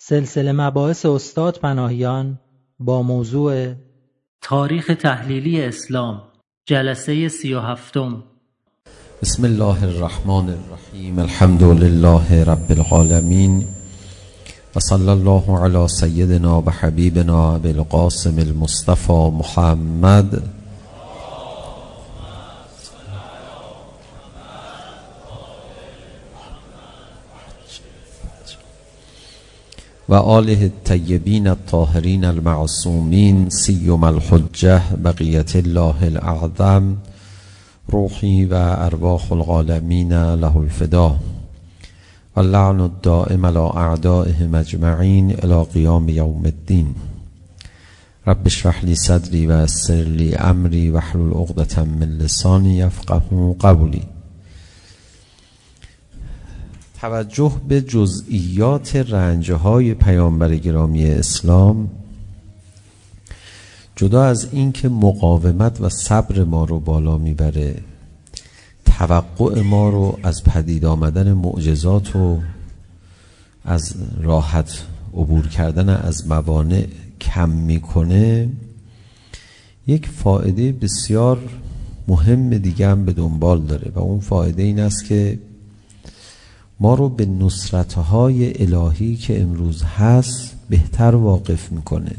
سلسله 0.00 0.52
مباحث 0.52 1.06
استاد 1.06 1.58
پناهیان 1.58 2.38
با 2.80 3.02
موضوع 3.02 3.74
تاریخ 4.42 4.90
تحلیلی 5.00 5.62
اسلام 5.64 6.22
جلسه 6.66 7.28
سی 7.28 7.54
و 7.54 7.60
هفتم. 7.60 8.22
بسم 9.22 9.44
الله 9.44 9.82
الرحمن 9.82 10.48
الرحیم 10.48 11.18
الحمد 11.18 11.62
لله 11.62 12.44
رب 12.44 12.70
العالمین 12.70 13.64
و 14.76 14.80
صلی 14.80 15.08
الله 15.08 15.58
علی 15.64 15.88
سیدنا 15.88 16.62
و 16.62 16.70
حبیبنا 16.70 17.58
بالقاسم 17.58 18.38
المصطفى 18.38 19.30
محمد 19.32 20.57
وآله 30.08 30.66
الطيبين 30.66 31.48
الطاهرين 31.48 32.24
المعصومين 32.24 33.50
سيما 33.50 34.10
الحجة 34.10 34.82
بقية 34.96 35.52
الله 35.54 36.08
الأعظم 36.08 36.96
روحي 37.90 38.44
وأرواح 38.46 39.32
العالمين 39.32 40.34
له 40.34 40.60
الفداء 40.62 41.18
واللعن 42.36 42.80
الدائم 42.80 43.46
على 43.46 43.72
أعدائهم 43.76 44.56
أجمعين 44.56 45.30
إلى 45.30 45.62
قيام 45.62 46.08
يوم 46.08 46.46
الدين 46.46 46.94
رب 48.28 48.46
اشرح 48.46 48.84
لي 48.84 48.94
صدري 48.94 49.46
ويسر 49.46 49.94
لي 50.02 50.36
أمري 50.36 50.90
واحلل 50.90 51.34
عقدة 51.34 51.84
من 51.84 52.18
لساني 52.18 52.78
يفقه 52.78 53.56
قولي 53.58 54.17
توجه 57.00 57.52
به 57.68 57.80
جزئیات 57.80 58.96
رنجه 58.96 59.54
های 59.54 59.94
پیامبر 59.94 60.56
گرامی 60.56 61.06
اسلام 61.06 61.90
جدا 63.96 64.24
از 64.24 64.48
این 64.52 64.72
که 64.72 64.88
مقاومت 64.88 65.80
و 65.80 65.88
صبر 65.88 66.44
ما 66.44 66.64
رو 66.64 66.80
بالا 66.80 67.18
میبره 67.18 67.74
توقع 68.84 69.62
ما 69.62 69.88
رو 69.88 70.18
از 70.22 70.44
پدید 70.44 70.84
آمدن 70.84 71.32
معجزات 71.32 72.16
و 72.16 72.38
از 73.64 73.94
راحت 74.22 74.82
عبور 75.14 75.48
کردن 75.48 75.88
از 75.88 76.28
موانع 76.28 76.86
کم 77.20 77.50
میکنه 77.50 78.48
یک 79.86 80.08
فایده 80.08 80.72
بسیار 80.72 81.38
مهم 82.08 82.58
دیگه 82.58 82.88
هم 82.88 83.04
به 83.04 83.12
دنبال 83.12 83.60
داره 83.60 83.92
و 83.94 83.98
اون 83.98 84.20
فایده 84.20 84.62
این 84.62 84.80
است 84.80 85.04
که 85.04 85.38
ما 86.80 86.94
رو 86.94 87.08
به 87.08 87.26
نصرتهای 87.26 88.62
الهی 88.62 89.16
که 89.16 89.42
امروز 89.42 89.82
هست 89.82 90.56
بهتر 90.68 91.14
واقف 91.14 91.72
میکنه. 91.72 92.16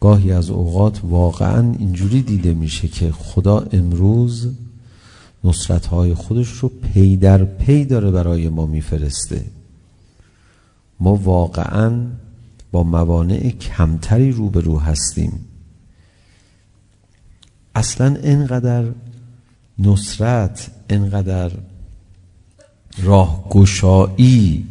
گاهی 0.00 0.32
از 0.32 0.50
اوقات 0.50 1.00
واقعا 1.04 1.72
اینجوری 1.78 2.22
دیده 2.22 2.54
میشه 2.54 2.88
که 2.88 3.12
خدا 3.12 3.58
امروز 3.72 4.48
نصرتهای 5.44 6.14
خودش 6.14 6.48
رو 6.48 6.68
پی 6.68 7.16
در 7.16 7.44
پی 7.44 7.84
داره 7.84 8.10
برای 8.10 8.48
ما 8.48 8.66
میفرسته. 8.66 9.44
ما 11.00 11.14
واقعا 11.14 12.06
با 12.72 12.82
موانع 12.82 13.50
کمتری 13.50 14.32
روبرو 14.32 14.78
هستیم. 14.78 15.32
اصلا 17.74 18.16
اینقدر 18.16 18.84
نصرت 19.78 20.70
اینقدر 20.90 21.50
راهگشایی 22.98 24.66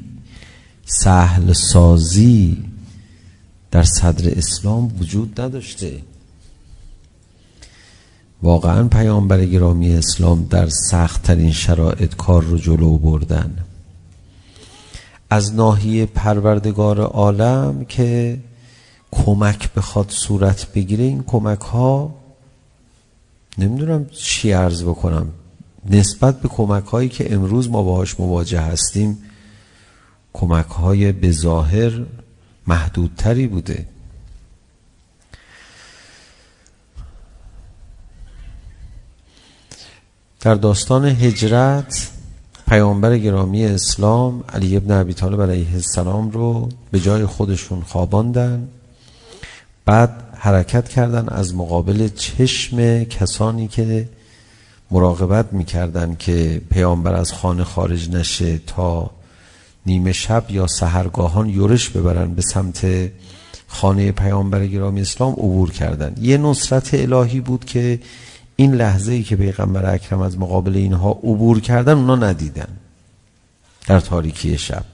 سهل 0.85 1.53
سازی 1.53 2.63
در 3.71 3.83
صدر 3.83 4.37
اسلام 4.37 4.91
وجود 4.99 5.41
نداشته 5.41 6.01
واقعا 8.43 8.87
پیامبر 8.87 9.45
گرامی 9.45 9.95
اسلام 9.95 10.43
در 10.49 10.69
سخت 10.69 11.23
ترین 11.23 11.51
شرایط 11.51 12.15
کار 12.15 12.43
رو 12.43 12.57
جلو 12.57 12.97
بردن 12.97 13.57
از 15.29 15.55
ناحیه 15.55 16.05
پروردگار 16.05 16.99
عالم 17.01 17.85
که 17.85 18.39
کمک 19.11 19.73
بخواد 19.73 20.09
صورت 20.09 20.73
بگیره 20.73 21.03
این 21.03 21.23
کمک 21.23 21.59
ها 21.59 22.15
نمیدونم 23.57 24.05
چی 24.05 24.51
عرض 24.51 24.83
بکنم 24.83 25.27
نسبت 25.85 26.41
به 26.41 26.49
کمک 26.49 26.85
هایی 26.85 27.09
که 27.09 27.33
امروز 27.33 27.69
ما 27.69 27.83
باهاش 27.83 28.19
مواجه 28.19 28.61
هستیم 28.61 29.17
کمک 30.33 30.65
های 30.65 31.11
به 31.11 31.31
ظاهر 31.31 32.05
محدودتری 32.67 33.47
بوده. 33.47 33.85
در 40.41 40.55
داستان 40.55 41.05
هجرت 41.05 42.09
پیامبر 42.67 43.17
گرامی 43.17 43.65
اسلام 43.65 44.43
علی 44.49 44.77
ابن 44.77 44.91
ابی 44.91 45.13
طالب 45.13 45.41
علیه 45.41 45.73
السلام 45.73 46.31
رو 46.31 46.69
به 46.91 46.99
جای 46.99 47.25
خودشون 47.25 47.81
خواباندن. 47.81 48.67
بعد 49.85 50.23
حرکت 50.33 50.89
کردن 50.89 51.29
از 51.29 51.55
مقابل 51.55 52.07
چشم 52.07 53.03
کسانی 53.03 53.67
که 53.67 54.09
مراقبت 54.91 55.53
میکردن 55.53 56.15
که 56.19 56.61
پیامبر 56.71 57.13
از 57.13 57.31
خانه 57.31 57.63
خارج 57.63 58.09
نشه 58.09 58.57
تا 58.57 59.11
نیمه 59.85 60.11
شب 60.11 60.45
یا 60.49 60.67
سحرگاهان 60.67 61.49
یورش 61.49 61.89
ببرن 61.89 62.33
به 62.33 62.41
سمت 62.41 63.11
خانه 63.67 64.11
پیامبر 64.11 64.67
گرامی 64.67 65.01
اسلام 65.01 65.33
عبور 65.33 65.71
کردن. 65.71 66.15
یه 66.21 66.37
نصرت 66.37 66.93
الهی 66.93 67.39
بود 67.39 67.65
که 67.65 67.99
این 68.55 68.73
لحظه 68.73 69.11
ای 69.11 69.23
که 69.23 69.35
پیغمبر 69.35 69.93
اکرم 69.93 70.21
از 70.21 70.37
مقابل 70.37 70.75
اینها 70.75 71.11
عبور 71.11 71.59
کردن 71.59 71.93
اونا 71.93 72.15
ندیدن 72.15 72.67
در 73.87 73.99
تاریکی 73.99 74.57
شب. 74.57 74.85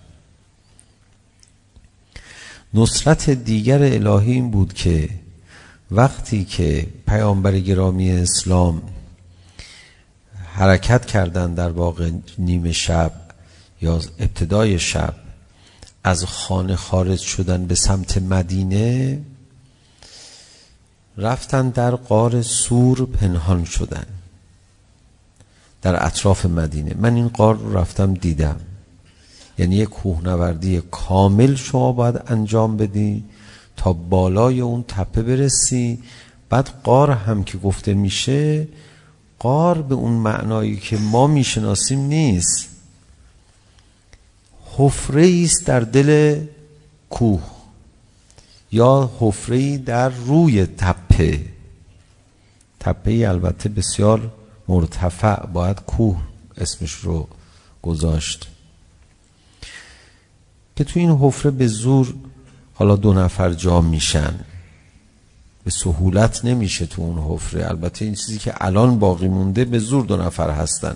نصرت 2.74 3.30
دیگر 3.30 3.84
الهی 3.84 4.32
این 4.32 4.52
بود 4.52 4.74
که 4.74 5.10
وقتی 5.92 6.46
که 6.46 6.88
پیامبر 7.08 7.60
گرامی 7.60 8.12
اسلام 8.12 8.82
حرکت 10.56 11.06
کردن 11.06 11.54
در 11.54 11.70
واقع 11.70 12.12
نیمه 12.38 12.72
شب 12.72 13.12
یا 13.82 14.02
ابتدای 14.20 14.80
شب 14.80 15.14
از 16.04 16.26
خانه 16.26 16.76
خارج 16.76 17.20
شدن 17.20 17.66
به 17.66 17.76
سمت 17.76 18.18
مدینه 18.18 19.22
رفتن 21.18 21.70
در 21.70 21.96
قار 21.96 22.42
سور 22.42 23.06
پنهان 23.06 23.66
شدن 23.66 24.06
در 25.82 26.06
اطراف 26.06 26.46
مدینه 26.46 26.96
من 27.00 27.16
این 27.16 27.28
قار 27.28 27.56
رو 27.56 27.78
رفتم 27.78 28.14
دیدم 28.14 28.60
یعنی 29.58 29.76
یک 29.76 29.90
کوهنوردی 29.90 30.82
کامل 30.92 31.56
شما 31.56 31.92
باید 31.92 32.22
انجام 32.28 32.78
بدی 32.78 33.24
تا 33.78 33.94
بالای 33.94 34.62
اون 34.62 34.84
تپه 34.88 35.22
برسی 35.22 36.04
بعد 36.50 36.70
قار 36.84 37.12
هم 37.12 37.44
که 37.44 37.58
گفته 37.58 37.94
میشه 37.94 38.68
قار 39.40 39.82
به 39.82 39.96
اون 39.96 40.14
معنایی 40.14 40.78
که 40.78 40.98
ما 40.98 41.28
میشناسیم 41.28 42.00
نیست 42.00 42.70
حفره 44.78 45.42
است 45.44 45.66
در 45.66 45.80
دل 45.80 46.40
کوه 47.10 47.44
یا 48.72 49.12
حفره 49.20 49.78
در 49.78 50.10
روی 50.10 50.66
تپه 50.66 51.46
تپه 52.80 53.26
البته 53.28 53.70
بسیار 53.70 54.32
مرتفع 54.68 55.46
باید 55.46 55.80
کوه 55.82 56.18
اسمش 56.58 56.94
رو 56.94 57.28
گذاشت 57.82 58.48
که 60.76 60.84
تو 60.84 61.00
این 61.00 61.12
حفره 61.12 61.52
به 61.52 61.68
زور 61.68 62.14
حالا 62.74 62.96
دو 62.96 63.14
نفر 63.14 63.54
جا 63.54 63.82
میشن 63.82 64.40
به 65.66 65.72
سهولت 65.72 66.46
نمیشه 66.46 66.86
تو 66.86 67.02
اون 67.02 67.18
حفره. 67.18 67.70
البته 67.70 68.06
این 68.06 68.16
چیزی 68.16 68.38
که 68.38 68.54
الان 68.58 69.00
باقی 69.00 69.28
مونده 69.28 69.66
به 69.66 69.80
زور 69.80 70.06
دو 70.06 70.18
نفر 70.18 70.50
هستن. 70.50 70.96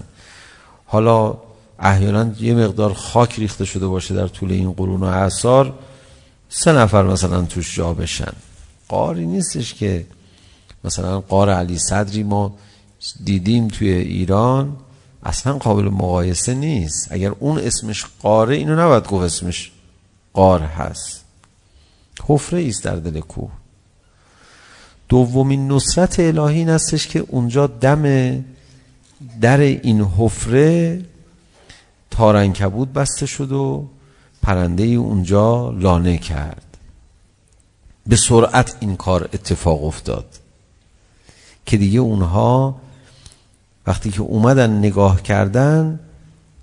حالا 0.86 1.38
احیانا 1.80 2.32
یه 2.40 2.54
مقدار 2.54 2.94
خاک 2.94 3.40
ریخته 3.40 3.66
شده 3.66 3.88
باشه 3.88 4.16
در 4.16 4.28
طول 4.28 4.52
این 4.52 4.72
قرون 4.72 5.04
و 5.04 5.06
اعصار 5.06 5.74
سه 6.50 6.72
نفر 6.72 7.04
مثلا 7.04 7.42
توش 7.42 7.76
جا 7.76 7.94
بشن. 7.94 8.34
قاری 8.88 9.26
نیستش 9.26 9.74
که 9.74 10.06
مثلا 10.84 11.20
قار 11.20 11.50
علی 11.50 11.80
صدری 11.80 12.24
ما 12.24 12.56
دیدیم 13.24 13.68
توی 13.68 13.90
ایران 13.90 14.78
اصلا 15.24 15.58
قابل 15.58 15.84
مقایسه 15.84 16.54
نیست. 16.54 17.08
اگر 17.12 17.32
اون 17.40 17.60
اسمش 17.60 18.06
قاره 18.22 18.56
اینو 18.56 18.76
نباید 18.76 19.08
گفت 19.08 19.24
اسمش 19.24 19.72
قار 20.34 20.62
هست. 20.62 21.24
حفره 22.28 22.60
ایست 22.60 22.84
در 22.84 22.96
دل 22.96 23.20
کوه. 23.20 23.59
دومین 25.10 25.72
نصرت 25.72 26.20
الهی 26.20 26.58
این 26.58 26.70
استش 26.70 27.08
که 27.08 27.20
اونجا 27.20 27.68
دم 27.68 28.04
در 29.42 29.60
این 29.60 30.02
حفره 30.02 31.02
تارنکبود 32.12 32.94
بسته 32.94 33.26
شد 33.26 33.52
و 33.52 33.88
پرنده 34.44 34.84
اونجا 34.84 35.70
لانه 35.70 36.18
کرد. 36.18 36.66
به 38.08 38.16
سرعت 38.16 38.76
این 38.80 38.96
کار 38.96 39.30
اتفاق 39.34 39.84
افتاد. 39.84 40.26
که 41.66 41.78
دیگه 41.78 42.00
اونها 42.00 42.82
وقتی 43.88 44.12
که 44.12 44.22
اومدن 44.22 44.78
نگاه 44.78 45.22
کردن 45.22 46.00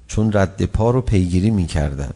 چون 0.08 0.32
رد 0.32 0.64
پا 0.64 0.90
رو 0.90 1.00
پیگیری 1.00 1.50
میکردن. 1.50 2.14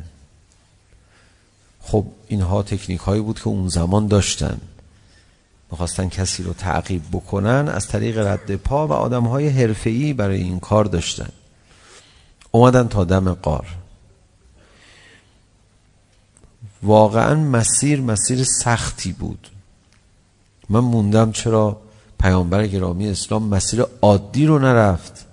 خب 1.83 2.07
اینها 2.29 2.63
تکنیک 2.63 3.01
هایی 3.01 3.23
بود 3.23 3.39
که 3.39 3.49
اون 3.49 3.69
زمان 3.69 4.07
داشتن. 4.07 4.61
میخواستن 5.71 6.09
کسی 6.09 6.43
رو 6.43 6.53
تعقیب 6.53 7.03
بکنن 7.13 7.69
از 7.69 7.89
طریق 7.89 8.19
رد 8.19 8.57
پا 8.57 8.87
و 8.87 8.93
آدم 8.93 9.25
های 9.25 9.49
حرفه‌ای 9.49 10.13
برای 10.13 10.43
این 10.43 10.61
کار 10.61 10.85
داشتن 10.85 11.29
اومدن 12.51 12.89
تا 12.89 13.05
دم 13.05 13.33
قار 13.35 13.67
واقعا 16.83 17.35
مسیر 17.35 18.01
مسیر 18.01 18.45
سختی 18.45 19.13
بود 19.13 19.49
من 20.69 20.81
موندم 20.81 21.33
چرا 21.33 21.81
پیامبر 22.21 22.67
گرامی 22.67 23.09
اسلام 23.09 23.43
مسیر 23.43 23.85
عادی 24.03 24.47
رو 24.47 24.59
نرفت 24.59 25.27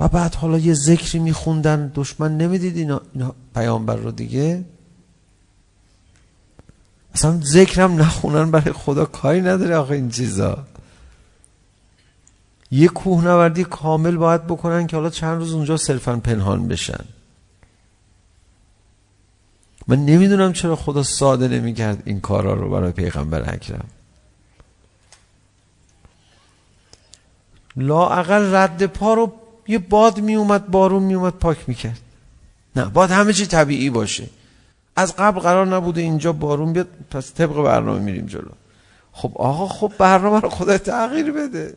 و 0.00 0.08
بعد 0.08 0.34
حالا 0.34 0.58
یه 0.58 0.74
ذکری 0.74 1.18
میخوندن 1.18 1.92
دشمن 1.94 2.36
نمیدید 2.36 2.76
اینا, 2.76 3.00
اینا 3.14 3.34
پیامبر 3.54 3.96
رو 3.96 4.10
دیگه 4.10 4.64
اصلا 7.18 7.40
ذکرم 7.40 8.00
نخونن 8.00 8.50
برای 8.50 8.72
خدا 8.72 9.04
کاری 9.04 9.40
نداره 9.40 9.76
آخه 9.76 9.94
این 9.94 10.10
چیزا 10.10 10.64
یه 12.70 12.88
کوهنوردی 12.88 13.64
کامل 13.64 14.16
باید 14.16 14.46
بکنن 14.46 14.86
که 14.86 14.96
حالا 14.96 15.10
چند 15.10 15.38
روز 15.38 15.52
اونجا 15.52 15.76
صرفا 15.76 16.16
پنهان 16.16 16.68
بشن 16.68 17.04
من 19.88 20.04
نمیدونم 20.04 20.52
چرا 20.52 20.76
خدا 20.76 21.02
ساده 21.02 21.48
نمیکرد 21.48 22.02
این 22.04 22.20
کارا 22.20 22.54
رو 22.54 22.70
برای 22.70 22.92
پیغمبر 22.92 23.54
اکرم 23.54 23.88
لا 27.76 28.08
اقل 28.08 28.54
رد 28.54 28.86
پا 28.86 29.14
رو 29.14 29.32
یه 29.68 29.78
باد 29.78 30.20
می 30.20 30.34
اومد 30.34 30.66
بارون 30.66 31.02
می 31.02 31.14
اومد 31.14 31.32
پاک 31.32 31.68
میکرد 31.68 32.00
نه 32.76 32.84
باد 32.84 33.10
همه 33.10 33.32
چی 33.32 33.46
طبیعی 33.46 33.90
باشه 33.90 34.26
از 34.98 35.16
قبل 35.16 35.40
قرار 35.40 35.66
نبوده 35.66 36.00
اینجا 36.00 36.32
بارون 36.32 36.72
بیاد 36.72 36.88
پس 37.10 37.34
طبق 37.34 37.62
برنامه 37.62 37.98
میریم 37.98 38.26
جلو. 38.26 38.50
خب 39.12 39.32
آقا 39.34 39.68
خب 39.68 39.92
برنامه 39.98 40.40
رو 40.40 40.48
خدا 40.48 40.78
تغییر 40.78 41.32
بده. 41.32 41.76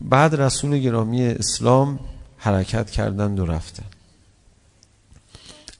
بعد 0.00 0.34
رسول 0.34 0.78
گرامی 0.78 1.26
اسلام 1.26 1.98
حرکت 2.36 2.90
کردند 2.90 3.40
و 3.40 3.46
رفتن. 3.46 3.86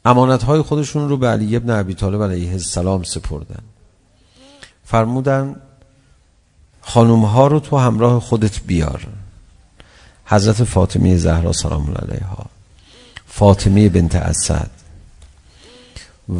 امانت 0.05 0.43
های 0.43 0.63
خودشون 0.63 1.09
رو 1.09 1.17
به 1.17 1.27
علی 1.27 1.57
ابن 1.57 1.71
ابی 1.71 1.95
طالب 1.95 2.23
علیه 2.23 2.53
السلام 2.53 3.03
سپردن. 3.03 3.63
فرمودن 4.85 5.63
خانم 6.81 7.25
ها 7.25 7.47
رو 7.47 7.61
تو 7.61 7.79
همراه 7.79 8.21
خودت 8.21 8.61
بیار. 8.61 9.20
حضرت 10.31 10.65
فاطمه 10.65 11.17
زهرا 11.17 11.53
سلام 11.53 11.95
علیها 11.95 12.47
فاطمه 13.27 13.89
بنت 13.89 14.17
اسد 14.17 14.71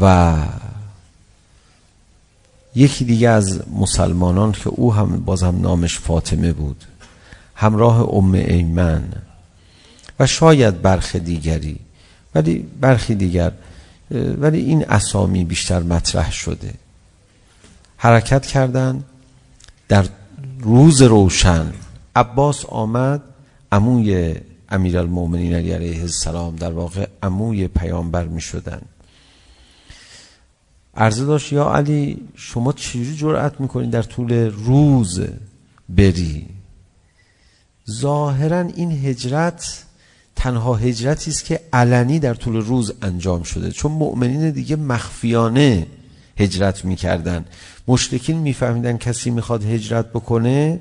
و 0.01 0.37
یکی 2.75 3.05
دیگه 3.05 3.29
از 3.29 3.63
مسلمانان 3.73 4.53
که 4.53 4.69
او 4.69 4.95
هم 4.95 5.17
باز 5.21 5.43
هم 5.43 5.61
نامش 5.61 5.99
فاطمه 5.99 6.53
بود 6.53 6.85
همراه 7.55 8.15
ام 8.15 8.33
ایمن 8.33 9.13
و 10.21 10.27
شاید 10.27 10.83
برخ 10.83 11.17
دیگری 11.17 11.79
ولی 12.35 12.59
برخی 12.81 13.15
دیگر 13.15 13.53
ولی 14.11 14.59
این 14.59 14.91
اسامی 14.91 15.45
بیشتر 15.45 15.83
مطرح 15.83 16.33
شده 16.33 16.75
حرکت 17.97 18.47
کردن 18.47 19.05
در 19.89 20.07
روز 20.61 21.03
روشن 21.03 21.73
عباس 22.17 22.65
آمد 22.65 23.23
عموی 23.73 24.35
امیرالمومنین 24.69 25.55
علی 25.55 25.73
علیه 25.73 26.01
السلام 26.01 26.57
در 26.57 26.73
واقع 26.73 27.07
عموی 27.23 27.69
پیامبر 27.69 28.25
می 28.25 28.41
شدن 28.41 28.83
عرضه 30.97 31.25
داشت 31.25 31.53
یا 31.53 31.75
علی 31.75 32.29
شما 32.35 32.73
چجوری 32.73 33.17
جرأت 33.17 33.61
میکنید 33.61 33.91
در 33.91 34.03
طول 34.03 34.33
روز 34.51 35.21
بری 35.89 36.47
ظاهرا 37.91 38.61
این 38.61 38.93
هجرت 38.93 39.85
تنها 40.37 40.75
هجرتی 40.75 41.31
است 41.31 41.45
که 41.45 41.61
علنی 41.73 42.19
در 42.19 42.35
طول 42.35 42.57
روز 42.57 42.93
انجام 43.03 43.43
شده 43.43 43.71
چون 43.71 43.93
مؤمنین 43.93 44.51
دیگه 44.51 44.77
مخفیانه 44.77 45.87
هجرت 46.39 46.85
میکردن 46.85 47.45
مشرکین 47.89 48.39
میفهمیدن 48.39 48.97
کسی 48.97 49.31
میخواد 49.31 49.65
هجرت 49.65 50.11
بکنه 50.11 50.81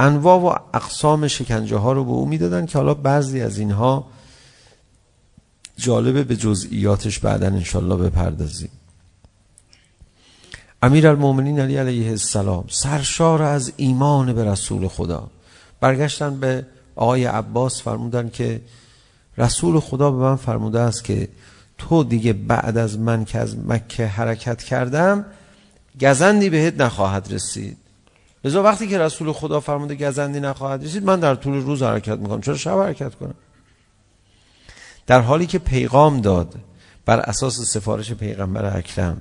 انواع 0.00 0.40
و 0.40 0.76
اقسام 0.76 1.28
شکنجه 1.28 1.76
ها 1.76 1.92
رو 1.92 2.04
به 2.04 2.10
او 2.10 2.26
میدادن 2.26 2.66
که 2.66 2.78
حالا 2.78 2.94
بعضی 2.94 3.40
از 3.40 3.58
اینها 3.58 4.06
جالبه 5.76 6.24
به 6.24 6.36
جزئیاتش 6.36 7.18
بعدا 7.18 7.46
انشالله 7.46 7.96
بپردازیم. 7.96 8.70
امیر 10.82 11.08
المومنین 11.08 11.60
علی 11.60 11.76
علیه 11.76 12.10
السلام 12.10 12.64
سرشار 12.68 13.42
از 13.42 13.72
ایمان 13.76 14.32
به 14.32 14.44
رسول 14.44 14.88
خدا. 14.88 15.30
برگشتن 15.80 16.40
به 16.40 16.66
آقای 16.96 17.24
عباس 17.24 17.82
فرمودن 17.82 18.30
که 18.30 18.60
رسول 19.38 19.80
خدا 19.80 20.10
به 20.10 20.16
من 20.16 20.36
فرموده 20.36 20.80
است 20.80 21.04
که 21.04 21.28
تو 21.78 22.04
دیگه 22.04 22.32
بعد 22.32 22.78
از 22.78 22.98
من 22.98 23.24
که 23.24 23.38
از 23.38 23.58
مکه 23.58 24.06
حرکت 24.06 24.62
کردم 24.62 25.24
گزندی 26.00 26.50
بهت 26.50 26.80
نخواهد 26.80 27.32
رسید. 27.32 27.76
لذا 28.44 28.62
وقتی 28.62 28.88
که 28.88 28.98
رسول 28.98 29.32
خدا 29.32 29.60
فرموده 29.60 29.94
گزندی 29.94 30.40
نخواهد 30.40 30.84
رسید 30.84 31.04
من 31.04 31.20
در 31.20 31.34
طول 31.34 31.54
روز 31.54 31.82
حرکت 31.82 32.18
میکنم. 32.18 32.40
چرا 32.40 32.56
شب 32.56 32.78
حرکت 32.78 33.14
کنم؟ 33.14 33.34
در 35.06 35.20
حالی 35.20 35.46
که 35.46 35.58
پیغام 35.58 36.20
داد 36.20 36.54
بر 37.06 37.20
اساس 37.20 37.60
سفارش 37.60 38.12
پیغمبر 38.12 38.76
اکرم 38.76 39.20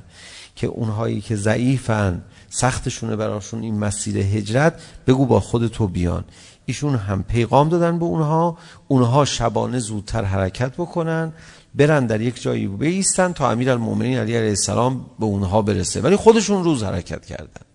که 0.55 0.67
اونهایی 0.67 1.21
که 1.21 1.35
ضعیفن 1.35 2.21
سختشونه 2.49 3.15
براشون 3.15 3.61
این 3.61 3.79
مسیر 3.79 4.17
هجرت 4.17 4.81
بگو 5.07 5.25
با 5.25 5.39
خود 5.39 5.67
تو 5.67 5.87
بیان. 5.87 6.23
ایشون 6.65 6.95
هم 6.95 7.23
پیغام 7.23 7.69
دادن 7.69 7.99
به 7.99 8.05
اونها 8.05 8.57
اونها 8.87 9.25
شبانه 9.25 9.79
زودتر 9.79 10.23
حرکت 10.23 10.71
بکنن 10.73 11.33
برن 11.75 12.05
در 12.05 12.21
یک 12.21 12.41
جایی 12.41 12.67
بیستن 12.67 13.33
تا 13.33 13.51
امیرالمومنین 13.51 14.17
علی 14.17 14.35
علیه 14.35 14.49
السلام 14.49 15.05
به 15.19 15.25
اونها 15.25 15.61
برسه. 15.61 16.01
ولی 16.01 16.15
خودشون 16.15 16.63
روز 16.63 16.83
حرکت 16.83 17.25
کردن. 17.25 17.72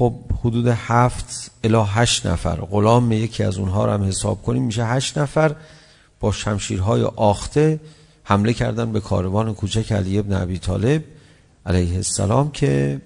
خب 0.00 0.14
حدود 0.44 0.66
هفت 0.66 1.50
الا 1.64 1.84
هشت 1.84 2.26
نفر. 2.26 2.56
غلام 2.56 3.12
یکی 3.12 3.42
از 3.42 3.58
اونها 3.58 3.84
رو 3.84 3.92
هم 3.92 4.04
حساب 4.04 4.42
کنیم 4.42 4.62
میشه 4.62 4.86
هشت 4.86 5.18
نفر 5.18 5.56
با 6.20 6.32
شمشیرهای 6.32 7.02
آخته 7.02 7.80
حمله 8.24 8.52
کردن 8.52 8.92
به 8.92 9.00
کاروان 9.00 9.54
کوچک 9.54 9.92
علی 9.92 10.18
ابن 10.18 10.42
ابی 10.42 10.58
طالب 10.58 11.04
علیه 11.66 11.94
السلام 11.94 12.50
که 12.50 13.00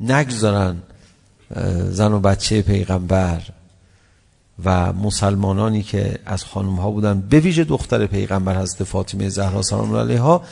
نگذارن 0.00 0.76
زن 1.90 2.12
و 2.12 2.20
بچه 2.20 2.62
پیغمبر 2.62 3.42
و 4.64 4.92
مسلمانانی 4.92 5.82
که 5.82 6.18
از 6.26 6.44
خانم 6.44 6.74
ها 6.74 6.90
بودن 6.90 7.20
به 7.20 7.40
ویژه 7.40 7.64
دختر 7.64 8.06
پیغمبر 8.06 8.60
حضرت 8.60 8.84
فاطمه 8.84 9.28
زهرا 9.28 9.62
سلام 9.62 9.90
الله 9.90 10.00
علیها 10.00 10.42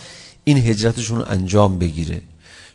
این 0.45 0.59
هجرتشون 0.59 1.25
انجام 1.29 1.79
بگیره. 1.79 2.23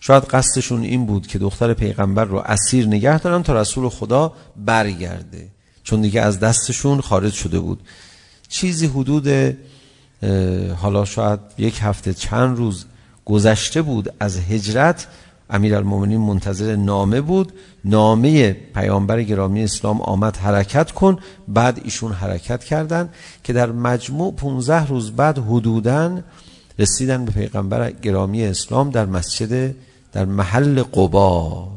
شاید 0.07 0.23
قصدشون 0.23 0.81
این 0.81 1.05
بود 1.05 1.27
که 1.27 1.39
دختر 1.39 1.73
پیغمبر 1.73 2.25
رو 2.25 2.37
اسیر 2.37 2.87
نگه 2.87 3.19
دارن 3.19 3.43
تا 3.43 3.61
رسول 3.61 3.89
خدا 3.89 4.33
برگرده 4.65 5.47
چون 5.83 6.01
دیگه 6.01 6.21
از 6.21 6.39
دستشون 6.39 7.01
خارج 7.01 7.33
شده 7.33 7.59
بود 7.59 7.79
چیزی 8.47 8.87
حدود 8.87 9.57
حالا 10.77 11.05
شاید 11.05 11.39
یک 11.57 11.79
هفته 11.81 12.13
چند 12.13 12.57
روز 12.57 12.85
گذشته 13.25 13.81
بود 13.81 14.13
از 14.19 14.37
هجرت 14.37 15.07
امیرالمومنین 15.49 16.21
منتظر 16.21 16.75
نامه 16.75 17.21
بود 17.21 17.53
نامه 17.85 18.53
پیامبر 18.53 19.23
گرامی 19.23 19.63
اسلام 19.63 20.01
آمد 20.01 20.37
حرکت 20.37 20.91
کن 20.91 21.19
بعد 21.47 21.81
ایشون 21.83 22.11
حرکت 22.11 22.63
کردند 22.63 23.13
که 23.43 23.53
در 23.53 23.71
مجموع 23.71 24.33
15 24.33 24.87
روز 24.87 25.11
بعد 25.11 25.37
حدوداً 25.37 26.21
رسیدن 26.79 27.25
به 27.25 27.31
پیغمبر 27.31 27.91
گرامی 27.91 28.43
اسلام 28.43 28.89
در 28.89 29.05
مسجد 29.05 29.75
در 30.15 30.25
محل 30.25 30.83
قبا. 30.83 31.67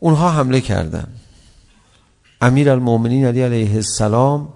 اونها 0.00 0.30
حمله 0.30 0.60
کردن. 0.60 1.06
امیر 2.40 2.70
المومنین 2.70 3.24
علی 3.24 3.42
علیه 3.42 3.74
السلام 3.74 4.48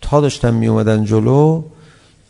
تا 0.00 0.20
داشتن 0.20 0.54
می 0.54 0.66
اومدن 0.66 1.04
جلو 1.04 1.62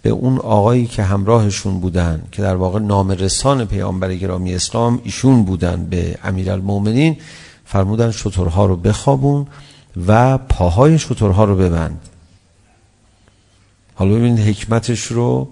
به 0.02 0.10
اون 0.10 0.38
آقایی 0.38 0.86
که 0.86 1.02
همراهشون 1.02 1.80
بودن 1.80 2.22
که 2.32 2.42
در 2.42 2.56
واقع 2.56 2.78
نام 2.78 3.10
رسان 3.10 3.64
پیامبر 3.64 4.14
گرامی 4.14 4.54
اسلام 4.54 5.00
ایشون 5.04 5.44
بودن 5.44 5.86
به 5.86 6.18
امیر 6.24 6.50
المومنین 6.50 7.16
فرمودن 7.64 8.10
شطرها 8.10 8.66
رو 8.66 8.76
بخوابون 8.76 9.46
و 10.06 10.38
پاهای 10.38 10.98
شطرها 10.98 11.44
رو 11.44 11.56
ببند. 11.56 12.00
حالا 13.94 14.14
ببینید 14.14 14.48
حکمتش 14.48 15.02
رو 15.02 15.48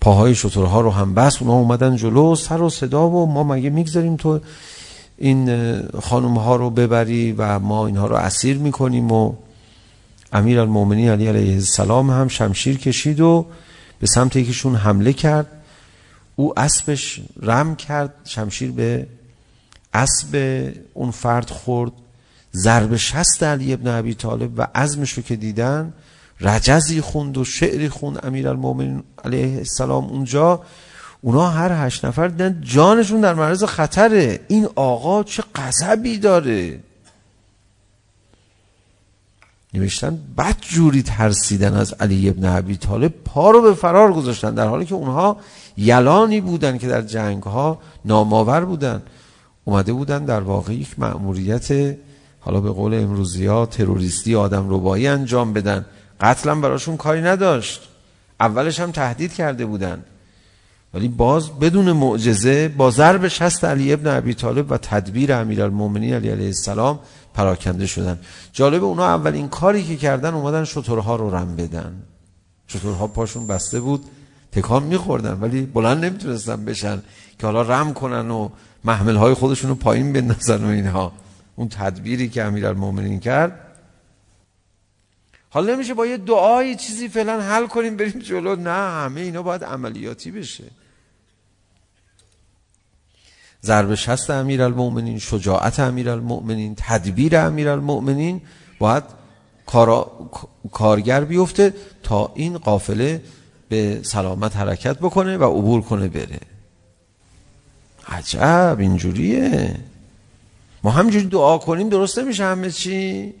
پاهای 0.00 0.34
شطورها 0.34 0.80
رو 0.80 0.90
هم 0.90 1.14
بست 1.14 1.42
اونا 1.42 1.54
اومدن 1.54 1.96
جلو 1.96 2.34
سر 2.34 2.62
و 2.62 2.70
صدا 2.70 3.08
و 3.08 3.26
ما 3.26 3.44
مگه 3.44 3.70
میگذاریم 3.70 4.16
تو 4.16 4.40
این 5.18 5.78
خانم 6.00 6.34
ها 6.34 6.56
رو 6.56 6.70
ببری 6.70 7.32
و 7.32 7.58
ما 7.58 7.86
اینها 7.86 8.06
رو 8.06 8.16
اسیر 8.16 8.58
میکنیم 8.58 9.12
و 9.12 9.32
امیر 10.32 10.60
المومنی 10.60 11.08
علی 11.08 11.26
علیه 11.26 11.54
السلام 11.54 12.10
هم 12.10 12.28
شمشیر 12.28 12.78
کشید 12.78 13.20
و 13.20 13.46
به 14.00 14.06
سمت 14.06 14.36
یکیشون 14.36 14.74
حمله 14.74 15.12
کرد 15.12 15.46
او 16.36 16.58
اسبش 16.58 17.20
رم 17.42 17.76
کرد 17.76 18.14
شمشیر 18.24 18.70
به 18.70 19.06
اسب 19.94 20.62
اون 20.94 21.10
فرد 21.10 21.50
خورد 21.50 21.92
ضرب 22.54 22.96
شست 22.96 23.42
علی 23.42 23.72
ابن 23.72 23.88
ابی 23.88 24.14
طالب 24.14 24.58
و 24.58 24.66
عزمش 24.74 25.12
رو 25.12 25.22
که 25.22 25.36
دیدن 25.36 25.92
رجزی 26.40 27.00
خوند 27.00 27.38
و 27.38 27.44
شعری 27.44 27.88
خوند 27.88 28.26
امیر 28.26 28.48
المومنین 28.48 29.02
علیه 29.24 29.56
السلام 29.56 30.04
اونجا 30.04 30.62
اونا 31.22 31.50
هر 31.50 31.86
هشت 31.86 32.04
نفر 32.04 32.28
دیدن 32.28 32.60
جانشون 32.60 33.20
در 33.20 33.34
معرض 33.34 33.64
خطره 33.64 34.40
این 34.48 34.68
آقا 34.74 35.22
چه 35.22 35.42
غضبی 35.54 36.18
داره 36.18 36.80
نوشتن 39.74 40.18
بد 40.38 40.56
جوری 40.60 41.02
ترسیدن 41.02 41.74
از 41.74 41.92
علی 41.92 42.28
ابن 42.28 42.44
ابی 42.44 42.76
طالب 42.76 43.12
پا 43.24 43.50
رو 43.50 43.62
به 43.62 43.74
فرار 43.74 44.12
گذاشتن 44.12 44.54
در 44.54 44.66
حالی 44.66 44.84
که 44.84 44.94
اونها 44.94 45.36
یلانی 45.76 46.40
بودن 46.40 46.78
که 46.78 46.88
در 46.88 47.02
جنگ 47.02 47.42
ها 47.42 47.78
ناماور 48.04 48.64
بودن 48.64 49.02
اومده 49.64 49.92
بودن 49.92 50.24
در 50.24 50.40
واقع 50.40 50.74
یک 50.74 50.98
مأموریت 50.98 51.96
حالا 52.40 52.60
به 52.60 52.70
قول 52.70 52.94
امروزی 52.94 53.46
ها 53.46 53.66
تروریستی 53.66 54.34
آدم 54.34 54.66
ربایی 54.70 55.06
انجام 55.06 55.52
بدن 55.52 55.84
قتلم 56.20 56.60
براشون 56.60 56.96
کاری 56.96 57.22
نداشت. 57.22 57.88
اولش 58.40 58.80
هم 58.80 58.90
تهدید 58.90 59.32
کرده 59.32 59.66
بودن. 59.66 60.04
ولی 60.94 61.08
باز 61.08 61.58
بدون 61.58 61.92
معجزه 61.92 62.68
با 62.68 62.90
ضرب 62.90 63.28
شست 63.28 63.64
علی 63.64 63.92
ابن 63.92 64.16
ابی 64.16 64.34
طالب 64.34 64.70
و 64.70 64.76
تدبیر 64.76 65.32
امیرالمومنین 65.32 66.14
علی 66.14 66.28
علیه 66.28 66.46
السلام 66.46 66.98
پراکنده 67.34 67.86
شدن. 67.86 68.18
جالب 68.52 68.84
اونا 68.84 69.04
اولین 69.06 69.48
کاری 69.48 69.84
که 69.84 69.96
کردن 69.96 70.34
اومدن 70.34 70.64
شترها 70.64 71.16
رو 71.16 71.34
رم 71.34 71.56
بدن. 71.56 72.02
شترها 72.68 73.06
پاشون 73.06 73.46
بسته 73.46 73.80
بود 73.80 74.04
تکان 74.52 74.82
میخوردن 74.82 75.38
ولی 75.40 75.62
بلند 75.62 76.04
نمیتونستن 76.04 76.64
بشن 76.64 77.02
که 77.38 77.46
حالا 77.46 77.62
رم 77.62 77.94
کنن 77.94 78.30
و 78.30 78.48
محملهای 78.84 79.34
خودشون 79.34 79.70
رو 79.70 79.76
پایین 79.76 80.12
بندازن 80.12 80.64
و 80.64 80.68
اینها. 80.68 81.12
اون 81.56 81.68
تدبیری 81.68 82.28
که 82.28 82.42
امیرالمومنین 82.42 83.20
کرد 83.20 83.65
حالا 85.56 85.74
نمیشه 85.74 85.94
با 85.94 86.06
یه 86.06 86.16
دعای 86.16 86.76
چیزی 86.76 87.08
فعلا 87.08 87.40
حل 87.40 87.66
کنیم 87.66 87.96
بریم 87.96 88.18
جلو. 88.18 88.56
نه 88.56 88.70
همه 88.70 89.20
اینا 89.20 89.42
باید 89.42 89.64
عملیاتی 89.64 90.30
بشه. 90.30 90.64
ضرب 93.62 93.94
شست 93.94 94.30
امیر 94.30 94.62
المؤمنین 94.62 95.18
شجاعت 95.18 95.80
امیر 95.80 96.10
المؤمنین 96.10 96.74
تدبیر 96.78 97.36
امیر 97.36 97.68
المؤمنین 97.68 98.40
باید 98.78 99.04
کارا... 99.66 100.30
کارگر 100.72 101.24
بیفته 101.24 101.74
تا 102.02 102.32
این 102.34 102.58
قافله 102.58 103.22
به 103.68 104.00
سلامت 104.02 104.56
حرکت 104.56 104.98
بکنه 104.98 105.36
و 105.36 105.44
عبور 105.44 105.82
کنه 105.82 106.08
بره. 106.08 106.40
عجب 108.08 108.76
اینجوریه. 108.78 109.74
ما 110.82 110.90
همجوری 110.90 111.26
دعا 111.26 111.58
کنیم 111.58 111.88
درست 111.88 112.18
نمیشه 112.18 112.44
همه 112.44 112.70
چی؟ 112.70 113.34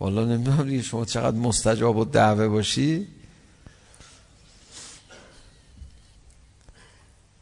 والا 0.00 0.24
نمیدونم 0.24 0.68
دیگه 0.68 0.82
شما 0.82 1.04
چقدر 1.04 1.36
مستجاب 1.36 1.96
و 1.96 2.04
دعوه 2.04 2.48
باشی 2.48 3.06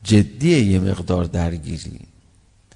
جدیه 0.03 0.63
یه 0.63 0.79
مقدار 0.79 1.25
درگیری 1.25 2.01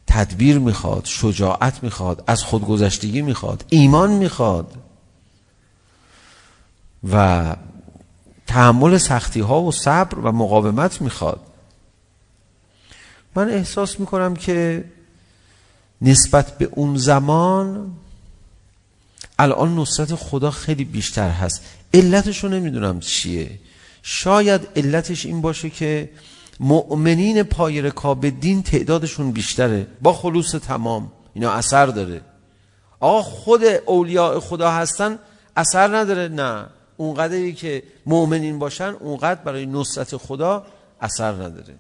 تدبیر 0.07 0.59
میخواد 0.59 1.05
شجاعت 1.05 1.83
میخواد 1.83 2.25
از 2.27 2.43
خودگذشتگی 2.43 3.23
میخواد 3.23 3.65
ایمان 3.69 4.11
میخواد 4.11 4.75
و 7.13 7.57
تحمل 8.47 8.99
سختی 8.99 9.41
ها 9.41 9.63
و 9.63 9.73
صبر 9.73 10.19
و 10.19 10.33
مقاومت 10.33 11.03
میخواد 11.03 11.41
من 13.35 13.49
احساس 13.49 14.01
میکنم 14.01 14.37
که 14.37 14.85
نسبت 16.03 16.59
به 16.59 16.69
اون 16.73 16.97
زمان 16.97 17.93
الان 19.43 19.79
نصرت 19.79 20.15
خدا 20.15 20.51
خیلی 20.51 20.85
بیشتر 20.85 21.31
هست. 21.31 21.63
علتش 21.95 22.45
رو 22.45 22.51
نمیدونم 22.51 23.01
چیه. 23.01 23.51
شاید 24.03 24.69
علتش 24.77 25.27
این 25.27 25.41
باشه 25.41 25.71
که 25.71 26.11
مؤمنین 26.61 27.43
پای 27.43 27.81
رکاب 27.81 28.29
دین 28.29 28.63
تعدادشون 28.63 29.33
بیشتره. 29.33 29.87
با 30.03 30.13
خلوص 30.13 30.51
تمام. 30.51 31.13
اینا 31.35 31.51
اثر 31.53 31.87
داره. 31.87 32.21
آقا 33.01 33.23
خود 33.23 33.65
اولیاء 33.65 34.41
خدا 34.41 34.71
هستن 34.71 35.19
اثر 35.57 35.97
نداره. 35.97 36.29
نه. 36.29 36.67
اونقدری 36.97 37.53
که 37.53 37.83
مؤمنین 38.07 38.59
باشن 38.59 38.95
اونقدر 39.01 39.41
برای 39.41 39.67
نصرت 39.67 40.17
خدا 40.17 40.67
اثر 41.01 41.33
نداره. 41.33 41.75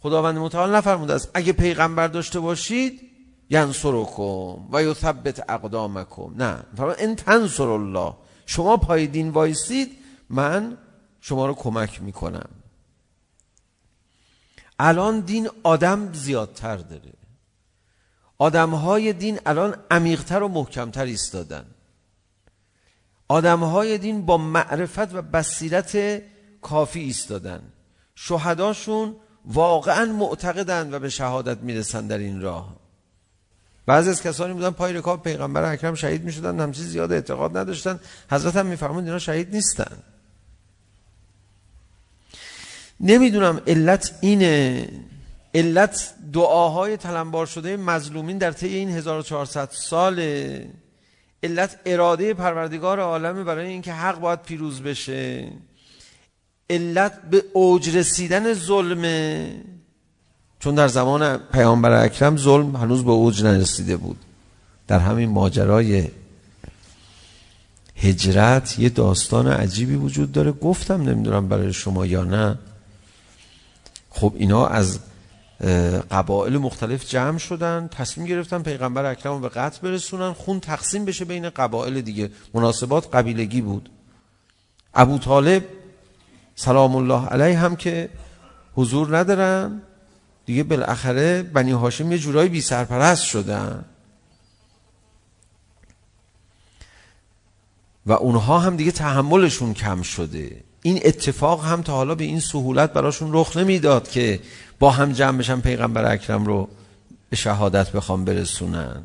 خداوند 0.00 0.38
متعال 0.38 0.74
نفرموده 0.74 1.14
است 1.14 1.30
اگه 1.34 1.52
پیغمبر 1.52 2.08
داشته 2.08 2.40
باشید 2.40 3.00
ینصرکم 3.50 4.68
و 4.72 4.82
یثبت 4.82 5.50
اقدامکم 5.50 6.34
نه 6.36 6.62
فرمان 6.76 6.94
ان 6.98 7.16
تنصر 7.16 7.68
الله. 7.68 8.14
شما 8.46 8.76
پای 8.76 9.06
دین 9.06 9.30
وایسید 9.30 9.98
من 10.30 10.78
شما 11.20 11.46
رو 11.46 11.54
کمک 11.54 12.02
میکنم. 12.02 12.48
الان 14.78 15.20
دین 15.20 15.48
آدم 15.62 16.12
زیادتر 16.12 16.76
داره. 16.76 17.12
آدم 18.38 18.70
های 18.70 19.12
دین 19.12 19.40
الان 19.46 19.76
عمیقتر 19.90 20.42
و 20.42 20.48
محکمتر 20.48 21.04
ایستادن. 21.04 21.64
آدم 23.28 23.60
های 23.60 23.98
دین 23.98 24.26
با 24.26 24.36
معرفت 24.36 25.14
و 25.14 25.22
بصیرت 25.22 26.22
کافی 26.62 27.00
ایستادن. 27.00 27.62
شهداشون 28.14 29.16
واقعا 29.44 30.12
معتقدن 30.12 30.94
و 30.94 30.98
به 30.98 31.08
شهادت 31.08 31.58
میرسن 31.58 32.06
در 32.06 32.18
این 32.18 32.40
راه. 32.40 32.85
بعضی 33.86 34.10
از 34.10 34.22
کسانی 34.22 34.52
بودن 34.52 34.70
پای 34.70 34.92
رکاب 34.92 35.22
پیغمبر 35.22 35.72
اکرم 35.72 35.94
شهید 35.94 36.24
می‌شدن 36.24 36.60
همچی 36.60 36.82
زیاد 36.82 37.12
اعتقاد 37.12 37.56
نداشتن. 37.56 38.00
حضرت 38.30 38.56
هم 38.56 38.66
می‌فرمود 38.66 39.04
اینا 39.04 39.18
شهید 39.18 39.54
نیستن. 39.54 39.96
نمیدونم 43.00 43.60
علت 43.66 44.18
اینه 44.20 44.88
علت 45.54 46.14
دعاهای 46.32 46.96
تلمبار 46.96 47.46
شده 47.46 47.76
مظلومین 47.76 48.38
در 48.38 48.52
طی 48.52 48.68
این 48.68 48.90
1400 48.90 49.68
سال 49.72 50.20
علت 51.42 51.78
اراده 51.86 52.34
پروردگار 52.34 53.00
عالم 53.00 53.44
برای 53.44 53.66
اینکه 53.66 53.92
حق 53.92 54.20
باید 54.20 54.42
پیروز 54.42 54.82
بشه 54.82 55.52
علت 56.70 57.22
به 57.30 57.44
اوج 57.52 57.96
رسیدن 57.96 58.52
ظلمه 58.52 59.50
چون 60.60 60.74
در 60.74 60.88
زمان 60.88 61.36
پیامبر 61.36 62.04
اکرم 62.04 62.36
ظلم 62.36 62.76
هنوز 62.76 63.04
به 63.04 63.10
اوج 63.10 63.44
نرسیده 63.44 63.96
بود. 63.96 64.16
در 64.88 64.98
همین 64.98 65.30
ماجرای 65.30 66.08
هجرت 67.96 68.78
یه 68.78 68.88
داستان 68.88 69.48
عجیبی 69.48 69.94
وجود 69.94 70.32
داره. 70.32 70.52
گفتم 70.52 71.02
نمیدونم 71.02 71.48
برای 71.48 71.72
شما 71.72 72.06
یا 72.06 72.24
نه. 72.24 72.58
خب 74.10 74.32
اینا 74.36 74.66
از 74.66 74.98
قبائل 76.10 76.56
مختلف 76.56 77.08
جمع 77.08 77.38
شدن 77.38 77.88
تصمیم 77.92 78.26
گرفتن 78.26 78.62
پیغمبر 78.62 79.04
اکرم 79.04 79.32
رو 79.32 79.38
به 79.38 79.48
قتل 79.48 79.78
برسونن. 79.82 80.32
خون 80.32 80.60
تقسیم 80.60 81.04
بشه 81.04 81.24
بین 81.24 81.50
قبائل 81.50 82.00
دیگه. 82.00 82.30
مناسبات 82.54 83.14
قبیلگی 83.14 83.60
بود. 83.60 83.90
ابو 84.94 85.18
طالب 85.18 85.64
سلام 86.54 86.96
الله 86.96 87.26
علیه 87.26 87.58
هم 87.58 87.76
که 87.76 88.08
حضور 88.74 89.18
ندارن. 89.18 89.82
دیگه 90.46 90.62
بالاخره 90.62 91.42
بنی 91.42 91.72
هاشم 91.72 92.12
یه 92.12 92.18
جورایی 92.18 92.48
بی 92.48 92.60
سرپرست 92.60 93.24
شدن 93.24 93.84
و 98.06 98.12
اونها 98.12 98.58
هم 98.58 98.76
دیگه 98.76 98.90
تحملشون 98.90 99.74
کم 99.74 100.02
شده. 100.02 100.64
این 100.82 101.00
اتفاق 101.04 101.64
هم 101.64 101.82
تا 101.82 101.92
حالا 101.92 102.14
به 102.14 102.24
این 102.24 102.40
سهولت 102.40 102.92
براشون 102.92 103.30
رخ 103.32 103.56
نمیداد 103.56 104.08
که 104.08 104.40
با 104.78 104.90
هم 104.90 105.12
جمع 105.12 105.38
بشن 105.38 105.60
پیغمبر 105.60 106.12
اکرم 106.12 106.44
رو 106.44 106.68
به 107.30 107.36
شهادت 107.36 107.92
بخوام 107.92 108.24
برسونن. 108.24 109.02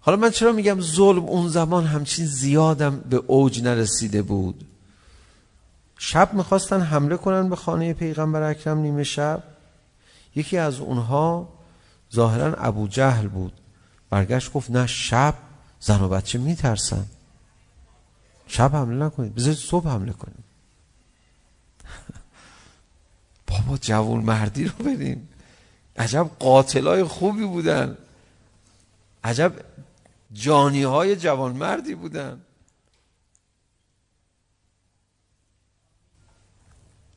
حالا 0.00 0.16
من 0.16 0.30
چرا 0.30 0.52
میگم 0.52 0.80
ظلم 0.80 1.24
اون 1.24 1.48
زمان 1.48 1.86
همچین 1.86 2.26
زیادم 2.26 3.00
به 3.10 3.16
اوج 3.16 3.62
نرسیده 3.62 4.22
بود؟ 4.22 4.64
شب 5.98 6.34
میخواستن 6.34 6.80
حمله 6.80 7.16
کنن 7.16 7.48
به 7.48 7.56
خانه 7.56 7.92
پیغمبر 7.92 8.42
اکرم 8.42 8.78
نیمه 8.78 9.04
شب. 9.04 9.42
یکی 10.34 10.58
از 10.58 10.80
اونها 10.80 11.48
ظاهرا 12.14 12.54
ابو 12.54 12.88
جهل 12.88 13.28
بود. 13.28 13.52
برگشت 14.10 14.52
گفت 14.52 14.70
نه 14.70 14.86
شب 14.86 15.34
زن 15.80 16.00
و 16.00 16.08
بچه 16.08 16.38
میترسن. 16.38 17.06
شب 18.46 18.74
حمله 18.74 19.04
نکنید. 19.06 19.34
بذارید 19.34 19.58
صبح 19.58 19.88
حمله 19.88 20.12
کنید 20.12 20.44
بابا 23.46 23.78
جوون 23.80 24.20
مردی 24.20 24.64
رو 24.64 24.84
بریم 24.84 25.28
عجب 25.96 26.30
قاتلای 26.38 27.04
خوبی 27.04 27.46
بودن. 27.46 27.98
عجب 29.24 29.52
جانی 30.32 30.82
های 30.82 31.16
جوان 31.16 31.56
مردی 31.56 31.94
بودن. 31.94 32.40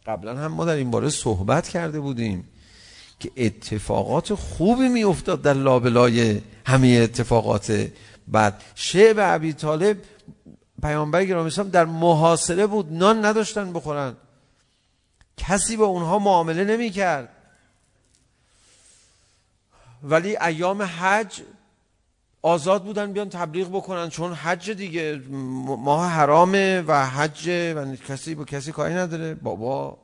قبلا 0.09 0.37
هم 0.37 0.51
ما 0.51 0.65
در 0.65 0.75
این 0.75 0.91
باره 0.91 1.09
صحبت 1.09 1.67
کرده 1.67 1.99
بودیم 1.99 2.47
که 3.19 3.31
اتفاقات 3.37 4.33
خوبی 4.33 4.89
میافتاد 4.89 5.41
در 5.41 5.53
لابلای 5.53 6.41
همه 6.65 6.87
اتفاقات. 6.87 7.87
بعد 8.27 8.61
شعب 8.75 9.15
ابی 9.19 9.53
طالب 9.53 9.97
پیامبر 10.81 11.25
گرامی 11.25 11.47
اسلام 11.47 11.69
در 11.69 11.85
محاصره 11.85 12.67
بود 12.67 12.91
نان 12.91 13.25
نداشتن 13.25 13.73
بخورن. 13.73 14.15
کسی 15.37 15.77
با 15.77 15.85
اونها 15.85 16.19
معامله 16.19 16.63
نمی 16.63 16.89
کرد 16.89 17.29
ولی 20.03 20.37
ایام 20.37 20.81
حج 20.81 21.41
آزاد 22.41 22.83
بودن 22.83 23.13
بیان 23.13 23.29
تبلیغ 23.29 23.69
بکنن 23.69 24.09
چون 24.09 24.33
حج 24.33 24.71
دیگه 24.71 25.21
ماه 25.77 26.09
حرامه 26.09 26.81
و 26.87 27.05
حج 27.05 27.49
و 27.75 27.95
کسی 27.95 28.35
با 28.35 28.45
کسی 28.45 28.71
کاری 28.71 28.93
نداره. 28.93 29.35
بابا 29.35 29.97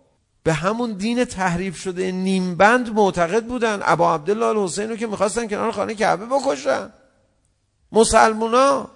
به 0.43 0.53
همون 0.53 0.93
دین 0.93 1.25
تحریف 1.25 1.77
شده 1.77 2.11
نیم 2.11 2.55
بند 2.55 2.89
معتقد 2.89 3.45
بودن. 3.45 3.79
ابا 3.81 4.15
عبدالله 4.15 4.45
الحسین 4.45 4.89
رو 4.89 4.95
که 4.95 5.07
میخواستن 5.07 5.47
کنار 5.47 5.71
خانه 5.71 5.95
کعبه 5.95 6.25
بکشن. 6.25 6.89
مسلمونا. 7.91 8.89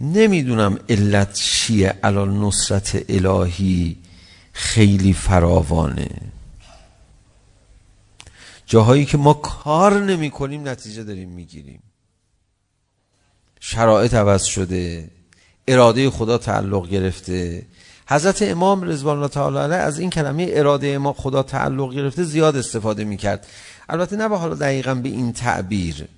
نمیدونم 0.00 0.78
علت 0.88 1.32
چیه. 1.32 1.94
الان 2.02 2.44
نصرت 2.44 3.04
الهی 3.08 3.96
خیلی 4.52 5.12
فراوانه. 5.12 6.08
جاهایی 8.68 9.04
که 9.04 9.18
ما 9.18 9.34
کار 9.34 10.00
نمی 10.00 10.30
کنیم 10.30 10.68
نتیجه 10.68 11.04
داریم 11.04 11.28
میگیریم. 11.28 11.82
شرایط 13.60 14.14
عوض 14.14 14.44
شده 14.44 15.10
اراده 15.68 16.10
خدا 16.10 16.38
تعلق 16.38 16.88
گرفته. 16.88 17.66
حضرت 18.08 18.42
امام 18.42 18.82
رضوان 18.82 19.16
الله 19.16 19.28
تعالی 19.28 19.58
علیه 19.58 19.76
از 19.76 19.98
این 19.98 20.10
کلمه 20.10 20.48
اراده 20.50 20.98
ما 20.98 21.12
خدا 21.12 21.42
تعلق 21.42 21.94
گرفته 21.94 22.22
زیاد 22.22 22.56
استفاده 22.56 23.04
میکرد. 23.04 23.46
البته 23.88 24.16
نه 24.16 24.28
به 24.28 24.38
حالا 24.38 24.54
دقیقا 24.54 24.94
به 24.94 25.08
این 25.08 25.32
تعبیر. 25.32 26.08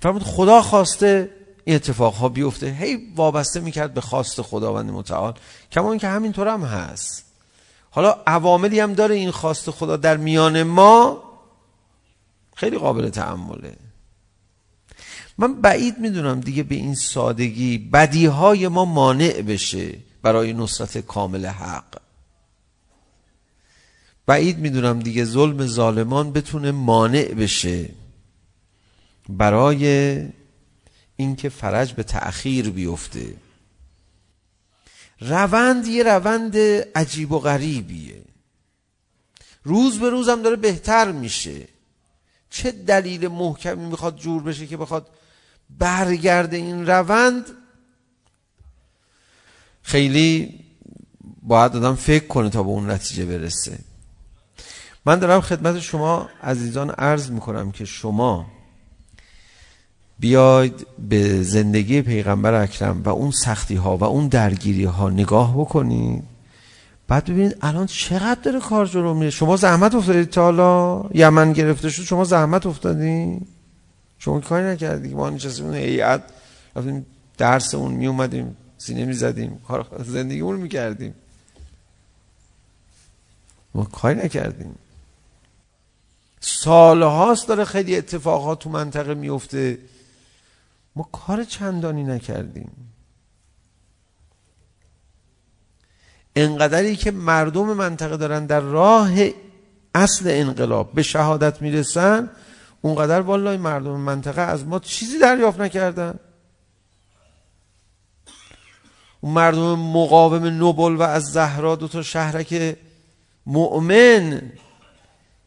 فرمود 0.00 0.22
خدا 0.22 0.62
خواسته 0.62 1.30
این 1.64 1.76
اتفاق 1.76 2.14
ها 2.14 2.28
بیفته. 2.28 2.66
هی 2.66 2.98
وابسته 3.16 3.60
میکرد 3.60 3.94
به 3.94 4.00
خواست 4.00 4.42
خداوند 4.42 4.90
متعال. 4.90 5.34
کما 5.72 5.90
اینکه 5.90 6.08
همینطور 6.08 6.48
هم 6.48 6.62
هست. 6.62 7.24
حالا 7.90 8.16
عواملی 8.26 8.80
هم 8.80 8.94
داره 8.94 9.14
این 9.14 9.30
خواست 9.30 9.70
خدا 9.70 9.96
در 9.96 10.16
میان 10.16 10.62
ما. 10.62 11.25
خیلی 12.56 12.78
قابل 12.78 13.08
تعمله 13.08 13.76
من 15.38 15.60
بعید 15.60 15.98
میدونم 15.98 16.40
دیگه 16.40 16.62
به 16.62 16.74
این 16.74 16.94
سادگی 16.94 17.78
بدیهای 17.78 18.68
ما 18.68 18.84
مانع 18.84 19.42
بشه 19.42 19.98
برای 20.22 20.52
نصرت 20.52 20.98
کامل 20.98 21.46
حق. 21.46 22.00
بعید 24.26 24.58
میدونم 24.58 25.00
دیگه 25.00 25.24
ظلم 25.24 25.66
ظالمان 25.66 26.32
بتونه 26.32 26.70
مانع 26.70 27.34
بشه 27.34 27.88
برای 29.28 30.22
اینکه 31.16 31.48
فرج 31.48 31.92
به 31.92 32.02
تأخیر 32.02 32.70
بیفته. 32.70 33.34
روند 35.20 35.86
یه 35.86 36.02
روند 36.02 36.56
عجیب 36.94 37.32
و 37.32 37.38
غریبیه. 37.38 38.22
روز 39.64 39.98
به 39.98 40.10
روزم 40.10 40.42
داره 40.42 40.56
بهتر 40.56 41.12
میشه. 41.12 41.75
چه 42.50 42.72
دلیل 42.72 43.28
محکمی 43.28 43.86
میخواد 43.86 44.16
جور 44.16 44.42
بشه 44.42 44.66
که 44.66 44.76
بخواد 44.76 45.08
برگرده 45.78 46.56
این 46.56 46.86
روند؟ 46.86 47.44
خیلی 49.82 50.60
باید 51.42 51.76
آدم 51.76 51.94
فکر 51.94 52.26
کنه 52.26 52.50
تا 52.50 52.62
به 52.62 52.68
اون 52.68 52.90
نتیجه 52.90 53.24
برسه. 53.24 53.78
من 55.04 55.18
دارم 55.18 55.40
خدمت 55.40 55.80
شما 55.80 56.28
عزیزان 56.42 56.90
عرض 56.90 57.30
میکنم 57.30 57.72
که 57.72 57.84
شما 57.84 58.46
بیاید 60.18 60.86
به 60.98 61.42
زندگی 61.42 62.02
پیغمبر 62.02 62.54
اکرم 62.54 63.02
و 63.02 63.08
اون 63.08 63.30
سختی 63.30 63.74
ها 63.74 63.96
و 63.96 64.04
اون 64.04 64.28
درگیری 64.28 64.84
ها 64.84 65.10
نگاه 65.10 65.60
بکنید. 65.60 66.35
بعد 67.08 67.24
ببینید 67.24 67.56
الان 67.60 67.86
چقدر 67.86 68.40
داره 68.42 68.60
کار 68.60 68.86
جلو 68.86 69.14
میره 69.14 69.30
شما 69.30 69.56
زحمت 69.56 69.94
افتادید 69.94 70.30
تا 70.30 70.42
حالا؟ 70.42 71.04
یمن 71.14 71.52
گرفته 71.52 71.90
شد 71.90 72.02
شما 72.02 72.24
زحمت 72.24 72.66
افتادید 72.66 73.46
شما 74.18 74.40
کاری 74.40 74.64
نکردید 74.64 75.14
ما 75.14 75.30
نشستیم 75.30 75.66
اون 75.66 75.74
هیئت 75.74 76.22
رفتیم 76.76 77.06
درس 77.38 77.74
اون 77.74 77.92
می 77.92 78.06
اومدیم 78.06 78.56
سینه 78.78 79.04
می 79.04 79.12
زدیم 79.12 79.60
کار 79.68 80.04
زندگی 80.04 80.40
اون 80.40 80.56
می 80.56 80.68
کردیم 80.68 81.14
ما 83.76 83.84
کاری 83.84 84.18
نکردیم. 84.18 84.74
سالهاست 86.40 87.48
داره 87.48 87.64
خیلی 87.64 87.96
اتفاقات 87.96 88.58
تو 88.58 88.70
منطقه 88.70 89.14
میفته 89.14 89.78
ما 90.96 91.08
کار 91.12 91.44
چندانی 91.44 92.04
نکردیم. 92.04 92.70
انقدری 96.36 96.96
که 96.96 97.10
مردم 97.10 97.72
منطقه 97.72 98.16
دارن 98.16 98.46
در 98.46 98.60
راه 98.60 99.10
اصل 99.94 100.24
انقلاب 100.26 100.92
به 100.92 101.02
شهادت 101.02 101.62
میرسن 101.62 102.30
اونقدر 102.80 103.20
والله 103.20 103.56
مردم 103.56 103.90
منطقه 103.96 104.40
از 104.40 104.66
ما 104.66 104.78
چیزی 104.78 105.18
دریافت 105.18 105.60
نکردن. 105.60 106.18
اون 109.20 109.32
مردم 109.32 109.78
مقاوم 109.78 110.44
نوبل 110.44 110.96
و 110.96 111.02
از 111.02 111.24
زهرا 111.24 111.76
دو 111.76 111.88
تا 111.88 112.02
شهرک 112.02 112.76
مؤمن 113.46 114.52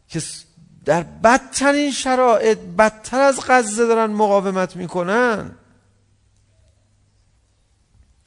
که 0.08 0.22
در 0.86 1.04
بدترین 1.04 1.92
شرایط 1.92 2.58
بدتر 2.78 3.20
از 3.20 3.40
غزه 3.48 3.88
دارن 3.88 4.12
مقاومت 4.12 4.76
میکنن. 4.76 5.52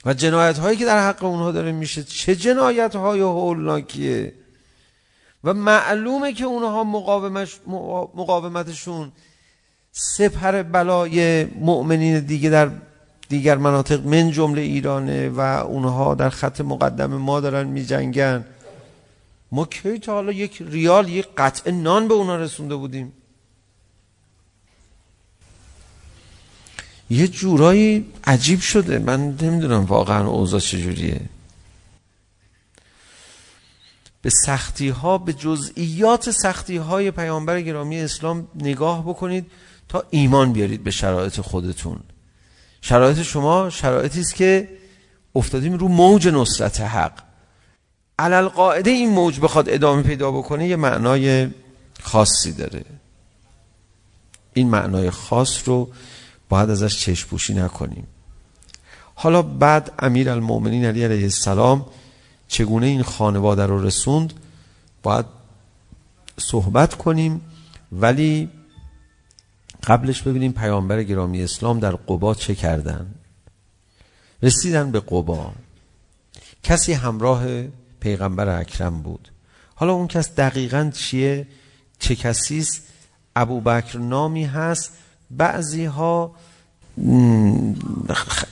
و 0.05 0.15
جنایت 0.15 0.59
هایی 0.59 0.79
که 0.79 0.85
در 0.85 1.09
حق 1.09 1.25
اونها 1.25 1.53
داره 1.53 1.73
میشه 1.73 2.03
چه 2.03 2.37
جنایت 2.37 2.97
های 2.97 3.21
هولناکیه 3.21 4.33
و 5.45 5.55
معلومه 5.55 6.33
که 6.33 6.45
اونها 6.45 6.85
مقاومش 6.85 7.57
مقاومتشون 8.15 9.13
سپر 9.93 10.63
بلای 10.63 11.45
مؤمنین 11.45 12.21
دیگه 12.21 12.51
در 12.51 12.71
دیگر 13.29 13.57
مناطق 13.57 14.07
من 14.07 14.31
جمله 14.31 14.61
ایرانه 14.61 15.29
و 15.29 15.41
اونها 15.41 16.15
در 16.15 16.31
خط 16.31 16.61
مقدم 16.61 17.15
ما 17.15 17.41
دارن 17.41 17.67
میجنگن 17.67 18.45
ما 19.53 19.65
کی 19.65 19.99
تا 19.99 20.13
حالا 20.13 20.33
یک 20.33 20.63
ریال 20.67 21.09
یک 21.09 21.29
قطعه 21.37 21.73
نان 21.73 22.09
به 22.09 22.15
اونها 22.15 22.37
رسونده 22.37 22.77
بودیم 22.77 23.13
یه 27.13 27.29
جورایی 27.29 28.07
عجیب 28.25 28.61
شده. 28.61 28.99
من 28.99 29.21
نمیدونم 29.43 29.85
واقعا 29.85 30.27
اوضاع 30.27 30.61
چجوریه. 30.61 31.21
به 34.23 34.31
سختی 34.47 34.89
ها 34.89 35.19
به 35.19 35.33
جزئیات 35.33 36.31
سختی 36.31 36.77
های 36.77 37.11
پیامبر 37.11 37.61
گرامی 37.61 38.01
اسلام 38.01 38.49
نگاه 38.55 39.03
بکنید 39.03 39.47
تا 39.89 40.05
ایمان 40.11 40.53
بیارید 40.53 40.85
به 40.85 40.91
شرایط 40.91 41.41
خودتون. 41.41 42.01
شرایط 42.81 43.23
شما 43.23 43.71
شرایطی 43.71 44.21
است 44.21 44.35
که 44.35 44.69
افتادیم 45.35 45.73
رو 45.73 45.89
موج 45.89 46.29
نصرت 46.29 46.81
حق. 46.81 47.23
علل 48.19 48.49
قاعده 48.49 48.91
این 48.91 49.11
موج 49.11 49.41
بخواد 49.41 49.69
ادامه 49.69 50.03
پیدا 50.03 50.31
بکنه 50.31 50.69
یه 50.69 50.77
معنای 50.77 51.49
خاصی 52.03 52.53
داره. 52.53 52.85
این 54.55 54.69
معنای 54.69 55.11
خاص 55.11 55.69
رو 55.69 55.89
باید 56.53 56.71
ازش 56.71 57.01
چشم 57.01 57.29
پوشی 57.29 57.55
نکنیم. 57.55 58.07
حالا 59.15 59.43
بعد 59.43 59.93
امیر 59.99 60.31
المومنین 60.31 60.85
علی 60.85 61.05
علیه 61.05 61.23
السلام 61.23 61.87
چگونه 62.49 62.87
این 62.87 63.03
خانواده 63.03 63.67
رو 63.67 63.83
رسوند 63.83 64.33
باید 65.03 65.27
صحبت 66.39 66.95
کنیم 66.95 67.41
ولی 67.93 68.49
قبلش 69.85 70.23
ببینیم 70.23 70.53
پیامبر 70.53 71.03
گرامی 71.03 71.43
اسلام 71.43 71.81
در 71.81 71.93
قبا 71.93 72.35
چه 72.35 72.55
کردن. 72.55 73.15
رسیدن 74.43 74.91
به 74.91 75.01
قبا. 75.01 75.53
کسی 76.63 76.93
همراه 76.93 77.45
پیغمبر 78.01 78.61
اکرم 78.61 79.03
بود. 79.03 79.29
حالا 79.75 79.93
اون 79.93 80.09
کس 80.09 80.35
دقیقا 80.35 80.91
چیه؟ 80.95 81.47
چه 81.99 82.17
کسی 82.17 82.59
است؟ 82.59 82.83
ابوبکر 83.37 83.99
نامی 83.99 84.45
هست؟ 84.45 85.02
بعضی 85.37 85.85
ها 85.85 86.35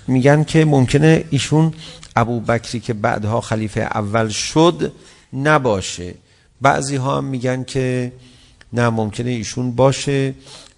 میگن 0.09 0.45
که 0.45 0.65
ممکنه 0.65 1.25
ایشون 1.31 1.75
ابو 2.17 2.41
بکری 2.41 2.81
که 2.81 2.95
بعدها 2.95 3.41
خلیفه 3.41 3.81
اول 3.81 4.29
شد 4.29 4.93
نباشه. 5.33 6.15
بعضی 6.61 6.97
ها 6.97 7.17
هم 7.17 7.25
میگن 7.25 7.65
که 7.65 8.13
نه 8.73 8.89
ممکنه 8.89 9.31
ایشون 9.31 9.73
باشه 9.73 10.35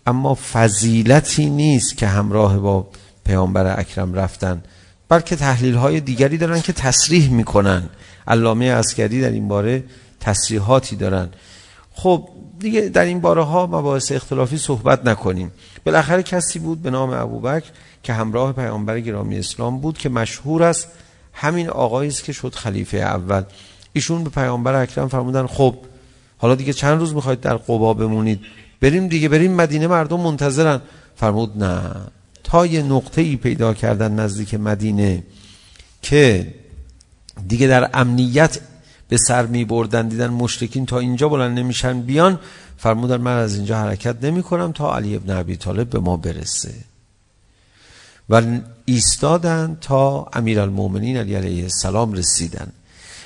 اما 0.07 0.39
فضیلتی 0.53 1.51
نیست 1.51 1.97
که 1.97 2.07
همراه 2.07 2.59
با 2.59 2.87
پیامبر 3.25 3.81
اکرم 3.81 4.15
رفتن. 4.15 4.63
بلکه 5.09 5.37
تحلیل 5.37 5.75
های 5.75 6.01
دیگری 6.01 6.39
دارن 6.39 6.61
که 6.61 6.73
تصریح 6.73 7.31
میکنن. 7.31 7.89
علامه 8.29 8.75
عسکری 8.75 9.21
در 9.21 9.31
این 9.31 9.49
باره 9.49 9.85
تصریحاتی 10.21 10.97
دارن. 10.97 11.29
خب 11.93 12.29
دیگه 12.59 12.81
در 12.81 13.05
این 13.05 13.21
باره 13.21 13.43
ها 13.43 13.67
مباحث 13.67 14.13
اختلافی 14.13 14.59
صحبت 14.59 15.07
نکنیم. 15.07 15.51
بالاخره 15.87 16.23
کسی 16.23 16.59
بود 16.59 16.83
به 16.83 16.91
نام 16.91 17.11
ابوبکر 17.11 17.71
که 18.03 18.13
همراه 18.13 18.53
پیامبر 18.53 19.01
گرامی 19.01 19.39
اسلام 19.39 19.81
بود 19.81 19.99
که 19.99 20.09
مشهور 20.09 20.63
است 20.63 20.89
همین 21.33 21.69
آقایی 21.69 22.11
است 22.11 22.25
که 22.25 22.33
شد 22.33 22.55
خلیفه 22.55 22.97
اول. 22.97 23.43
ایشون 23.93 24.25
به 24.25 24.31
پیامبر 24.31 24.75
اکرم 24.75 25.09
فرمودن 25.09 25.47
خب 25.47 25.77
حالا 26.39 26.55
دیگه 26.55 26.73
چند 26.73 27.01
روز 27.01 27.15
میخواید 27.15 27.41
در 27.41 27.57
قبا 27.57 27.95
بمونید؟ 27.95 28.41
بریم 28.81 29.09
دیگه 29.09 29.29
بریم 29.29 29.53
مدینه 29.55 29.87
مردم 29.87 30.21
منتظرن. 30.21 30.81
فرمود 31.17 31.65
نه 31.65 31.81
تا 32.45 32.67
یه 32.67 32.83
نقطه 32.83 33.21
ای 33.23 33.37
پیدا 33.37 33.75
کردن 33.75 34.13
نزدیک 34.13 34.55
مدینه 34.55 35.23
که 36.03 36.55
دیگه 37.49 37.67
در 37.67 37.91
امنیت 37.95 38.59
به 39.09 39.17
سر 39.17 39.47
می 39.47 39.65
بردن 39.65 40.09
دیدن 40.09 40.27
مشرکین 40.27 40.87
تا 40.87 40.99
اینجا 40.99 41.29
بلند 41.29 41.59
نمیشن 41.59 42.03
بیان 42.03 42.39
فرمودن 42.83 43.17
من 43.17 43.37
از 43.37 43.55
اینجا 43.57 43.79
حرکت 43.79 44.25
نمی 44.25 44.43
کنم 44.43 44.73
تا 44.73 44.97
علی 44.97 45.17
ابن 45.17 45.31
عبی 45.31 45.57
طالب 45.57 45.91
به 45.91 45.99
ما 45.99 46.17
برسه. 46.17 46.75
و 48.31 48.43
ایستادن 48.85 49.79
تا 49.81 50.29
امیر 50.33 50.61
المومنین 50.61 51.17
علی 51.17 51.35
علیه 51.35 51.63
السلام 51.63 52.13
رسیدن. 52.13 52.73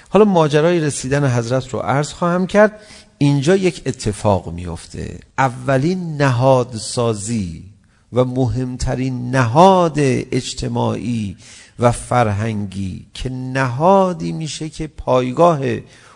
حالا 0.09 0.25
ماجرای 0.25 0.81
رسیدن 0.81 1.31
حضرت 1.31 1.69
رو 1.69 1.79
عرض 1.79 2.13
خواهم 2.13 2.47
کرد. 2.47 2.81
اینجا 3.19 3.57
یک 3.57 3.83
اتفاق 3.87 4.53
میفته 4.53 5.19
اولین 5.39 6.17
نهادسازی 6.17 7.65
و 8.13 8.25
مهمترین 8.25 9.31
نهاد 9.31 9.99
اجتماعی 9.99 11.37
و 11.79 11.93
فرهنگی 11.93 13.07
که 13.15 13.31
نهادی 13.31 14.33
میشه 14.33 14.69
که 14.69 14.87
پایگاه 14.87 15.61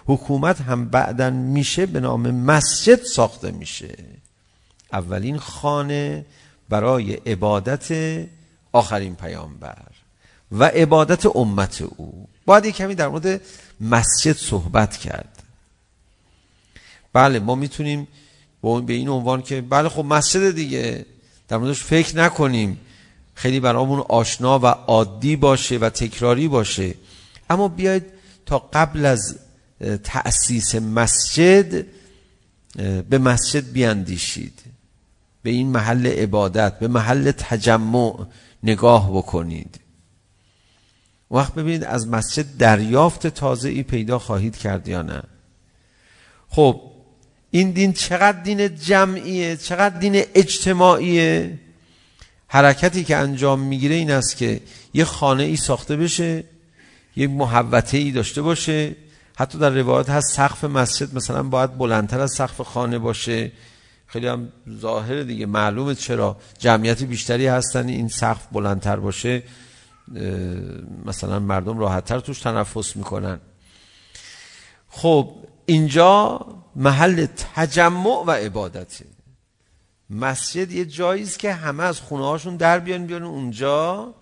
حکومت 0.06 0.60
هم 0.60 0.88
بعدن 0.88 1.32
میشه 1.32 1.86
به 1.86 2.00
نام 2.00 2.30
مسجد 2.30 3.02
ساخته 3.02 3.50
میشه 3.50 3.96
اولین 4.92 5.38
خانه 5.38 6.24
برای 6.68 7.14
عبادت 7.14 7.88
آخرین 8.72 9.14
پیامبر 9.14 9.78
و 10.52 10.64
عبادت 10.64 11.36
امت 11.36 11.82
او 11.96 12.28
باید 12.46 12.64
یک 12.64 12.76
کمی 12.76 12.94
در 12.94 13.08
مورد 13.08 13.40
مسجد 13.80 14.36
صحبت 14.36 14.96
کرد 14.96 15.42
بله 17.12 17.38
ما 17.38 17.54
میتونیم 17.54 18.08
به 18.62 18.92
این 18.92 19.08
عنوان 19.08 19.42
که 19.42 19.60
بله 19.60 19.88
خب 19.88 20.04
مسجد 20.04 20.50
دیگه 20.50 21.06
در 21.48 21.56
موردش 21.56 21.82
فکر 21.82 22.16
نکنیم 22.16 22.80
خیلی 23.34 23.60
برامون 23.60 24.04
آشنا 24.08 24.58
و 24.58 24.66
عادی 24.66 25.36
باشه 25.36 25.78
و 25.78 25.90
تکراری 25.90 26.48
باشه 26.48 26.94
اما 27.50 27.68
بیاید 27.68 28.04
تا 28.46 28.58
قبل 28.58 29.06
از 29.06 29.38
تأسیس 30.04 30.74
مسجد 30.74 31.86
به 33.08 33.18
مسجد 33.18 33.72
بیاندیشید 33.72 34.60
به 35.42 35.50
این 35.50 35.68
محل 35.68 36.06
عبادت 36.06 36.78
به 36.78 36.88
محل 36.88 37.30
تجمع 37.30 38.26
نگاه 38.62 39.10
بکنید 39.16 39.80
وقت 41.30 41.54
ببینید 41.54 41.84
از 41.84 42.08
مسجد 42.08 42.56
دریافت 42.58 43.26
تازه 43.26 43.68
ای 43.68 43.82
پیدا 43.82 44.18
خواهید 44.18 44.56
کرد 44.56 44.88
یا 44.88 45.02
نه 45.02 45.22
خب 46.48 46.80
این 47.50 47.70
دین 47.70 47.92
چقدر 47.92 48.42
دین 48.42 48.76
جمعیه 48.76 49.56
چقدر 49.56 49.98
دین 49.98 50.22
اجتماعیه 50.34 51.58
حرکتی 52.46 53.04
که 53.04 53.16
انجام 53.16 53.60
میگیره 53.60 53.94
این 53.94 54.10
است 54.10 54.36
که 54.36 54.60
یه 54.94 55.04
خانه 55.04 55.42
ای 55.42 55.56
ساخته 55.56 55.96
بشه 55.96 56.44
یه 57.16 57.26
محوطه 57.26 57.98
ای 57.98 58.10
داشته 58.10 58.42
باشه 58.42 58.96
حتی 59.40 59.58
در 59.58 59.70
روایت 59.70 60.10
هست 60.10 60.34
سقف 60.34 60.64
مسجد 60.64 61.14
مثلا 61.14 61.42
باید 61.42 61.78
بلندتر 61.78 62.20
از 62.20 62.32
سقف 62.32 62.60
خانه 62.60 62.98
باشه 62.98 63.52
خیلی 64.06 64.26
هم 64.26 64.48
ظاهر 64.80 65.22
دیگه 65.22 65.46
معلومه 65.46 65.94
چرا 65.94 66.36
جمعیت 66.58 67.02
بیشتری 67.02 67.46
هستن 67.46 67.88
این 67.88 68.08
سقف 68.08 68.46
بلندتر 68.52 68.96
باشه 68.96 69.42
مثلا 71.04 71.38
مردم 71.38 71.78
راحتتر 71.78 72.20
توش 72.20 72.40
تنفس 72.40 72.96
میکنن 72.96 73.40
خب 74.88 75.34
اینجا 75.66 76.46
محل 76.76 77.26
تجمع 77.54 78.24
و 78.26 78.30
عبادته 78.30 79.04
مسجد 80.10 80.72
یه 80.72 80.84
جایی 80.84 81.22
است 81.22 81.38
که 81.38 81.52
همه 81.52 81.82
از 81.82 82.00
خونه 82.00 82.24
هاشون 82.24 82.56
در 82.56 82.78
بیان 82.78 83.06
بیان 83.06 83.22
اونجا 83.22 84.14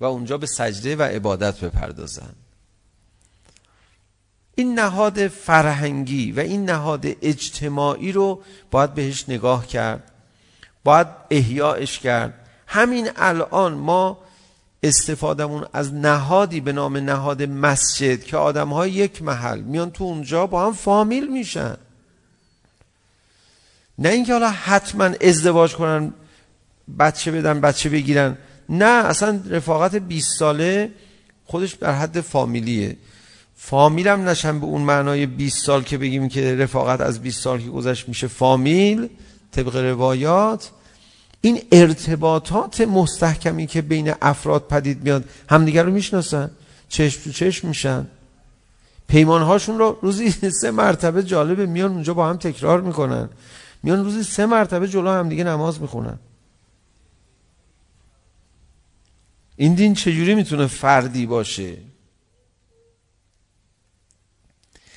و 0.00 0.04
اونجا 0.04 0.38
به 0.38 0.46
سجده 0.46 0.96
و 0.96 1.02
عبادت 1.02 1.60
بپردازن 1.60 2.34
این 4.56 4.78
نهاد 4.78 5.28
فرهنگی 5.28 6.32
و 6.32 6.40
این 6.40 6.70
نهاد 6.70 7.06
اجتماعی 7.22 8.12
رو 8.12 8.42
باید 8.70 8.94
بهش 8.94 9.28
نگاه 9.28 9.66
کرد 9.66 10.10
باید 10.84 11.06
احیاش 11.30 11.98
کرد 11.98 12.34
همین 12.66 13.10
الان 13.16 13.74
ما 13.74 14.18
استفادمون 14.82 15.66
از 15.72 15.94
نهادی 15.94 16.60
به 16.60 16.72
نام 16.72 16.96
نهاد 16.96 17.42
مسجد 17.42 18.24
که 18.24 18.36
آدم 18.36 18.68
های 18.68 18.90
یک 18.90 19.22
محل 19.22 19.60
میان 19.60 19.90
تو 19.90 20.04
اونجا 20.04 20.46
با 20.46 20.66
هم 20.66 20.72
فامیل 20.72 21.32
میشن 21.32 21.76
نه 23.98 24.08
اینکه 24.08 24.32
حالا 24.32 24.50
حتما 24.50 25.04
ازدواج 25.04 25.74
کنن 25.74 26.12
بچه 26.98 27.30
بدن 27.30 27.60
بچه 27.60 27.88
بگیرن 27.88 28.38
نه 28.68 28.84
اصلا 28.84 29.40
رفاقت 29.50 29.96
20 29.96 30.38
ساله 30.38 30.92
خودش 31.44 31.72
در 31.72 31.92
حد 31.92 32.20
فامیلیه 32.20 32.96
فامیلم 33.66 34.28
نشن 34.28 34.60
به 34.60 34.66
اون 34.66 34.82
معنای 34.82 35.26
20 35.26 35.64
سال 35.64 35.82
که 35.82 35.98
بگیم 35.98 36.28
که 36.28 36.56
رفاقت 36.56 37.00
از 37.00 37.20
20 37.22 37.42
سال 37.42 37.60
که 37.60 37.68
گذشت 37.68 38.08
میشه 38.08 38.26
فامیل 38.26 39.08
طبق 39.52 39.76
روایات. 39.76 40.70
این 41.40 41.62
ارتباطات 41.72 42.80
مستحکمی 42.80 43.66
که 43.66 43.82
بین 43.82 44.14
افراد 44.22 44.66
پدید 44.68 45.02
میاد 45.02 45.24
همدیگر 45.50 45.82
رو 45.82 45.92
میشناسن؟ 45.92 46.50
چشم 46.88 47.22
تو 47.24 47.32
چشم 47.32 47.68
میشن. 47.68 48.06
پیمانهاشون 49.08 49.78
رو 49.78 49.98
روزی 50.02 50.30
سه 50.60 50.70
مرتبه 50.70 51.22
جالبه 51.22 51.66
میان 51.66 51.90
اونجا 51.90 52.14
با 52.14 52.28
هم 52.28 52.36
تکرار 52.36 52.80
میکنن. 52.80 53.28
میان 53.82 54.04
روزی 54.04 54.22
سه 54.22 54.46
مرتبه 54.46 54.88
جلو 54.88 55.10
هم 55.10 55.28
دیگه 55.28 55.44
نماز 55.44 55.80
میخونن. 55.80 56.18
این 59.56 59.74
دین 59.74 59.94
چجوری 59.94 60.34
میتونه 60.34 60.66
فردی 60.66 61.26
باشه؟ 61.26 61.93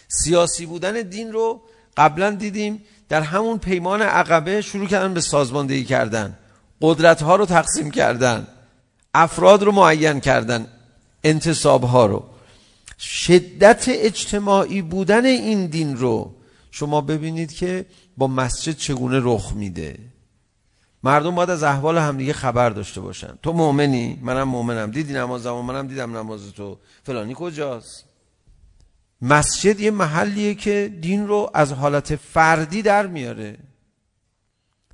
سیاسی 0.08 0.66
بودن 0.66 1.02
دین 1.02 1.32
رو 1.32 1.62
قبلا 1.98 2.32
دیدیم. 2.32 2.84
در 3.10 3.22
همون 3.22 3.58
پیمان 3.58 4.02
عقبه 4.02 4.62
شروع 4.62 4.88
کردن 4.88 5.14
به 5.14 5.22
سازماندهی 5.22 5.84
کردن. 5.84 6.38
قدرت 6.82 7.22
ها 7.22 7.36
رو 7.36 7.46
تقسیم 7.46 7.92
کردن. 7.92 8.48
افراد 9.14 9.64
رو 9.64 9.72
معین 9.72 10.20
کردن. 10.20 10.68
انتصاب 11.24 11.84
ها 11.84 12.06
رو. 12.06 12.24
شدت 13.00 13.86
اجتماعی 13.88 14.82
بودن 14.82 15.26
این 15.26 15.66
دین 15.66 15.98
رو 15.98 16.36
شما 16.72 17.02
ببینید 17.02 17.54
که 17.54 17.86
با 18.18 18.28
مسجد 18.28 18.78
چگونه 18.78 19.20
رخ 19.24 19.54
میده. 19.56 20.00
مردم 21.04 21.36
باید 21.36 21.50
از 21.50 21.64
احوال 21.64 21.98
همدیگه 21.98 22.34
خبر 22.34 22.70
داشته 22.70 23.02
باشن. 23.02 23.38
تو 23.44 23.54
مؤمنی؟ 23.54 24.20
منم 24.22 24.44
مؤمنم. 24.44 24.92
دیدی 24.92 25.14
نماز 25.14 25.46
منم 25.46 25.88
دیدم 25.88 26.18
نماز 26.18 26.54
تو. 26.54 26.78
فلانی 27.04 27.34
کجاست؟ 27.38 28.07
مسجد 29.22 29.80
یه 29.80 29.92
محلیه 29.92 30.56
که 30.56 30.94
دین 31.02 31.28
رو 31.28 31.52
از 31.54 31.74
حالت 31.74 32.16
فردی 32.16 32.82
در 32.82 33.08
میاره 33.08 33.58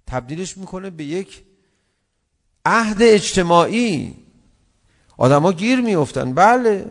تبدیلش 0.08 0.58
میکنه 0.58 0.90
به 0.90 1.04
یک 1.04 1.44
عهد 2.66 2.98
اجتماعی 3.02 4.16
آدما 5.18 5.52
گیر 5.54 5.82
میفتن 5.82 6.34
بله 6.34 6.86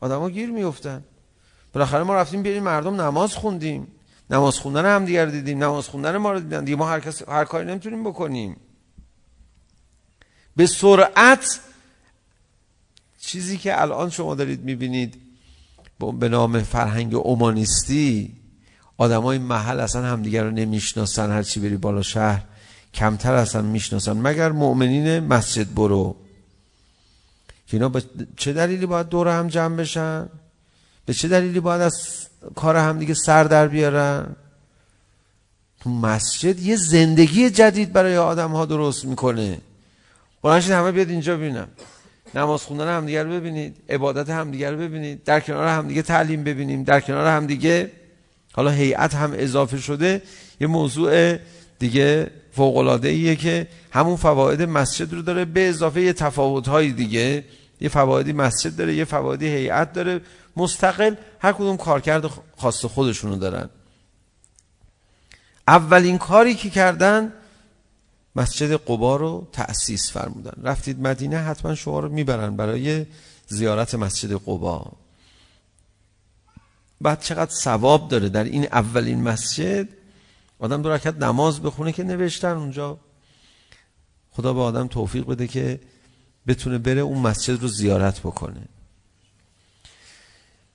آدما 0.00 0.30
گیر 0.30 0.50
میفتن 0.50 1.04
بالاخره 1.72 2.02
ما 2.02 2.14
رفتیم 2.14 2.42
بیاریم 2.42 2.62
مردم 2.62 3.00
نماز 3.00 3.34
خوندیم 3.34 3.88
نماز 4.30 4.58
خوندن 4.58 4.96
هم 4.96 5.04
دیگر 5.04 5.26
دیدیم 5.26 5.64
نماز 5.64 5.88
خوندن 5.88 6.16
ما 6.16 6.32
رو 6.32 6.40
دیدن 6.40 6.64
دیگه 6.64 6.76
ما 6.76 6.88
هر 6.88 7.00
کس 7.00 7.28
هر 7.28 7.44
کاری 7.44 7.66
نمیتونیم 7.66 8.04
بکنیم 8.04 8.56
به 10.56 10.66
سرعت 10.66 11.60
چیزی 13.18 13.58
که 13.58 13.80
الان 13.80 14.10
شما 14.10 14.34
دارید 14.34 14.64
میبینید 14.64 15.25
به 15.98 16.28
نام 16.28 16.62
فرهنگ 16.62 17.14
اومانیستی. 17.14 18.32
آدمای 18.96 19.38
محل 19.38 19.80
اصلا 19.80 20.02
همدیگر 20.02 20.44
رو 20.44 20.50
نمیشناسن 20.50 21.30
هر 21.30 21.42
چی 21.42 21.60
بری 21.60 21.76
بالا 21.76 22.02
شهر 22.02 22.42
کمتر 22.94 23.34
اصلا 23.34 23.62
میشناسن. 23.62 24.12
مگر 24.12 24.52
مؤمنین 24.52 25.18
مسجد 25.18 25.74
برو. 25.74 26.16
که 27.66 27.76
اینا 27.76 27.88
به 27.88 28.02
چه 28.36 28.52
دلیلی 28.52 28.86
باید 28.86 29.08
دور 29.08 29.28
هم 29.28 29.48
جمع 29.48 29.76
بشن؟ 29.76 30.28
به 31.06 31.14
چه 31.14 31.28
دلیلی 31.28 31.60
باید 31.60 31.80
از 31.80 32.26
کار 32.54 32.76
هم 32.76 32.98
دیگه 32.98 33.14
سر 33.14 33.44
در 33.44 33.68
بیارن؟ 33.68 34.36
تو 35.80 35.90
مسجد 35.90 36.58
یه 36.58 36.76
زندگی 36.76 37.50
جدید 37.50 37.92
برای 37.92 38.16
آدم 38.16 38.50
ها 38.50 38.66
درست 38.66 39.04
میکنه. 39.04 39.60
بلنشید 40.42 40.72
همه 40.72 40.92
بیاد 40.92 41.10
اینجا 41.10 41.36
ببینم 41.36 41.68
نماز 42.34 42.62
خوندن 42.62 42.96
هم 42.96 43.06
دیگر 43.06 43.24
رو 43.24 43.30
ببینید 43.30 43.76
عبادت 43.88 44.30
هم 44.30 44.50
دیگر 44.50 44.70
رو 44.70 44.78
ببینید 44.78 45.24
در 45.24 45.40
کنار 45.40 45.68
هم 45.68 45.88
دیگه 45.88 46.02
تعلیم 46.02 46.44
ببینیم 46.44 46.82
در 46.82 47.00
کنار 47.00 47.26
هم 47.26 47.46
دیگه 47.46 47.90
حالا 48.52 48.70
هیئت 48.70 49.14
هم 49.14 49.32
اضافه 49.34 49.78
شده 49.78 50.22
یه 50.60 50.66
موضوع 50.66 51.36
دیگه 51.78 52.30
فوق 52.52 52.76
العاده 52.76 53.08
ایه 53.08 53.36
که 53.36 53.66
همون 53.90 54.16
فواید 54.16 54.62
مسجد 54.62 55.12
رو 55.12 55.22
داره 55.22 55.44
به 55.44 55.68
اضافه 55.68 56.00
یه 56.00 56.12
تفاوت 56.12 56.68
های 56.68 56.92
دیگه 56.92 57.44
یه 57.80 57.88
فوایدی 57.88 58.32
مسجد 58.32 58.76
داره 58.76 58.94
یه 58.94 59.04
فوایدی 59.04 59.46
هیئت 59.46 59.92
داره 59.92 60.20
مستقل 60.56 61.14
هر 61.40 61.52
کدوم 61.52 61.76
کارکرد 61.76 62.30
خاص 62.56 62.84
خودشونو 62.84 63.36
دارن 63.36 63.70
اولین 65.68 66.18
کاری 66.18 66.54
که 66.54 66.70
کردن 66.70 67.32
مسجد 68.36 68.72
قبا 68.72 69.16
رو 69.16 69.48
تأسیس 69.52 70.12
فرمودن 70.12 70.62
رفتید 70.62 71.00
مدینه 71.00 71.36
حتما 71.36 71.74
شما 71.74 72.00
رو 72.00 72.08
میبرن 72.08 72.56
برای 72.56 73.06
زیارت 73.48 73.94
مسجد 73.94 74.32
قبا 74.32 74.92
بعد 77.00 77.20
چقدر 77.20 77.50
ثواب 77.50 78.08
داره 78.08 78.28
در 78.28 78.44
این 78.44 78.64
اولین 78.64 79.22
مسجد 79.22 79.88
آدم 80.58 80.82
دو 80.82 80.90
رکعت 80.90 81.16
نماز 81.16 81.62
بخونه 81.62 81.92
که 81.92 82.04
نوشتن 82.04 82.56
اونجا 82.56 82.98
خدا 84.30 84.52
به 84.52 84.60
آدم 84.60 84.86
توفیق 84.86 85.26
بده 85.26 85.46
که 85.46 85.80
بتونه 86.46 86.78
بره 86.78 87.00
اون 87.00 87.18
مسجد 87.18 87.62
رو 87.62 87.68
زیارت 87.68 88.20
بکنه 88.20 88.62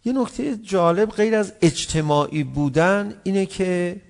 یه 0.06 0.13
نکته 0.13 0.58
جالب 0.58 1.10
غیر 1.10 1.36
از 1.36 1.54
اجتماعی 1.62 2.43
بودن 2.43 3.13
اینه 3.24 3.45
که 3.45 4.02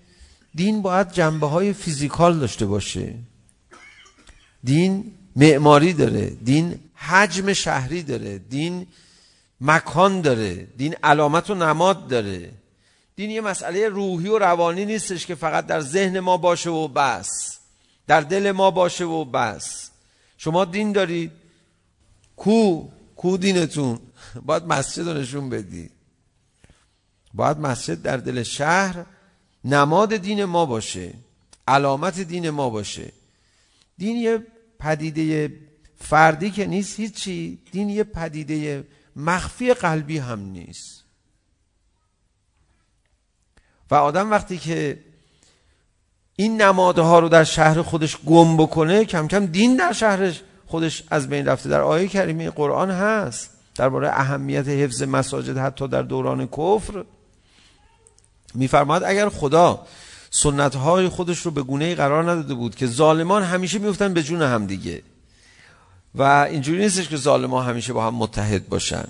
دین 0.55 0.81
باید 0.81 1.11
جنبه 1.11 1.47
های 1.47 1.73
فیزیکال 1.73 2.39
داشته 2.39 2.65
باشه 2.65 3.15
دین 4.63 5.13
معماری 5.35 5.93
داره 5.93 6.29
دین 6.29 6.79
حجم 6.95 7.53
شهری 7.53 8.03
داره 8.03 8.37
دین 8.37 8.87
مکان 9.61 10.21
داره 10.21 10.53
دین 10.77 10.95
علامت 11.03 11.49
و 11.49 11.55
نماد 11.55 12.07
داره 12.07 12.51
دین 13.15 13.29
یه 13.29 13.41
مسئله 13.41 13.89
روحی 13.89 14.27
و 14.27 14.37
روانی 14.37 14.85
نیستش 14.85 15.25
که 15.25 15.35
فقط 15.35 15.65
در 15.65 15.81
ذهن 15.81 16.19
ما 16.19 16.37
باشه 16.37 16.69
و 16.69 16.87
بس 16.87 17.57
در 18.07 18.21
دل 18.21 18.51
ما 18.51 18.71
باشه 18.71 19.05
و 19.05 19.25
بس 19.25 19.89
شما 20.37 20.65
دین 20.65 20.91
دارید 20.91 21.31
کو 22.35 22.87
کو 23.15 23.37
دینتون 23.37 23.99
باید 24.45 24.63
مسجد 24.63 25.07
رو 25.07 25.13
نشون 25.13 25.49
بدی 25.49 25.89
باید 27.33 27.57
مسجد 27.57 28.01
در 28.01 28.17
دل 28.17 28.43
شهر 28.43 29.05
نماد 29.65 30.15
دین 30.15 30.45
ما 30.45 30.65
باشه 30.65 31.13
علامت 31.67 32.19
دین 32.19 32.49
ما 32.49 32.69
باشه 32.69 33.11
دین 33.97 34.17
یه 34.17 34.45
پدیده 34.81 35.53
فردی 35.99 36.51
که 36.51 36.65
نیست 36.65 36.99
هیچی 36.99 37.59
دین 37.71 37.89
یه 37.89 38.03
پدیده 38.03 38.83
مخفی 39.15 39.73
قلبی 39.73 40.17
هم 40.17 40.39
نیست. 40.39 41.03
و 43.91 43.95
آدم 43.95 44.31
وقتی 44.31 44.57
که 44.57 44.99
این 46.35 46.61
نمادها 46.61 47.19
رو 47.19 47.29
در 47.29 47.43
شهر 47.43 47.81
خودش 47.81 48.17
گم 48.25 48.57
بکنه 48.57 49.05
کم 49.05 49.27
کم 49.27 49.45
دین 49.45 49.75
در 49.75 49.93
شهرش 49.93 50.41
خودش 50.67 51.03
از 51.09 51.29
بین 51.29 51.45
رفته. 51.45 51.69
در 51.69 51.81
آیه 51.81 52.07
کریمه 52.07 52.49
قرآن 52.49 52.91
هست 52.91 53.49
درباره 53.75 54.09
اهمیت 54.09 54.67
حفظ 54.67 55.03
مساجد 55.03 55.57
حتی 55.57 55.87
در 55.87 56.01
دوران 56.01 56.47
کفر. 56.47 57.05
میفرماد 58.53 59.03
اگر 59.03 59.29
خدا 59.29 59.85
سنت 60.33 60.75
های 60.75 61.07
خودش 61.07 61.39
رو 61.39 61.51
به 61.51 61.63
گونه 61.63 61.95
قرار 61.95 62.23
نداده 62.23 62.53
بود 62.53 62.75
که 62.75 62.87
ظالمان 62.87 63.43
همیشه 63.43 63.79
میفتن 63.79 64.13
به 64.13 64.23
جون 64.23 64.41
هم 64.41 64.65
دیگه. 64.65 65.01
و 66.15 66.47
اینجوری 66.51 66.79
نیستش 66.79 67.07
که 67.07 67.17
ظالمان 67.17 67.65
همیشه 67.65 67.93
با 67.93 68.07
هم 68.07 68.15
متحد 68.15 68.69
باشن. 68.69 69.07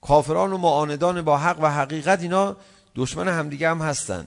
کافران 0.00 0.52
و 0.52 0.58
معاندان 0.58 1.22
با 1.22 1.38
حق 1.38 1.60
و 1.60 1.66
حقیقت 1.66 2.22
اینا 2.22 2.56
دشمن 2.96 3.28
همدیگه 3.28 3.70
هم 3.70 3.78
هستن. 3.78 4.26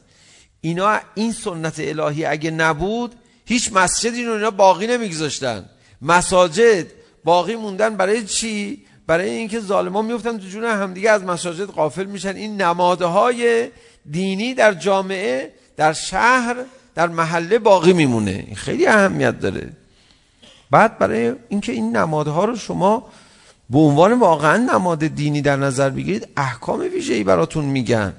اینا 0.61 0.99
این 1.15 1.31
سنت 1.31 1.75
الهی 1.79 2.25
اگه 2.25 2.51
نبود 2.51 3.15
هیچ 3.45 3.73
مسجدی 3.73 4.25
رو 4.25 4.33
اینا 4.33 4.51
باقی 4.51 4.87
نمیگذاشتن. 4.87 5.69
مساجد 6.01 6.85
باقی 7.23 7.55
موندن 7.55 7.97
برای 7.97 8.25
چی؟ 8.25 8.85
برای 9.07 9.29
اینکه 9.29 9.59
ظالمان 9.59 10.05
میفتن 10.05 10.37
تو 10.37 10.47
جون 10.47 10.63
همدیگه 10.63 11.09
از 11.09 11.23
مساجد 11.23 11.65
غافل 11.65 12.05
میشن. 12.05 12.35
این 12.35 12.61
نمادهای 12.61 13.69
دینی 14.11 14.53
در 14.53 14.73
جامعه 14.73 15.53
در 15.77 15.93
شهر 15.93 16.55
در 16.95 17.07
محله 17.07 17.59
باقی 17.59 17.93
میمونه. 17.93 18.43
این 18.47 18.55
خیلی 18.55 18.87
اهمیت 18.87 19.39
داره. 19.39 19.69
بعد 20.71 20.97
برای 20.97 21.33
اینکه 21.49 21.71
این 21.71 21.97
نمادها 21.97 22.45
رو 22.45 22.55
شما 22.55 23.09
به 23.69 23.77
عنوان 23.77 24.19
واقعا 24.19 24.57
نماد 24.57 25.07
دینی 25.07 25.41
در 25.41 25.55
نظر 25.55 25.89
بگیرید 25.89 26.27
احکام 26.37 26.79
ویژه‌ای 26.79 27.23
براتون 27.23 27.65
میگن. 27.65 28.13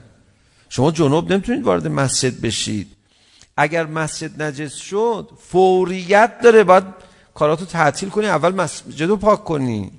شما 0.69 0.91
جنوب 0.91 1.33
نمیتونید 1.33 1.65
وارد 1.65 1.87
مسجد 1.87 2.41
بشید. 2.41 2.89
اگر 3.57 3.87
مسجد 3.87 4.43
نجس 4.43 4.75
شد 4.75 5.31
فوریت 5.49 6.41
داره. 6.43 6.65
باید 6.65 6.85
کاراتو 7.35 7.65
تعطیل 7.65 8.09
کنی 8.09 8.27
اول 8.27 8.55
مسجد 8.55 9.09
رو 9.09 9.17
پاک 9.17 9.45
کنی. 9.45 9.91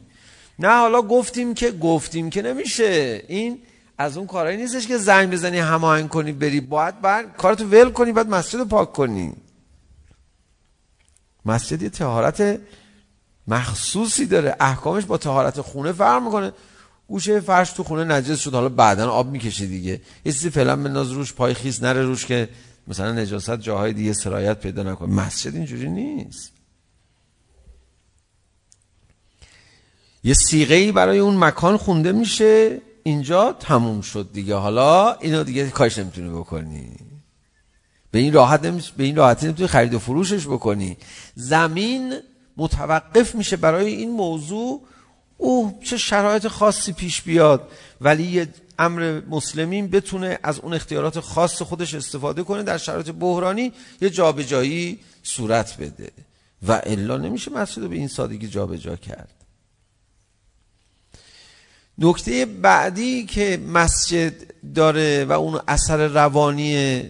نه 0.59 0.67
حالا 0.67 1.01
گفتیم 1.01 1.53
که 1.53 1.71
گفتیم 1.71 2.29
که 2.29 2.41
نمیشه. 2.41 3.23
این 3.27 3.59
از 3.97 4.17
اون 4.17 4.27
کارهایی 4.27 4.57
نیستش 4.57 4.87
که 4.87 4.97
زنگ 4.97 5.31
بزنی 5.31 5.59
هماهنگ 5.59 6.09
کنی 6.09 6.31
بری 6.31 6.61
باید 6.61 7.01
بعد 7.01 7.37
کارتو 7.37 7.65
ول 7.65 7.89
کنی 7.89 8.11
بعد 8.11 8.29
مسجد 8.29 8.59
رو 8.59 8.65
پاک 8.65 8.93
کنی. 8.93 9.33
مسجد 11.45 11.81
یه 11.81 11.89
طهارت 11.89 12.59
مخصوصی 13.47 14.25
داره. 14.25 14.55
احکامش 14.59 15.05
با 15.05 15.17
طهارت 15.17 15.61
خونه 15.61 15.91
فرق 15.91 16.23
میکنه. 16.23 16.51
گوشه 17.07 17.39
فرش 17.39 17.71
تو 17.71 17.83
خونه 17.83 18.03
نجس 18.03 18.39
شد. 18.39 18.53
حالا 18.53 18.69
بعدا 18.69 19.11
آب 19.11 19.31
میکشه 19.31 19.65
دیگه. 19.65 20.01
یه 20.25 20.31
چیزی 20.31 20.49
فعلا 20.49 20.75
بنداز 20.75 21.11
روش 21.11 21.33
پای 21.33 21.53
خیس 21.53 21.83
نره 21.83 22.03
روش 22.03 22.25
که 22.25 22.49
مثلا 22.87 23.11
نجاست 23.11 23.59
جاهای 23.59 23.93
دیگه 23.93 24.13
سرایت 24.13 24.59
پیدا 24.59 24.83
نکنه. 24.83 25.13
مسجد 25.13 25.55
اینجوری 25.55 25.89
نیست. 25.89 26.51
یه 30.23 30.33
سیغه‌ای 30.33 30.91
برای 30.91 31.19
اون 31.19 31.37
مکان 31.37 31.77
خونده 31.77 32.11
میشه. 32.11 32.81
اینجا 33.07 33.53
تموم 33.59 34.01
شد 34.01 34.29
دیگه. 34.33 34.55
حالا 34.55 35.13
اینو 35.13 35.43
دیگه 35.43 35.69
کاش 35.69 35.97
نمیتونی 35.97 36.29
بکنی. 36.29 36.91
به 38.11 38.19
این 38.19 38.33
راحت 38.33 38.63
نمی... 38.65 38.83
به 38.97 39.03
این 39.03 39.15
راحتی 39.15 39.45
نمیتونی 39.45 39.67
خرید 39.67 39.93
و 39.93 39.99
فروشش 39.99 40.47
بکنی. 40.47 40.97
زمین 41.35 42.13
متوقف 42.57 43.35
میشه 43.35 43.57
برای 43.57 43.95
این 43.95 44.11
موضوع. 44.11 44.81
او 45.37 45.79
چه 45.83 45.97
شرایط 45.97 46.47
خاصی 46.47 46.93
پیش 46.93 47.21
بیاد. 47.21 47.69
ولی 48.01 48.23
یه 48.23 48.47
امر 48.79 49.21
مسلمین 49.29 49.87
بتونه 49.87 50.39
از 50.43 50.59
اون 50.59 50.73
اختیارات 50.73 51.19
خاص 51.19 51.61
خودش 51.61 51.93
استفاده 51.93 52.43
کنه 52.43 52.63
در 52.63 52.77
شرایط 52.77 53.09
بحرانی 53.09 53.73
یه 54.01 54.09
جابجایی 54.09 54.99
صورت 55.23 55.77
بده. 55.77 56.11
و 56.67 56.81
الا 56.83 57.17
نمیشه 57.17 57.51
مسجد 57.51 57.81
رو 57.81 57.89
به 57.89 57.95
این 57.95 58.07
سادگی 58.07 58.47
جابجا 58.47 58.95
کرد. 58.95 59.34
نکته 61.97 62.45
بعدی 62.45 63.25
که 63.25 63.59
مسجد 63.67 64.33
داره 64.75 65.25
و 65.25 65.31
اون 65.31 65.61
اثر 65.67 66.07
روانی 66.07 67.01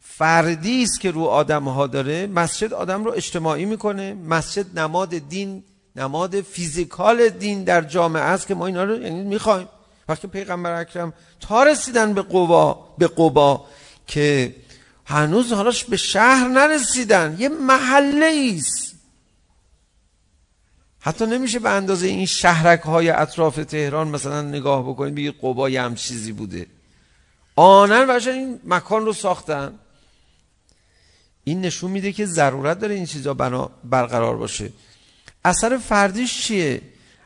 فردی 0.00 0.82
است 0.82 1.00
که 1.00 1.10
رو 1.10 1.24
آدم 1.24 1.64
ها 1.64 1.86
داره 1.86 2.26
مسجد 2.26 2.72
آدم 2.72 3.04
رو 3.04 3.12
اجتماعی 3.12 3.64
میکنه. 3.64 4.14
مسجد 4.14 4.78
نماد 4.78 5.18
دین 5.28 5.64
نماد 5.96 6.40
فیزیکال 6.40 7.28
دین 7.28 7.64
در 7.64 7.80
جامعه 7.80 8.22
است 8.22 8.46
که 8.46 8.54
ما 8.54 8.66
اینا 8.66 8.84
رو 8.84 9.02
یعنی 9.02 9.22
میخوایم. 9.22 9.68
وقتی 10.08 10.28
پیغمبر 10.28 10.80
اکرم 10.80 11.12
تا 11.40 11.62
رسیدن 11.62 12.14
به 12.14 12.22
قوا 12.22 12.94
به 12.98 13.08
قبا 13.08 13.64
که 14.06 14.54
هنوز 15.04 15.52
حالاش 15.52 15.84
به 15.84 15.96
شهر 15.96 16.48
نرسیدن 16.48 17.36
یه 17.38 17.48
محله 17.48 18.54
است. 18.56 18.91
حتی 21.04 21.26
نمیشه 21.26 21.58
به 21.58 21.70
اندازه 21.70 22.06
این 22.06 22.26
شهرک 22.26 22.80
های 22.80 23.10
اطراف 23.10 23.56
تهران 23.56 24.08
مثلا 24.08 24.42
نگاه 24.42 24.88
بکنید 24.88 25.14
بگید 25.14 25.34
قبا 25.42 25.70
یه 25.70 25.82
هم 25.82 25.94
چیزی 25.94 26.32
بوده. 26.32 26.66
آنن 27.56 28.06
وشن 28.08 28.30
این 28.30 28.60
مکان 28.64 29.04
رو 29.04 29.12
ساختن. 29.12 29.74
این 31.44 31.60
نشون 31.60 31.90
میده 31.90 32.12
که 32.12 32.26
ضرورت 32.26 32.78
داره 32.78 32.94
این 32.94 33.06
چیزا 33.06 33.34
بنا 33.34 33.70
برقرار 33.84 34.36
باشه. 34.36 34.72
اثر 35.44 35.78
فردیش 35.78 36.42
چیه؟ 36.42 36.82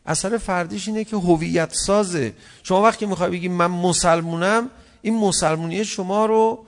اثر 0.06 0.38
فردیش 0.38 0.88
اینه 0.88 1.04
که 1.04 1.16
هویت 1.16 1.72
سازه. 1.72 2.32
شما 2.62 2.82
وقتی 2.82 3.06
میخوای 3.06 3.30
بگی 3.30 3.48
من 3.48 3.66
مسلمونم 3.66 4.70
این 5.02 5.18
مسلمونی 5.18 5.84
شما 5.84 6.26
رو 6.26 6.66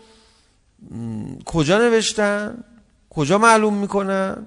م... 0.90 1.38
کجا 1.44 1.79
نوشتن؟ 1.79 2.64
کجا 3.11 3.38
معلوم 3.38 3.75
میکنن؟ 3.75 4.47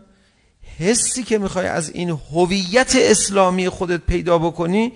حسی 0.82 1.24
که 1.24 1.38
میخوای 1.38 1.67
از 1.67 1.89
این 1.89 2.10
هویت 2.10 2.96
اسلامی 2.96 3.70
خودت 3.70 4.02
پیدا 4.02 4.38
بکنی 4.38 4.94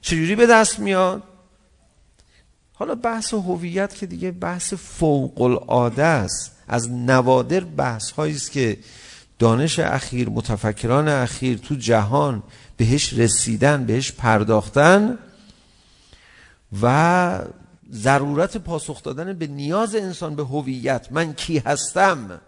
چجوری 0.00 0.36
به 0.36 0.46
دست 0.46 0.78
میاد؟ 0.78 1.22
حالا 2.72 2.94
بحث 2.94 3.34
هویت 3.34 3.94
که 3.94 4.06
دیگه 4.06 4.30
بحث 4.30 4.74
فوق 4.74 5.40
العاده 5.40 6.04
است 6.04 6.52
از 6.68 6.90
نوادر 6.90 7.60
بحث 7.60 8.10
هایی 8.10 8.34
است 8.34 8.52
که 8.52 8.78
دانش 9.38 9.78
اخیر 9.78 10.28
متفکران 10.28 11.08
اخیر 11.08 11.58
تو 11.58 11.74
جهان 11.74 12.42
بهش 12.76 13.12
رسیدن 13.12 13.84
بهش 13.84 14.12
پرداختن 14.12 15.18
و 16.82 17.38
ضرورت 17.92 18.56
پاسخ 18.56 19.02
دادن 19.02 19.32
به 19.32 19.46
نیاز 19.46 19.94
انسان 19.94 20.36
به 20.36 20.44
هویت. 20.44 21.08
من 21.10 21.32
کی 21.32 21.58
هستم؟ 21.58 22.40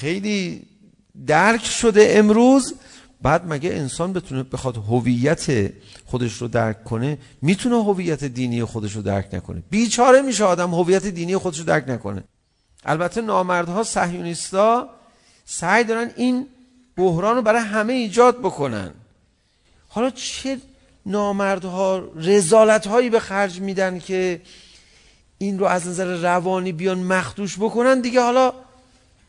خیلی 0.00 0.62
درک 1.26 1.64
شده 1.64 2.08
امروز. 2.10 2.74
بعد 3.22 3.42
مگه 3.48 3.70
انسان 3.70 4.12
بتونه 4.12 4.42
بخواد 4.42 4.76
هویت 4.76 5.72
خودش 6.04 6.32
رو 6.32 6.48
درک 6.48 6.84
کنه؟ 6.84 7.18
میتونه 7.42 7.84
هویت 7.84 8.24
دینی 8.24 8.64
خودش 8.64 8.92
رو 8.92 9.02
درک 9.02 9.28
نکنه. 9.32 9.62
بیچاره 9.70 10.22
میشه 10.22 10.44
آدم 10.44 10.74
هویت 10.74 11.06
دینی 11.06 11.36
خودش 11.36 11.58
رو 11.58 11.64
درک 11.64 11.84
نکنه. 11.88 12.24
البته 12.84 13.20
نامردها 13.20 13.82
صهیونیستا 13.82 14.88
سعی 15.44 15.84
دارن 15.84 16.10
این 16.16 16.46
بحران 16.96 17.36
رو 17.36 17.42
برای 17.42 17.62
همه 17.62 17.92
ایجاد 17.92 18.38
بکنن. 18.38 18.90
حالا 19.88 20.10
چه 20.10 20.58
نامردها 21.06 22.08
رزالت 22.16 22.86
هایی 22.86 23.10
به 23.10 23.20
خرج 23.20 23.60
میدن 23.60 23.98
که 23.98 24.42
این 25.38 25.58
رو 25.58 25.66
از 25.66 25.86
نظر 25.86 26.16
روانی 26.16 26.72
بیان 26.72 26.98
مخدوش 26.98 27.56
بکنن؟ 27.56 28.00
دیگه 28.00 28.20
حالا 28.20 28.65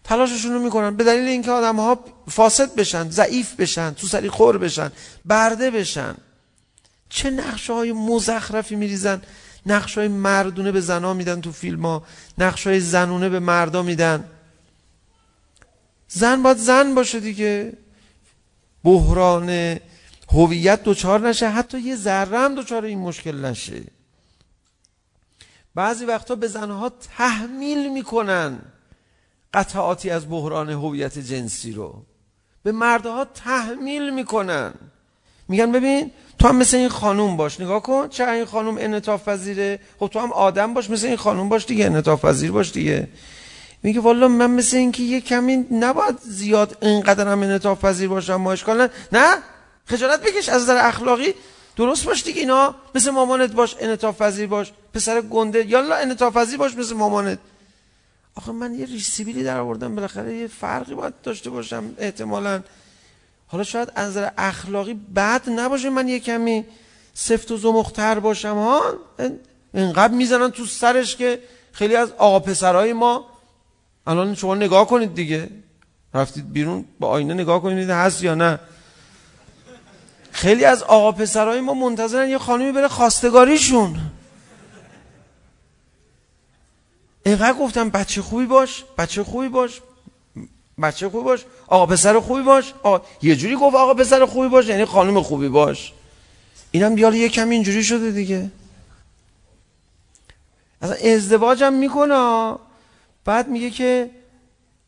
تلاششون 0.08 0.54
رو 0.54 0.60
میکنن 0.60 0.96
به 0.96 1.04
دلیل 1.04 1.28
اینکه 1.28 1.52
آدم 1.52 1.76
ها 1.76 2.00
فاسد 2.30 2.76
بشن 2.76 3.10
ضعیف 3.10 3.56
بشن 3.56 3.93
تو 3.93 4.08
سری 4.08 4.30
خور 4.30 4.58
بشن 4.58 4.91
برده 5.26 5.72
بشن. 5.72 6.15
چه 7.10 7.30
نقشه 7.30 7.74
های 7.74 7.91
مزخرفی 7.91 8.76
میریزن. 8.76 9.22
نقشه 9.65 10.02
های 10.02 10.08
مردونه 10.08 10.72
به 10.72 10.82
زنا 10.82 11.13
میدن 11.13 11.41
تو 11.41 11.52
فیلم 11.52 11.86
ها 11.86 12.04
نقشه 12.38 12.70
های 12.70 12.80
زنونه 12.80 13.30
به 13.30 13.39
مردا 13.39 13.82
میدن. 13.84 14.24
زن 16.08 16.43
باید 16.43 16.58
زن 16.58 16.96
باشه 16.96 17.20
دیگه. 17.20 17.74
بحران 18.84 19.80
هویت 20.32 20.84
دوچار 20.84 21.28
نشه. 21.30 21.50
حتی 21.50 21.80
یه 21.80 21.96
ذره 21.96 22.39
هم 22.39 22.56
دوچار 22.56 22.86
این 22.86 23.00
مشکل 23.00 23.46
نشه. 23.46 23.84
بعضی 25.76 26.06
وقتا 26.06 26.36
به 26.36 26.48
زنها 26.48 26.89
تحمیل 26.89 27.91
میکنن. 27.91 28.60
قطعاتی 29.54 30.10
از 30.10 30.30
بحران 30.30 30.70
هویت 30.70 31.20
جنسی 31.20 31.72
رو 31.72 32.04
به 32.64 32.72
مردها 32.72 33.26
تحمیل 33.26 34.14
میکنن 34.14 34.74
میگن 35.48 35.72
ببین 35.72 36.12
تو 36.40 36.48
هم 36.48 36.56
مثل 36.56 36.78
این 36.78 36.90
خانوم 36.90 37.38
باش 37.38 37.60
نگاه 37.60 37.82
کن 37.82 38.08
چه 38.10 38.30
این 38.30 38.46
خانوم 38.46 38.78
انعطاف 38.80 39.30
پذیره 39.30 39.80
خب 40.00 40.08
تو 40.08 40.20
هم 40.20 40.32
آدم 40.32 40.74
باش 40.74 40.90
مثل 40.90 41.08
این 41.08 41.16
خانوم 41.16 41.50
باش 41.50 41.66
دیگه 41.66 41.86
انعطاف 41.86 42.26
پذیر 42.26 42.52
باش 42.52 42.72
دیگه 42.72 43.08
میگه 43.84 44.00
والا 44.00 44.28
من 44.28 44.52
مثل 44.52 44.78
این 44.78 44.92
که 44.92 45.04
یه 45.04 45.22
کمی 45.22 45.66
نباید 45.72 46.20
زیاد 46.22 46.78
اینقدر 46.82 47.28
هم 47.28 47.44
انعطاف 47.44 47.86
پذیر 47.86 48.10
باشم 48.10 48.36
ما 48.36 48.52
اشکال 48.52 48.78
نه 48.78 48.90
نه 49.12 49.38
خجالت 49.86 50.22
بکش 50.22 50.50
از 50.50 50.62
نظر 50.62 50.88
اخلاقی 50.88 51.34
درست 51.76 52.06
باش 52.06 52.24
دیگه 52.24 52.40
اینا 52.40 52.76
مثل 52.96 53.12
مامانت 53.12 53.52
باش 53.52 53.76
انعطاف 53.80 54.22
پذیر 54.22 54.48
باش 54.48 54.72
پسر 54.94 55.22
گنده 55.22 55.68
یالا 55.68 55.96
انعطاف 55.96 56.38
پذیر 56.38 56.58
باش 56.58 56.76
مثل 56.76 56.96
مامانت 56.96 57.40
آخه 58.38 58.52
من 58.52 58.73
یه 58.73 58.86
ریسیبیلی 58.86 59.43
در 59.43 59.60
آوردم 59.60 59.95
بالاخره 59.95 60.36
یه 60.36 60.47
فرقی 60.47 60.95
باید 60.95 61.21
داشته 61.23 61.50
باشم 61.50 61.84
احتمالا 61.97 62.62
حالا 63.47 63.63
شاید 63.63 63.91
از 63.95 64.10
نظر 64.10 64.30
اخلاقی 64.38 64.93
بد 65.15 65.50
نباشه 65.50 65.89
من 65.89 66.08
یه 66.08 66.19
کمی 66.19 66.65
سفت 67.13 67.52
و 67.52 67.58
زمختر 67.58 68.19
باشم 68.19 68.56
ها 68.56 68.82
اینقدر 69.73 70.13
میزنن 70.13 70.52
تو 70.52 70.65
سرش 70.65 71.15
که 71.15 71.39
خیلی 71.71 71.95
از 71.95 72.12
آقا 72.12 72.39
پسرای 72.39 72.93
ما 72.93 73.26
الان 74.08 74.36
شما 74.36 74.56
نگاه 74.56 74.88
کنید 74.88 75.13
دیگه 75.13 75.50
رفتید 76.13 76.54
بیرون 76.54 76.86
با 77.00 77.08
آینه 77.08 77.34
نگاه 77.34 77.62
کنید 77.62 77.89
هست 77.89 78.23
یا 78.23 78.36
نه 78.36 78.60
خیلی 80.32 80.65
از 80.65 80.84
آقا 80.84 81.12
پسرای 81.12 81.62
ما 81.62 81.73
منتظرن 81.73 82.30
یه 82.30 82.38
خانمی 82.38 82.71
بره 82.71 82.88
خواستگاریشون 82.88 84.00
اینقدر 87.28 87.54
گفتم 87.54 87.90
بچه 87.90 88.22
خوبی 88.22 88.46
باش 88.46 88.84
بچه 88.98 89.24
خوبی 89.24 89.50
باش 89.50 89.82
بچه 90.82 91.10
خوبی 91.10 91.24
باش 91.24 91.46
آقا 91.68 91.86
پسر 91.86 92.20
خوبی 92.20 92.42
باش. 92.42 92.74
آقا 92.84 93.06
یه 93.22 93.36
جوری 93.36 93.56
گفت 93.56 93.76
آقا 93.76 93.94
پسر 93.94 94.26
خوبی 94.26 94.48
باش 94.48 94.68
یعنی 94.68 94.86
خانم 94.86 95.22
خوبی 95.22 95.50
باش. 95.50 95.94
اینم 96.72 96.98
یال 96.98 97.16
یه 97.16 97.30
کمی 97.30 97.56
اینجوری 97.56 97.84
شده 97.84 98.12
دیگه. 98.12 98.52
اصلا 100.82 101.13
ازدواج 101.13 101.63
هم 101.63 101.74
میکنه. 101.74 102.56
بعد 103.26 103.48
میگه 103.48 103.70
که 103.70 104.10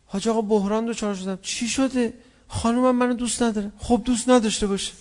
حاج 0.05 0.27
آقا 0.27 0.41
بحران 0.41 0.85
دوچار 0.85 1.15
شدم. 1.15 1.39
چی 1.41 1.67
شده؟ 1.67 2.13
خانومم 2.47 2.95
منو 2.95 3.13
دوست 3.13 3.43
نداره. 3.43 3.71
خب 3.79 4.01
دوست 4.05 4.29
نداشته 4.29 4.67
باشه 4.67 4.93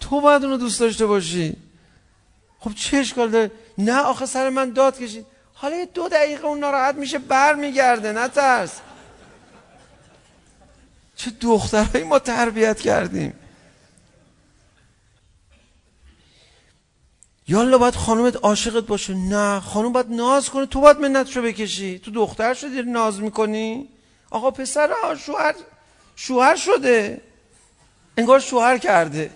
تو 0.00 0.20
باید 0.20 0.44
اونو 0.44 0.56
دوست 0.56 0.80
داشته 0.80 1.06
باشی. 1.06 1.56
خب 2.58 2.74
چه 2.74 2.96
اشکال 2.96 3.30
داره؟ 3.30 3.50
نه 3.78 3.98
آخه 4.00 4.26
سر 4.26 4.48
من 4.48 4.70
داد 4.70 4.98
کشید. 4.98 5.26
حالا 5.62 5.76
یه 5.76 5.86
دو 5.86 6.08
دقیقه 6.08 6.46
اون 6.46 6.58
ناراحت 6.58 6.94
میشه 6.94 7.18
بر 7.18 7.54
میگرده 7.54 8.12
نترس 8.12 8.80
چه 11.16 11.30
دخترهایی 11.40 12.04
ما 12.04 12.18
تربیت 12.18 12.80
کردیم 12.80 13.34
یالا 17.48 17.78
باید 17.78 17.94
خانومت 17.94 18.36
عاشقت 18.36 18.84
باشه 18.84 19.14
نه 19.14 19.60
خانوم 19.60 19.92
باید 19.92 20.10
ناز 20.10 20.50
کنه 20.50 20.66
تو 20.66 20.80
باید 20.80 21.00
منتشو 21.00 21.42
بکشی 21.42 21.98
تو 21.98 22.10
دختر 22.10 22.54
شدی 22.54 22.82
ناز 22.82 23.20
میکنی 23.20 23.88
آقا 24.30 24.50
پسر 24.50 24.90
شوهر 25.26 25.54
شوهر 26.16 26.56
شده 26.56 27.20
انگار 28.16 28.40
شوهر 28.40 28.78
کرده 28.78 29.30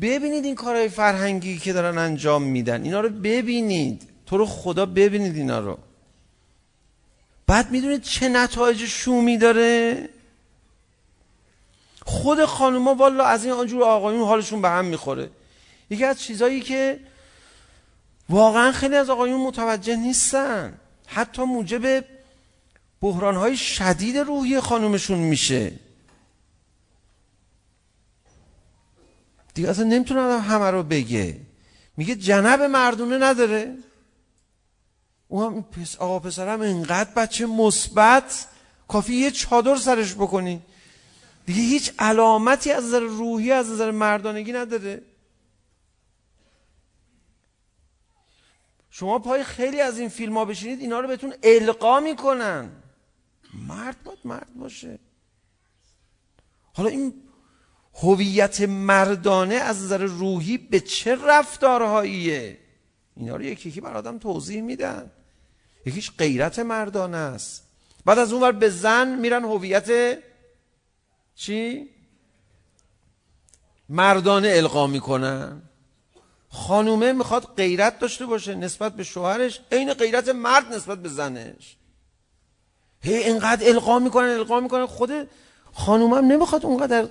ببینید 0.00 0.44
این 0.44 0.54
کارهای 0.54 0.88
فرهنگی 0.88 1.58
که 1.58 1.72
دارن 1.72 1.98
انجام 1.98 2.42
میدن 2.42 2.82
اینا 2.82 3.00
رو 3.00 3.08
ببینید. 3.08 4.08
تو 4.26 4.38
رو 4.38 4.46
خدا 4.46 4.86
ببینید 4.86 5.36
اینا 5.36 5.58
رو. 5.58 5.78
بعد 7.46 7.70
میدونید 7.70 8.02
چه 8.02 8.28
نتایج 8.28 8.86
شومی 8.86 9.38
داره؟ 9.38 10.08
خود 12.06 12.44
خانوما 12.44 12.94
والا 12.94 13.24
از 13.24 13.44
این 13.44 13.52
آنجور 13.52 13.84
آقایون 13.84 14.22
حالشون 14.22 14.62
به 14.62 14.68
هم 14.68 14.84
میخوره. 14.84 15.30
یکی 15.90 16.04
از 16.04 16.20
چیزایی 16.20 16.60
که 16.60 17.00
واقعا 18.28 18.72
خیلی 18.72 18.96
از 18.96 19.10
آقایون 19.10 19.40
متوجه 19.40 19.96
نیستن. 19.96 20.74
حتی 21.06 21.42
موجب 21.42 22.04
بحرانهای 23.00 23.56
شدید 23.56 24.18
روحی 24.18 24.60
خانومشون 24.60 25.18
میشه. 25.18 25.72
دیگه 29.54 29.68
اصلا 29.70 29.84
نمیتونه 29.84 30.20
آدم 30.20 30.40
همه 30.40 30.70
رو 30.70 30.82
بگه. 30.82 31.40
میگه 31.96 32.14
جنب 32.14 32.62
مردونه 32.62 33.18
نداره. 33.18 33.76
او 35.28 35.42
هم 35.42 35.62
پس 35.62 35.96
آقا 35.96 36.18
پسرم 36.18 36.60
اینقدر 36.60 37.10
بچه 37.10 37.46
مثبت. 37.46 38.48
کافی 38.88 39.14
یه 39.14 39.30
چادر 39.30 39.76
سرش 39.76 40.14
بکنی. 40.14 40.62
دیگه 41.46 41.60
هیچ 41.60 41.92
علامتی 41.98 42.72
از 42.72 42.84
نظر 42.84 43.00
روحی 43.00 43.52
از 43.52 43.70
نظر 43.70 43.90
مردانگی 43.90 44.52
نداره. 44.52 45.02
شما 48.90 49.18
پای 49.18 49.44
خیلی 49.44 49.80
از 49.80 49.98
این 49.98 50.08
فیلم 50.08 50.36
ها 50.36 50.44
بشینید 50.44 50.80
اینا 50.80 51.00
رو 51.00 51.08
بهتون 51.08 51.34
القا 51.42 52.00
میکنن. 52.00 52.70
مرد 53.54 54.02
باید 54.02 54.18
مرد 54.24 54.54
باشه. 54.54 54.98
حالا 56.72 56.88
این 56.88 57.14
هویت 57.94 58.60
مردانه 58.60 59.54
از 59.54 59.82
نظر 59.82 59.98
روحی 59.98 60.58
به 60.58 60.80
چه 60.80 61.14
رفتارهاییه؟ 61.14 62.58
اینا 63.16 63.36
رو 63.36 63.42
یکی 63.42 63.68
یکی 63.68 63.80
بر 63.80 63.96
آدم 63.96 64.18
توضیح 64.18 64.60
میدن. 64.62 65.10
یکیش 65.86 66.10
غیرت 66.18 66.58
مردانه 66.58 67.16
است. 67.16 67.62
بعد 68.04 68.18
از 68.18 68.32
اون 68.32 68.42
ور 68.42 68.52
به 68.52 68.68
زن 68.68 69.18
میرن 69.18 69.44
هویت 69.44 70.18
چی؟ 71.34 71.88
مردانه 73.88 74.52
القا 74.56 74.86
میکنن. 74.86 75.62
خانومه 76.48 77.12
میخواد 77.12 77.54
غیرت 77.56 77.98
داشته 77.98 78.26
باشه 78.26 78.54
نسبت 78.54 78.92
به 78.92 79.04
شوهرش 79.04 79.60
عین 79.72 79.94
غیرت 79.94 80.28
مرد 80.28 80.74
نسبت 80.74 80.98
به 80.98 81.08
زنش. 81.08 81.76
هی 83.00 83.14
اینقدر 83.14 83.68
القا 83.68 83.98
میکنن 83.98 84.28
القا 84.28 84.60
میکنن. 84.60 84.86
خود 84.86 85.28
خانومم 85.72 86.32
نمیخواد 86.32 86.66
اونقدر 86.66 87.08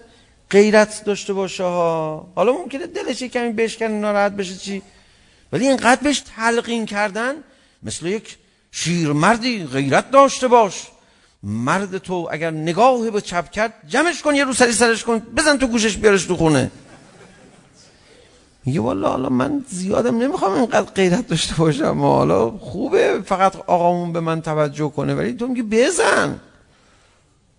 غیرت 0.52 1.04
داشته 1.06 1.34
باشه 1.34 1.64
ها. 1.64 2.28
حالا 2.36 2.54
ممکنه 2.54 2.88
دلش 2.88 3.24
کمی 3.24 3.54
بشکنه 3.54 3.88
ناراحت 3.88 4.32
بشه 4.32 4.56
چی؟ 4.56 4.82
ولی 5.52 5.68
اینقدر 5.68 6.02
بهش 6.04 6.20
تلقین 6.36 6.86
کردن 6.86 7.34
مثل 7.84 8.06
یک 8.06 8.38
شیرمردی 8.72 9.64
غیرت 9.66 10.12
داشته 10.12 10.47
باش. 10.47 10.88
مرد 11.43 11.97
تو 11.97 12.30
اگر 12.32 12.52
نگاهی 12.52 13.12
به 13.12 13.22
چپ 13.22 13.52
کرد 13.52 13.74
جمعش 13.88 14.22
کن 14.22 14.36
یه 14.36 14.43
رو 14.43 14.54
سری 14.54 14.72
سرش 14.72 15.04
کن 15.04 15.20
بزن 15.20 15.58
تو 15.58 15.68
گوشش 15.68 15.97
بیارش 15.97 16.26
تو 16.26 16.36
خونه. 16.38 16.72
میگه 18.66 18.80
والا 18.80 19.10
حالا 19.10 19.30
من 19.30 19.66
زیادم 19.70 20.18
نمیخوام 20.18 20.54
اینقدر 20.54 20.91
غیرت 20.91 21.28
داشته 21.28 21.56
باشم. 21.56 21.99
حالا 21.99 22.52
خوبه 22.52 23.22
فقط 23.26 23.56
آقامون 23.56 24.14
به 24.14 24.20
من 24.20 24.41
توجه 24.41 24.89
کنه 24.89 25.16
ولی 25.16 25.34
تو 25.34 25.47
میگه 25.47 25.64
بزن. 25.64 26.39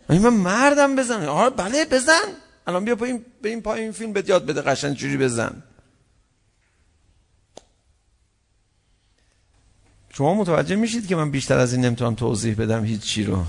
من 0.09 0.28
مردم 0.28 0.97
بزن 0.97 1.28
آره 1.28 1.51
بله 1.51 1.84
بزن. 1.84 2.41
الان 2.66 2.84
بیا 2.84 2.96
پایین 2.96 3.24
به 3.42 3.48
این 3.48 3.62
پایین 3.62 3.92
فیلم 3.92 4.12
بهت 4.12 4.28
یاد 4.28 4.46
بده 4.46 4.62
قشنگ 4.62 4.96
چجوری 4.96 5.16
بزن 5.16 5.62
شما 10.10 10.34
متوجه 10.34 10.76
میشید 10.76 11.06
که 11.06 11.16
من 11.16 11.30
بیشتر 11.30 11.58
از 11.58 11.72
این 11.72 11.84
نمیتونم 11.84 12.14
توضیح 12.14 12.54
بدم 12.54 12.84
هیچ 12.84 13.00
چی 13.00 13.24
رو 13.24 13.44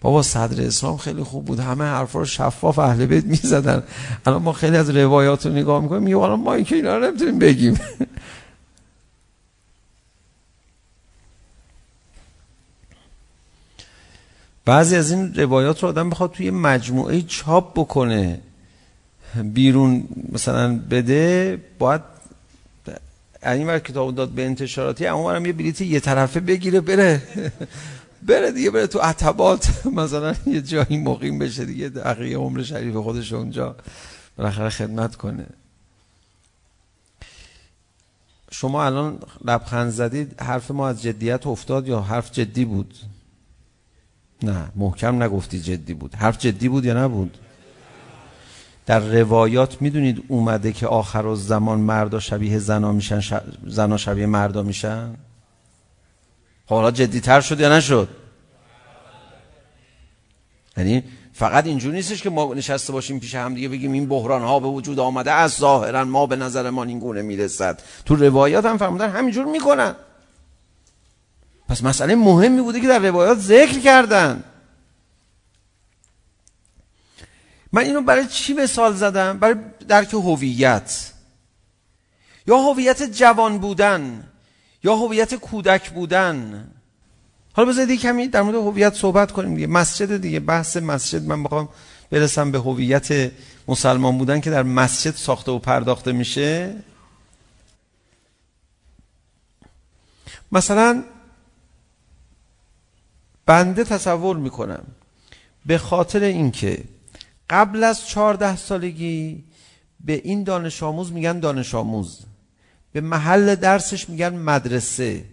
بابا 0.00 0.22
صدر 0.22 0.66
اسلام 0.66 0.96
خیلی 0.96 1.22
خوب 1.22 1.44
بود 1.44 1.60
همه 1.60 1.84
حرفا 1.84 2.18
رو 2.18 2.24
شفاف 2.24 2.78
اهل 2.78 3.06
بیت 3.06 3.24
میزدن 3.24 3.82
الان 4.26 4.42
ما 4.42 4.52
خیلی 4.52 4.76
از 4.76 4.90
روایات 4.90 5.46
رو 5.46 5.52
نگاه 5.52 5.82
میکنیم 5.82 6.02
میگه 6.02 6.18
الان 6.18 6.40
ما 6.40 6.60
که 6.60 6.76
اینا 6.76 6.98
رو 6.98 7.06
نمیتونیم 7.06 7.38
بگیم 7.38 7.78
بعضی 14.66 14.96
از 14.96 15.10
این 15.10 15.34
روایات 15.34 15.82
رو 15.82 15.88
آدم 15.88 16.10
بخواد 16.10 16.32
توی 16.32 16.50
مجموعه 16.50 17.22
چاپ 17.22 17.72
بکنه. 17.78 18.40
بیرون 19.42 20.08
مثلا 20.32 20.78
بده 20.90 21.58
باید 21.78 22.00
این 23.42 23.66
وقت 23.66 23.84
کتاب 23.84 24.14
داد 24.14 24.28
به 24.28 24.46
انتشاراتی 24.46 25.06
اما 25.06 25.26
برم 25.26 25.46
یه 25.46 25.52
بلیت 25.52 25.80
یه 25.80 26.00
طرفه 26.00 26.40
بگیره 26.40 26.80
بره. 26.80 27.22
بره 28.22 28.52
دیگه 28.52 28.70
بره 28.70 28.86
تو 28.86 28.98
عتبات. 28.98 29.86
مثلا 29.86 30.34
یه 30.46 30.60
جایی 30.60 30.98
مقیم 30.98 31.38
بشه 31.38 31.64
دیگه 31.64 31.88
دقیقه 31.88 32.34
عمر 32.36 32.62
شریف 32.62 32.96
خودش 32.96 33.32
اونجا 33.32 33.76
بالاخره 34.36 34.70
خدمت 34.70 35.16
کنه. 35.16 35.46
شما 38.50 38.84
الان 38.84 39.18
لبخند 39.44 39.90
زدید 39.90 40.40
حرف 40.40 40.70
ما 40.70 40.88
از 40.88 41.02
جدیت 41.02 41.46
افتاد 41.46 41.88
یا 41.88 42.00
حرف 42.00 42.32
جدی 42.32 42.64
بود؟ 42.64 42.94
نه 44.42 44.68
محکم 44.76 45.22
نگفتی 45.22 45.60
جدی 45.60 45.94
بود 45.94 46.14
حرف 46.14 46.38
جدی 46.38 46.68
بود 46.68 46.84
یا 46.84 47.04
نبود 47.04 47.38
در 48.86 48.98
روایات 49.00 49.82
میدونید 49.82 50.24
اومده 50.28 50.72
که 50.72 50.86
آخر 50.86 51.34
زمان 51.34 51.80
مردا 51.80 52.20
شبیه 52.20 52.58
زنا 52.58 52.92
میشن 52.92 53.20
ش... 53.20 53.34
زنا 53.66 53.96
شبیه 53.96 54.26
مردا 54.26 54.62
میشن 54.62 55.14
حالا 56.66 56.90
جدی 56.90 57.20
تر 57.20 57.40
شد 57.40 57.60
یا 57.60 57.76
نشد 57.76 58.08
یعنی 60.76 61.04
فقط 61.32 61.66
اینجوری 61.66 61.96
نیستش 61.96 62.22
که 62.22 62.30
ما 62.30 62.54
نشسته 62.54 62.92
باشیم 62.92 63.20
پیش 63.20 63.34
هم 63.34 63.54
دیگه 63.54 63.68
بگیم 63.68 63.92
این 63.92 64.08
بحران 64.08 64.42
ها 64.42 64.60
به 64.60 64.68
وجود 64.68 64.98
آمده 64.98 65.32
از 65.32 65.52
ظاهرا 65.52 66.04
ما 66.04 66.26
به 66.26 66.36
نظر 66.36 66.70
ما 66.70 66.84
این 66.84 66.98
گونه 66.98 67.22
میرسد 67.22 67.82
تو 68.04 68.16
روایات 68.16 68.64
هم 68.64 68.78
فرمودن 68.78 69.10
همینجور 69.10 69.44
میکنن 69.44 69.94
پس 71.68 71.82
مسئله 71.84 72.14
مهمی 72.14 72.62
بوده 72.62 72.80
که 72.80 72.88
در 72.88 72.98
روایات 72.98 73.38
ذکر 73.38 73.78
کردن 73.78 74.44
من 77.72 77.82
اینو 77.82 78.00
برای 78.00 78.26
چی 78.26 78.54
مثال 78.54 78.94
زدم؟ 78.94 79.38
برای 79.38 79.56
درک 79.88 80.14
هویت 80.14 81.12
یا 82.46 82.56
هویت 82.56 83.02
جوان 83.02 83.58
بودن 83.58 84.24
یا 84.84 84.96
هویت 84.96 85.34
کودک 85.34 85.90
بودن 85.90 86.68
حالا 87.52 87.68
بذارید 87.68 88.00
کمی 88.00 88.28
در 88.28 88.42
مورد 88.42 88.54
هویت 88.54 88.94
صحبت 88.94 89.32
کنیم 89.32 89.54
دیگه 89.54 89.66
مسجد 89.66 90.16
دیگه 90.16 90.40
بحث 90.40 90.76
مسجد 90.76 91.22
من 91.22 91.42
بخوام 91.42 91.68
برسم 92.10 92.50
به 92.50 92.58
هویت 92.58 93.32
مسلمان 93.68 94.18
بودن 94.18 94.40
که 94.40 94.50
در 94.50 94.62
مسجد 94.62 95.14
ساخته 95.14 95.52
و 95.52 95.58
پرداخته 95.58 96.12
میشه 96.12 96.76
مثلا 100.52 101.04
بنده 103.46 103.84
تصور 103.84 104.36
میکنم. 104.36 104.84
به 105.66 105.78
خاطر 105.78 106.20
اینکه 106.22 106.84
قبل 107.50 107.84
از 107.84 108.06
14 108.06 108.56
سالگی 108.56 109.44
به 110.00 110.12
این 110.24 110.44
دانش 110.44 110.82
آموز 110.82 111.12
میگن 111.12 111.40
دانش 111.40 111.74
آموز. 111.74 112.20
به 112.92 113.00
محل 113.00 113.54
درسش 113.54 114.08
میگن 114.08 114.34
مدرسه. 114.34 115.24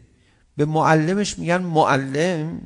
به 0.57 0.66
معلمش 0.66 1.39
میگن 1.39 1.57
معلم. 1.57 2.61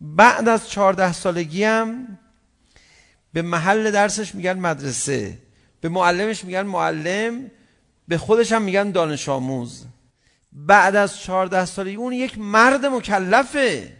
بعد 0.00 0.48
از 0.48 0.70
14 0.70 1.12
سالگی 1.12 1.64
هم 1.64 2.18
به 3.32 3.42
محل 3.42 3.90
درسش 3.90 4.34
میگن 4.34 4.58
مدرسه. 4.58 5.38
به 5.80 5.88
معلمش 5.88 6.44
میگن 6.44 6.62
معلم. 6.62 7.50
به 8.08 8.18
خودش 8.18 8.52
هم 8.52 8.62
میگن 8.62 8.90
دانش 8.90 9.28
آموز. 9.28 9.84
بعد 10.52 10.96
از 10.96 11.20
14 11.20 11.64
سالگی 11.64 11.96
اون 11.96 12.12
یک 12.12 12.38
مرد 12.38 12.86
مکلفه. 12.86 13.92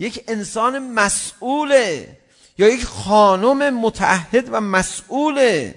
یک 0.00 0.24
انسان 0.28 0.92
مسئوله. 0.92 2.16
یا 2.58 2.68
یک 2.68 2.84
خانم 2.84 3.80
متعهد 3.80 4.48
و 4.52 4.60
مسئوله. 4.60 5.74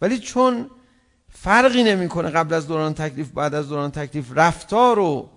ولی 0.00 0.18
چون 0.18 0.70
فرقی 1.32 1.82
نمیکنه 1.82 2.30
قبل 2.30 2.54
از 2.54 2.66
دوران 2.66 2.94
تکلیف 2.94 3.28
بعد 3.28 3.54
از 3.54 3.68
دوران 3.68 3.90
تکلیف 3.90 4.24
رفتار 4.34 4.98
و 4.98 5.28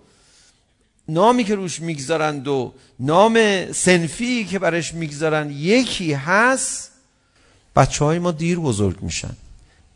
نامی 1.08 1.44
که 1.44 1.54
روش 1.54 1.80
میگذارند 1.80 2.48
و 2.48 2.74
نام 3.00 3.66
سنفی 3.72 4.44
که 4.44 4.58
برش 4.58 4.94
میگذارند 4.94 5.50
یکی 5.50 6.12
هست. 6.12 6.90
بچه 7.76 8.04
های 8.04 8.18
ما 8.18 8.30
دیر 8.30 8.58
بزرگ 8.58 9.02
میشن 9.02 9.36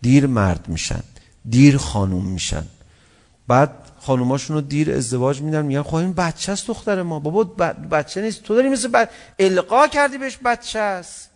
دیر 0.02 0.26
مرد 0.26 0.68
میشن 0.68 1.02
دیر 1.50 1.76
خانوم 1.76 2.24
میشن. 2.24 2.66
بعد 3.48 3.85
خانوماشون 4.06 4.56
رو 4.56 4.62
دیر 4.62 4.92
ازدواج 4.92 5.42
میدن 5.42 5.66
میگن 5.66 5.82
خب 5.82 5.94
این 5.94 6.12
بچه 6.12 6.52
است 6.52 6.66
دختر 6.66 7.02
ما. 7.02 7.20
بابا 7.20 7.44
بچه 7.90 8.22
نیست. 8.22 8.42
تو 8.42 8.54
داری 8.54 8.68
مثل 8.68 8.88
ب... 8.88 9.08
القا 9.38 9.86
کردی 9.86 10.18
بهش 10.18 10.38
بچه 10.44 10.78
است. 10.78 11.30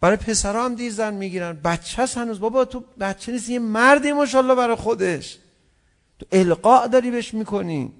برای 0.00 0.16
پسرا 0.16 0.64
هم 0.64 0.74
دیر 0.74 0.92
زن 0.92 1.14
میگیرن. 1.14 1.52
بچه 1.52 2.02
است 2.02 2.18
هنوز. 2.18 2.40
بابا 2.40 2.64
تو 2.64 2.84
بچه 3.00 3.32
نیست 3.32 3.48
یه 3.48 3.58
مردی 3.58 4.12
ماشاءالله 4.12 4.54
برای 4.54 4.76
خودش. 4.76 5.38
تو 6.18 6.26
القا 6.32 6.86
داری 6.86 7.10
بهش 7.10 7.34
میکنی. 7.34 7.92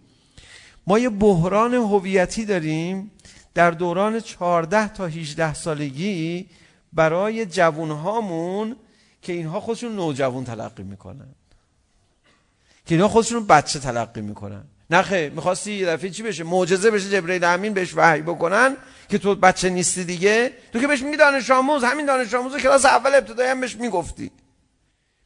ما 0.86 0.99
یه 0.99 1.09
بحران 1.09 1.74
هویتی 1.74 2.45
داریم. 2.45 3.11
در 3.55 3.70
دوران 3.70 4.20
14 4.20 4.89
تا 4.89 5.07
18 5.07 5.55
سالگی 5.55 6.47
برای 6.93 7.47
جوانهامون 7.47 8.76
که 9.22 9.32
اینها 9.32 9.61
خودشون 9.61 9.97
نوجوان 9.97 10.45
تلقی 10.45 10.82
میکنن. 10.82 11.34
که 12.89 12.95
اینا 12.95 13.09
خودشون 13.09 13.47
بچه 13.47 13.78
تلقی 13.78 14.20
میکنن. 14.20 14.64
نه 14.91 15.03
خیر 15.03 15.32
میخواستی 15.32 15.72
یه 15.72 15.86
دفعه 15.86 16.11
چی 16.11 16.22
بشه؟ 16.22 16.45
معجزه 16.45 16.91
بشه 16.91 17.11
جبرئیل 17.11 17.45
امین 17.45 17.74
بهش 17.74 17.93
وحی 17.97 18.22
بکنن 18.22 18.76
که 19.09 19.18
تو 19.18 19.34
بچه 19.34 19.70
نیستی 19.70 20.05
دیگه. 20.05 20.53
تو 20.72 20.80
که 20.80 20.86
بهش 20.86 21.03
میگی 21.03 21.16
دانش 21.16 21.51
آموز 21.51 21.84
همین 21.84 22.07
دانش 22.07 22.34
آموز 22.34 22.57
کلاس 22.57 22.84
اول 22.84 23.14
ابتدایی 23.14 23.51
هم 23.51 23.61
بهش 23.61 23.76
میگفتی. 23.76 24.30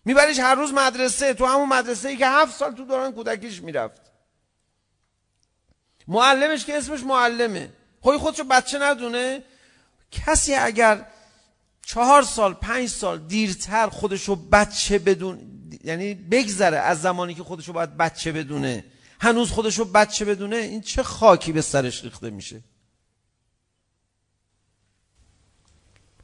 میبریش 0.04 0.38
هر 0.38 0.54
روز 0.54 0.72
مدرسه 0.72 1.34
تو 1.34 1.46
همون 1.46 1.68
مدرسه 1.68 2.08
ای 2.08 2.16
که 2.16 2.28
هفت 2.28 2.58
سال 2.58 2.72
تو 2.72 2.84
دوران 2.84 3.12
کودکیش 3.12 3.62
میرفت. 3.62 4.00
معلمش 6.08 6.64
که 6.64 6.78
اسمش 6.78 7.02
معلمه. 7.02 7.72
خودی 8.00 8.18
خودشو 8.18 8.44
بچه 8.44 8.78
ندونه. 8.78 9.42
کسی 10.10 10.54
اگر 10.54 11.06
چهار 11.86 12.22
سال 12.22 12.54
پنج 12.54 12.88
سال 12.88 13.18
دیرتر 13.18 13.88
خودشو 13.88 14.36
بچه 14.36 14.98
بدون 14.98 15.61
یعنی 15.84 16.14
بگذره 16.14 16.76
از 16.78 17.02
زمانی 17.02 17.34
که 17.34 17.42
خودشو 17.42 17.72
باید 17.72 17.96
بچه 17.96 18.32
بدونه. 18.32 18.84
هنوز 19.20 19.50
خودشو 19.50 19.84
بچه 19.84 20.24
بدونه 20.24 20.56
این 20.56 20.80
چه 20.80 21.02
خاکی 21.02 21.52
به 21.52 21.60
سرش 21.60 22.04
ریخته 22.04 22.30
میشه؟ 22.30 22.62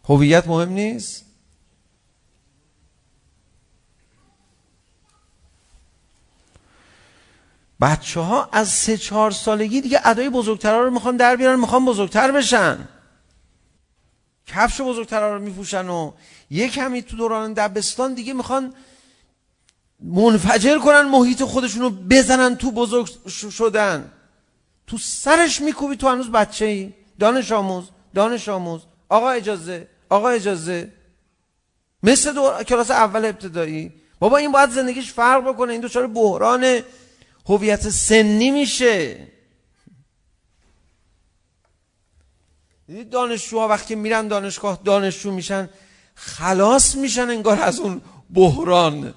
هویت 0.05 0.47
مهم 0.47 0.69
نیست؟ 0.69 1.25
بچه 7.81 8.21
ها 8.21 8.49
از 8.53 8.69
سه 8.69 8.97
چهار 8.97 9.31
سالگی 9.31 9.81
دیگه 9.81 10.01
ادای 10.05 10.31
بزرگترها 10.31 10.81
رو 10.81 10.91
میخوان 10.91 11.17
در 11.17 11.37
بیارن 11.37 11.61
میخوان 11.61 11.85
بزرگتر 11.85 12.33
بشن. 12.33 12.89
کفش 14.47 14.81
بزرگتر 14.81 15.31
رو 15.31 15.41
میپوشن 15.41 15.89
و 15.89 16.13
یه 16.51 16.69
کمی 16.69 17.03
تو 17.03 17.17
دوران 17.17 17.53
دبستان 17.53 18.15
دیگه 18.15 18.33
میخوان 18.33 18.75
منفجر 20.01 20.79
کنن 20.79 21.03
محیط 21.03 21.43
خودشون 21.43 21.83
رو 21.83 21.91
بزنن 21.91 22.57
تو 22.57 22.71
بزرگ 22.71 23.09
شدن. 23.29 24.13
تو 24.87 24.99
سرش 24.99 25.61
میکوبی 25.61 25.97
تو 25.97 26.09
هنوز 26.09 26.31
بچه 26.31 26.65
ای 26.65 26.93
دانش 27.19 27.53
آموز 27.53 27.85
دانش 28.15 28.49
آموز. 28.49 28.81
آقا 29.09 29.31
اجازه 29.31 29.89
آقا 30.09 30.29
اجازه. 30.29 30.93
مثل 32.03 32.33
دو... 32.33 32.53
کلاس 32.69 32.91
اول 32.91 33.25
ابتدایی. 33.25 33.93
بابا 34.19 34.37
این 34.37 34.53
باید 34.53 34.71
زندگیش 34.71 35.13
فرق 35.13 35.49
بکنه 35.49 35.73
این 35.73 35.81
دوچار 35.81 36.07
بحران 36.07 36.81
هویت 37.47 37.89
سنی 37.89 38.51
میشه. 38.51 39.27
دیدید 42.87 43.11
دانشجوها 43.11 43.69
وقتی 43.69 43.95
میرن 43.95 44.29
دانشگاه 44.29 44.81
دانشجو 44.85 45.33
میشن 45.33 45.69
خلاص 46.15 46.95
میشن 46.95 47.31
انگار 47.31 47.61
از 47.61 47.79
اون 47.81 48.01
بحران. 48.35 49.15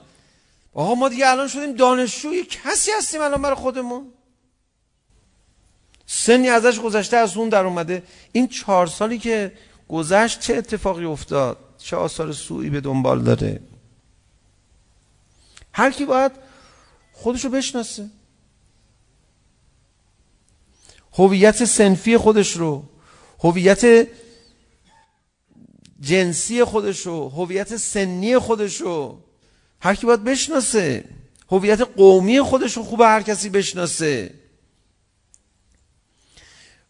آقا 0.74 0.95
ما 0.95 1.09
دیگه 1.09 1.28
الان 1.28 1.47
شدیم 1.47 1.76
دانشجوی 1.76 2.45
کسی 2.45 2.91
هستیم 2.97 3.22
الان 3.22 3.41
برای 3.41 3.55
خودمون 3.55 4.13
سنی 6.05 6.49
ازش 6.49 6.80
گذشته 6.80 7.17
از 7.17 7.38
اون 7.38 7.49
در 7.49 7.65
اومده 7.65 8.03
این 8.32 8.47
چهار 8.47 8.88
سالی 8.88 9.17
که 9.19 9.53
گذشت 9.89 10.39
چه 10.39 10.55
اتفاقی 10.55 11.05
افتاد 11.05 11.57
چه 11.78 11.95
آثار 11.95 12.32
سوئی 12.32 12.69
به 12.69 12.82
دنبال 12.82 13.22
داره 13.22 13.61
هر 15.74 15.91
کی 15.91 16.05
باید 16.05 16.32
خودشو 17.13 17.49
بشناسه 17.49 18.09
هویت 21.13 21.65
سنفی 21.65 22.17
خودش 22.17 22.51
رو 22.51 22.84
هویت 23.39 24.07
جنسی 25.99 26.63
خودش 26.63 26.99
رو 26.99 27.30
هویت 27.30 27.78
سنی 27.78 28.38
خودش 28.38 28.82
رو 28.82 29.24
هر 29.82 29.95
کی 29.95 30.05
باید 30.05 30.23
بشناسه. 30.23 31.03
هویت 31.51 31.82
قومی 31.82 32.41
خودش 32.41 32.77
رو 32.77 32.84
خوبه 32.84 33.05
هر 33.05 33.21
کسی 33.21 33.49
بشناسه. 33.49 34.34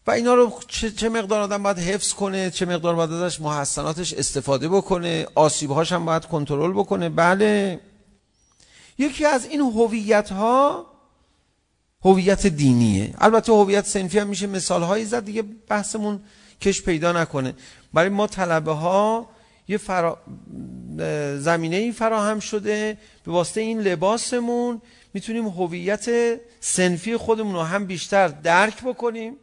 و 0.06 0.10
اینا 0.10 0.34
رو 0.34 0.60
چه, 0.68 0.90
چه 0.90 1.08
مقدار 1.08 1.40
آدم 1.40 1.62
باید 1.62 1.78
حفظ 1.78 2.12
کنه 2.12 2.50
چه 2.50 2.66
مقدار 2.66 2.94
باید 2.94 3.12
ازش 3.12 3.40
محسناتش 3.40 4.14
استفاده 4.14 4.68
بکنه 4.68 5.26
آسیبهاش 5.34 5.92
هم 5.92 6.04
باید 6.04 6.24
کنترل 6.24 6.72
بکنه. 6.72 7.08
بله. 7.08 7.80
یکی 8.98 9.24
از 9.24 9.46
این 9.46 9.60
هویت 9.60 10.32
ها 10.32 10.86
هویت 12.04 12.46
دینیه. 12.46 13.14
البته 13.18 13.52
هویت 13.52 13.86
سنفی 13.86 14.18
هم 14.18 14.26
میشه 14.26 14.46
مثال 14.46 14.82
هایی 14.82 15.04
زد 15.04 15.24
دیگه 15.24 15.42
بحثمون 15.42 16.20
کش 16.60 16.82
پیدا 16.82 17.12
نکنه. 17.12 17.54
برای 17.92 18.08
ما 18.08 18.26
طلبه 18.26 18.72
ها 18.72 19.28
یه 19.68 19.76
فرا... 19.78 20.18
زمینه 21.38 21.76
ای 21.76 21.92
فراهم 21.92 22.40
شده. 22.40 22.98
به 23.24 23.32
واسطه 23.32 23.60
این 23.60 23.80
لباسمون 23.80 24.82
میتونیم 25.14 25.48
هویت 25.48 26.08
سنفی 26.60 27.16
خودمون 27.16 27.54
رو 27.54 27.62
هم 27.62 27.86
بیشتر 27.86 28.28
درک 28.28 28.82
بکنیم 28.82 29.36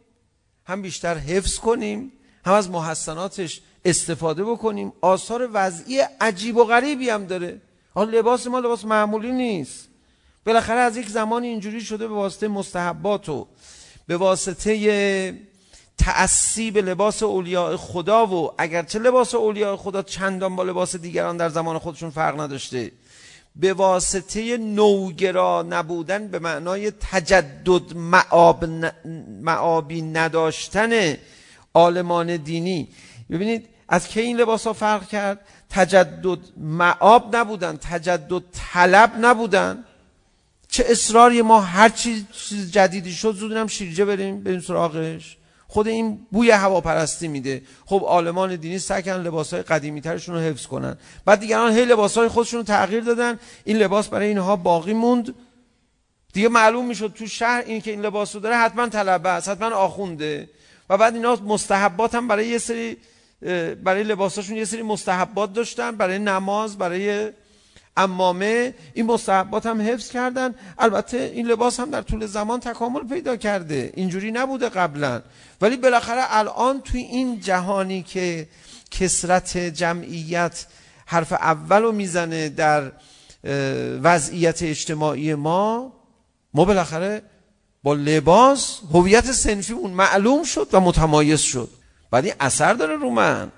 هم 0.65 0.81
بیشتر 0.81 1.17
حفظ 1.17 1.57
کنیم 1.57 2.11
هم 2.45 2.53
از 2.53 2.69
محسناتش 2.69 3.61
استفاده 3.85 4.43
بکنیم. 4.43 4.93
آثار 5.01 5.49
وضعی 5.53 5.99
عجیب 6.21 6.57
و 6.57 6.63
غریبی 6.63 7.09
هم 7.09 7.25
داره. 7.25 7.61
حالا 7.93 8.19
لباس 8.19 8.47
ما 8.47 8.59
لباس 8.59 8.85
معمولی 8.85 9.31
نیست. 9.31 9.89
بالاخره 10.45 10.79
از 10.79 10.97
یک 10.97 11.09
زمان 11.09 11.43
اینجوری 11.43 11.81
شده 11.81 12.07
به 12.07 12.13
واسطه 12.13 12.47
مستحبات 12.47 13.29
و 13.29 13.47
به 14.07 14.17
واسطه 14.17 14.73
تعصیب 15.99 16.77
لباس 16.77 17.23
اولیاء 17.23 17.77
خدا 17.77 18.27
و 18.27 18.51
اگرچه 18.57 18.99
لباس 18.99 19.35
اولیاء 19.35 19.75
خدا 19.75 20.01
چندان 20.01 20.55
با 20.55 20.63
لباس 20.63 20.95
دیگران 20.95 21.37
در 21.37 21.49
زمان 21.49 21.79
خودشون 21.79 22.09
فرق 22.09 22.39
نداشته 22.41 22.91
به 23.55 23.73
واسطه 23.73 24.57
نوگرا 24.57 25.65
نبودن 25.69 26.27
به 26.27 26.39
معنای 26.39 26.91
تجدد 26.91 27.95
معاب 27.95 28.65
ن... 28.65 28.91
معابی 29.41 30.01
نداشتن 30.01 31.17
آلمان 31.73 32.37
دینی. 32.37 32.87
ببینید 33.29 33.65
از 33.89 34.07
کی 34.07 34.19
این 34.21 34.37
لباس 34.37 34.67
ها 34.67 34.73
فرق 34.73 35.07
کرد؟ 35.07 35.39
تجدد 35.69 36.39
معاب 36.57 37.35
نبودن 37.35 37.77
تجدد 37.77 38.43
طلب 38.73 39.11
نبودن. 39.21 39.83
چه 40.69 40.85
اصراری 40.87 41.41
ما 41.41 41.61
هر 41.61 41.89
چیز 41.89 42.23
جدیدی 42.71 43.11
شد 43.11 43.35
زودنم 43.35 43.67
شیرجه 43.67 44.05
بریم 44.05 44.43
بریم 44.43 44.59
سراغش. 44.59 45.38
خود 45.71 45.87
این 45.87 46.27
بوی 46.31 46.51
هواپرستی 46.51 47.27
میده. 47.27 47.61
خب 47.85 48.01
عالمان 48.05 48.55
دینی 48.55 48.79
سعی 48.79 49.03
کردن 49.03 49.43
قدیمی 49.61 50.01
ترشون 50.01 50.35
رو 50.35 50.41
حفظ 50.41 50.65
کنن. 50.65 50.97
بعد 51.25 51.39
دیگران 51.39 51.71
هی 51.71 51.85
لباسای 51.85 52.27
خودشون 52.27 52.57
رو 52.57 52.63
تغییر 52.63 53.03
دادن. 53.03 53.39
این 53.63 53.77
لباس 53.77 54.07
برای 54.07 54.27
اینها 54.27 54.55
باقی 54.55 54.93
موند. 54.93 55.35
دیگه 56.33 56.49
معلوم 56.49 56.85
میشد 56.85 57.13
تو 57.17 57.27
شهر 57.27 57.63
این 57.65 57.81
که 57.81 57.91
این 57.91 58.01
لباس 58.01 58.35
رو 58.35 58.41
داره 58.41 58.55
حتما 58.55 58.89
طلبه 58.89 59.29
است 59.29 59.49
حتما 59.49 59.75
آخونده. 59.75 60.49
و 60.89 60.97
بعد 60.97 61.15
اینا 61.15 61.35
مستحبات 61.35 62.15
هم 62.15 62.27
برای 62.27 62.47
یه 62.47 62.57
سری 62.57 62.97
برای 63.83 64.03
لباساشون 64.03 64.57
یه 64.57 64.65
سری 64.65 64.81
مستحبات 64.81 65.53
داشتن 65.53 65.91
برای 65.91 66.19
نماز 66.19 66.77
برای 66.77 67.31
امامه 67.97 68.73
این 68.93 69.05
مصحبات 69.05 69.65
هم 69.65 69.81
حفظ 69.81 70.09
کردن 70.09 70.55
البته 70.77 71.17
این 71.17 71.47
لباس 71.47 71.79
هم 71.79 71.91
در 71.91 72.01
طول 72.01 72.25
زمان 72.25 72.59
تکامل 72.59 73.07
پیدا 73.07 73.35
کرده 73.35 73.93
اینجوری 73.95 74.31
نبوده 74.31 74.69
قبلا 74.69 75.21
ولی 75.61 75.77
بالاخره 75.77 76.21
الان 76.29 76.81
توی 76.81 77.01
این 77.01 77.39
جهانی 77.39 78.03
که 78.03 78.47
کسرت 78.91 79.57
جمعیت 79.57 80.65
حرف 81.05 81.33
اول 81.33 81.81
رو 81.81 81.91
میزنه 81.91 82.49
در 82.49 82.91
وضعیت 84.03 84.63
اجتماعی 84.63 85.33
ما 85.35 85.93
ما 86.53 86.65
بالاخره 86.65 87.21
با 87.83 87.93
لباس 87.93 88.79
هویت 88.93 89.31
سنفی 89.31 89.73
اون 89.73 89.91
معلوم 89.91 90.43
شد 90.43 90.67
و 90.73 90.79
متمایز 90.79 91.39
شد 91.39 91.69
بعد 92.11 92.25
این 92.25 92.33
اثر 92.39 92.73
داره 92.73 92.95
رو 92.95 93.09
من 93.09 93.51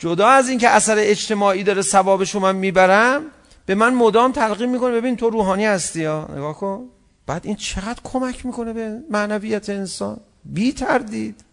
جدا 0.00 0.28
از 0.28 0.48
این 0.48 0.58
که 0.58 0.68
اثر 0.68 0.96
اجتماعی 0.98 1.62
داره 1.62 1.82
ثوابشو 1.82 2.40
من 2.40 2.56
میبرم 2.56 3.24
به 3.66 3.74
من 3.74 3.94
مدام 3.94 4.32
تلقین 4.32 4.68
میکنه. 4.68 4.90
ببین 4.90 5.16
تو 5.16 5.30
روحانی 5.30 5.64
هستی 5.64 6.00
یا؟ 6.00 6.28
نگاه 6.32 6.54
کن. 6.54 6.88
بعد 7.26 7.46
این 7.46 7.56
چقدر 7.56 8.00
کمک 8.04 8.46
میکنه 8.46 8.72
به 8.72 8.98
معنویت 9.10 9.70
انسان؟ 9.70 10.20
بی 10.44 10.72
تردید. 10.72 11.44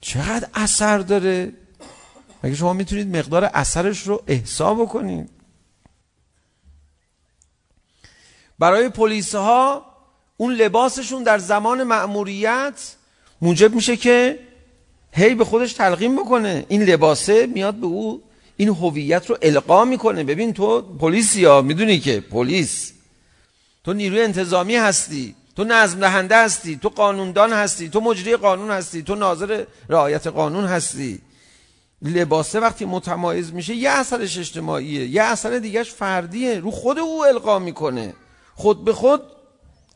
چقدر 0.00 0.48
اثر 0.54 0.98
داره؟ 0.98 1.52
مگه 2.44 2.54
شما 2.54 2.72
میتونید 2.72 3.16
مقدار 3.16 3.50
اثرش 3.54 4.02
رو 4.02 4.22
احساب 4.26 4.82
بکنید؟ 4.82 5.30
برای 8.58 8.88
پلیس 8.88 9.34
ها 9.34 9.86
اون 10.36 10.52
لباسشون 10.52 11.22
در 11.22 11.38
زمان 11.38 11.82
مأموریت 11.82 12.94
موجب 13.42 13.74
میشه 13.74 13.96
که 13.96 14.45
هی 15.16 15.34
به 15.34 15.44
خودش 15.44 15.72
تلقیم 15.72 16.16
بکنه. 16.16 16.66
این 16.68 16.82
لباسه 16.82 17.46
میاد 17.46 17.74
به 17.74 17.86
او 17.86 18.22
این 18.56 18.68
هویت 18.68 19.30
رو 19.30 19.38
القا 19.42 19.84
میکنه. 19.84 20.24
ببین 20.24 20.52
تو 20.52 20.82
پلیسی 20.82 21.44
ها 21.44 21.62
میدونی 21.62 21.98
که 21.98 22.20
پلیس. 22.20 22.92
تو 23.84 23.92
نیروی 23.92 24.22
انتظامی 24.22 24.76
هستی 24.76 25.34
تو 25.56 25.64
نظم 25.64 26.00
دهنده 26.00 26.44
هستی 26.44 26.76
تو 26.76 26.88
قانوندان 26.88 27.52
هستی 27.52 27.88
تو 27.88 28.00
مجری 28.00 28.36
قانون 28.36 28.70
هستی 28.70 29.02
تو 29.02 29.14
ناظر 29.14 29.64
رعایت 29.88 30.26
قانون 30.26 30.64
هستی. 30.64 31.20
لباسه 32.02 32.60
وقتی 32.60 32.84
متمایز 32.84 33.52
میشه 33.52 33.74
یه 33.74 33.90
اثرش 33.90 34.38
اجتماعیه 34.38 35.06
یه 35.06 35.22
اثر 35.22 35.58
دیگهش 35.58 35.90
فردیه. 35.90 36.60
رو 36.60 36.70
خود 36.70 36.98
او 36.98 37.26
القا 37.26 37.58
میکنه. 37.58 38.14
خود 38.54 38.84
به 38.84 38.92
خود 38.92 39.22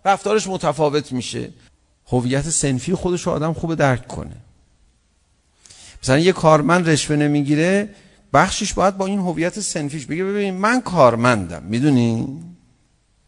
رفتارش 0.04 0.46
متفاوت 0.46 1.12
میشه. 1.12 1.50
هویت 2.06 2.50
سنفی 2.50 2.94
خودش 2.94 3.22
رو 3.26 3.32
آدم 3.32 3.52
خوب 3.52 3.74
درک 3.74 4.08
کنه. 4.08 4.36
مثلا 6.02 6.18
یه 6.18 6.32
کارمند 6.32 6.90
رشوه 6.90 7.16
نمیگیره 7.16 7.88
بخشش 8.32 8.74
باید 8.74 8.96
با 8.96 9.06
این 9.06 9.18
هویت 9.18 9.60
سنفیش 9.60 10.06
بگه 10.06 10.24
ببین 10.24 10.54
من 10.54 10.80
کارمندم 10.80 11.62
میدونی؟ 11.62 12.42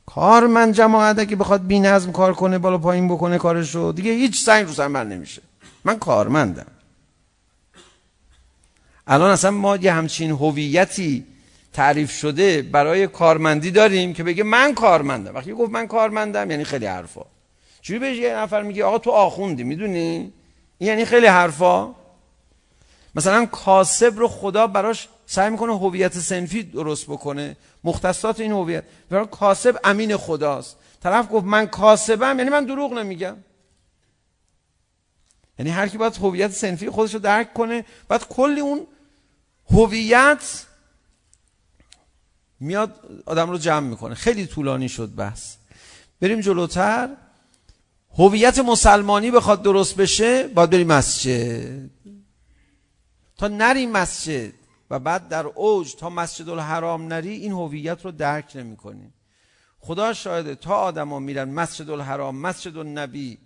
کارمند 0.06 0.74
جماعت 0.74 1.28
که 1.28 1.36
بخواد 1.36 1.66
بی‌نظم 1.66 2.12
کار 2.12 2.34
کنه 2.34 2.58
بالا 2.58 2.78
پایین 2.78 3.08
بکنه 3.08 3.38
کارشو 3.38 3.92
دیگه 3.96 4.10
هیچ 4.10 4.44
سنگ 4.44 4.66
رو 4.66 4.82
عمل 4.82 5.06
نمیشه. 5.06 5.42
من 5.84 5.98
کارمندم. 5.98 6.66
الان 9.06 9.30
اصلا 9.30 9.50
ما 9.50 9.76
یه 9.76 9.92
همچین 9.92 10.30
هویتی 10.30 11.24
تعریف 11.72 12.10
شده 12.10 12.62
برای 12.62 13.06
کارمندی 13.06 13.70
داریم 13.70 14.12
که 14.12 14.22
بگه 14.22 14.42
من 14.42 14.74
کارمندم. 14.74 15.34
وقتی 15.34 15.52
گفت 15.52 15.72
من 15.72 15.86
کارمندم 15.86 16.50
یعنی 16.50 16.64
خیلی 16.64 16.86
حرفا. 16.86 17.22
چوری 17.80 17.98
بهش 17.98 18.16
یه 18.16 18.36
نفر 18.36 18.62
میگه 18.62 18.84
آقا 18.84 18.98
تو 18.98 19.10
آخوندی 19.10 19.64
میدونی؟ 19.64 20.32
یعنی 20.80 21.04
خیلی 21.04 21.26
حرفا. 21.26 22.01
مثلا 23.14 23.46
کاسب 23.46 24.18
رو 24.18 24.28
خدا 24.28 24.66
براش 24.66 25.08
سعی 25.26 25.50
میکنه 25.50 25.78
هویت 25.78 26.18
سنفی 26.18 26.62
درست 26.62 27.04
بکنه. 27.04 27.56
مختصات 27.84 28.40
این 28.40 28.52
هویت. 28.52 28.84
برای 29.10 29.26
کاسب 29.30 29.78
امین 29.84 30.16
خداست. 30.16 30.76
طرف 31.02 31.32
گفت 31.32 31.46
من 31.46 31.66
کاسبم 31.66 32.38
یعنی 32.38 32.50
من 32.50 32.64
دروغ 32.64 32.92
نمیگم. 32.92 33.36
یعنی 35.58 35.70
هر 35.70 35.88
کی 35.88 35.98
باید 35.98 36.16
هویت 36.16 36.50
سنفی 36.50 36.90
خودش 36.90 37.14
رو 37.14 37.20
درک 37.20 37.54
کنه 37.54 37.84
بعد 38.08 38.28
کلی 38.28 38.60
اون 38.60 38.86
هویت 39.70 40.66
میاد 42.60 42.94
آدم 43.26 43.50
رو 43.50 43.58
جمع 43.58 43.88
میکنه. 43.88 44.14
خیلی 44.14 44.46
طولانی 44.46 44.88
شد 44.88 45.14
بحث. 45.14 45.54
بریم 46.20 46.40
جلوتر. 46.40 47.08
هویت 48.18 48.58
مسلمانی 48.58 49.30
بخواد 49.30 49.62
درست 49.62 49.96
بشه 49.96 50.48
باید 50.48 50.70
بریم 50.70 50.86
مسجد. 50.86 51.90
تا 53.42 53.48
نری 53.48 53.86
مسجد 53.86 54.52
و 54.90 54.98
بعد 54.98 55.28
در 55.28 55.46
اوج 55.46 55.94
تا 55.94 56.10
مسجد 56.10 56.48
الحرام 56.48 57.06
نری 57.12 57.30
این 57.30 57.52
هویت 57.52 58.04
رو 58.04 58.10
درک 58.10 58.52
نمی 58.54 58.76
کنی. 58.76 59.12
خدا 59.78 60.12
شاهده 60.12 60.54
تا 60.54 60.76
آدما 60.76 61.18
میرن 61.18 61.50
مسجد 61.50 61.90
الحرام 61.90 62.36
مسجد 62.36 62.76
النبی 62.76 63.38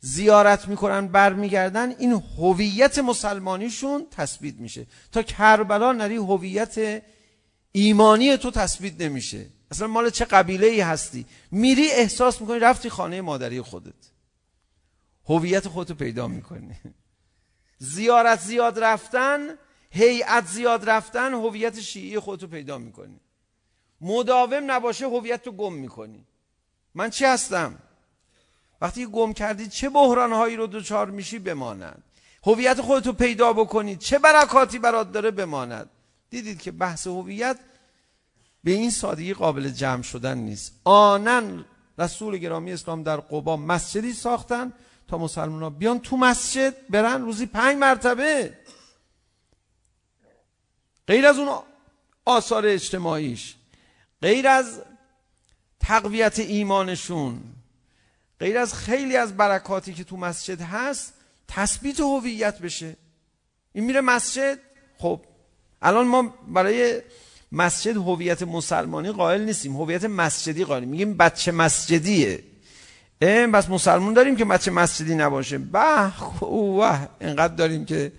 زیارت 0.00 0.68
میکنن 0.68 1.08
برمیگردن 1.08 1.90
این 1.98 2.22
هویت 2.38 2.98
مسلمانیشون 2.98 4.06
تثبیت 4.10 4.54
میشه 4.54 4.86
تا 5.12 5.22
کربلا 5.22 5.92
نری 5.92 6.16
هویت 6.16 7.02
ایمانی 7.72 8.36
تو 8.36 8.50
تثبیت 8.50 9.00
نمیشه 9.00 9.46
اصلا 9.70 9.86
مال 9.86 10.10
چه 10.10 10.24
قبیله 10.24 10.66
ای 10.66 10.80
هستی 10.80 11.26
میری 11.50 11.90
احساس 11.90 12.40
میکنی 12.40 12.58
رفتی 12.58 12.90
خانه 12.90 13.20
مادری 13.20 13.60
خودت 13.60 13.94
هویت 15.28 15.68
خودتو 15.68 15.94
پیدا 15.94 16.28
میکنی 16.28 16.76
زیارت 17.78 18.40
زیاد 18.40 18.78
رفتن 18.78 19.58
هیئت 19.90 20.46
زیاد 20.46 20.90
رفتن 20.90 21.34
هویت 21.34 21.80
شیعی 21.80 22.18
خودتو 22.18 22.46
پیدا 22.46 22.78
میکنی. 22.78 23.20
مداوم 24.00 24.70
نباشه 24.70 25.06
هویت 25.06 25.42
تو 25.42 25.52
گم 25.52 25.72
میکنی. 25.72 26.24
من 26.94 27.10
چی 27.10 27.24
هستم؟ 27.24 27.78
وقتی 28.80 29.06
گم 29.06 29.32
کردی 29.32 29.68
چه 29.68 29.88
بحران 29.88 30.32
هایی 30.32 30.56
رو 30.56 30.66
دوچار 30.66 31.10
میشی 31.10 31.38
بماند؟ 31.38 32.02
هویت 32.46 32.80
خودتو 32.80 33.12
پیدا 33.12 33.52
بکنی 33.52 33.96
چه 33.96 34.18
برکاتی 34.18 34.78
برات 34.78 35.12
داره 35.12 35.30
بماند؟ 35.30 35.90
دیدید 36.30 36.62
که 36.62 36.72
بحث 36.72 37.06
هویت 37.06 37.58
به 38.64 38.70
این 38.70 38.90
سادگی 38.90 39.34
قابل 39.34 39.68
جمع 39.68 40.02
شدن 40.02 40.38
نیست. 40.38 40.80
آنن 40.84 41.64
رسول 41.98 42.38
گرامی 42.38 42.72
اسلام 42.72 43.02
در 43.02 43.16
قبا 43.16 43.56
مسجدی 43.56 44.12
ساختن 44.12 44.72
تا 45.08 45.18
مسلمان 45.18 45.62
ها 45.62 45.70
بیان 45.70 46.00
تو 46.00 46.16
مسجد 46.16 46.74
برن 46.90 47.22
روزی 47.22 47.46
پنج 47.46 47.76
مرتبه 47.76 48.52
غیر 51.06 51.26
از 51.26 51.38
اون 51.38 51.58
آثار 52.24 52.66
اجتماعیش 52.66 53.54
غیر 54.22 54.48
از 54.48 54.82
تقویت 55.80 56.38
ایمانشون 56.38 57.40
غیر 58.40 58.58
از 58.58 58.74
خیلی 58.74 59.16
از 59.16 59.36
برکاتی 59.36 59.94
که 59.94 60.04
تو 60.04 60.16
مسجد 60.16 60.60
هست 60.60 61.14
تثبیت 61.48 62.00
هویت 62.00 62.58
بشه 62.58 62.96
این 63.72 63.84
میره 63.84 64.00
مسجد 64.00 64.58
خب 64.98 65.20
الان 65.82 66.06
ما 66.06 66.34
برای 66.48 67.02
مسجد 67.52 67.96
هویت 67.96 68.42
مسلمانی 68.42 69.10
قائل 69.10 69.44
نیستیم 69.44 69.76
هویت 69.76 70.04
مسجدی 70.04 70.64
قائل 70.64 70.84
میگیم 70.84 71.16
بچه 71.16 71.52
مسجدیه 71.52 72.44
بس 73.20 73.68
مسلمون 73.68 74.14
داریم 74.14 74.36
که 74.36 74.44
بچه 74.44 74.70
مسجدی 74.70 75.14
نباشه 75.14 75.58
به 75.58 76.10
خوه 76.16 77.08
اینقدر 77.20 77.54
داریم 77.54 77.84
که 77.84 78.12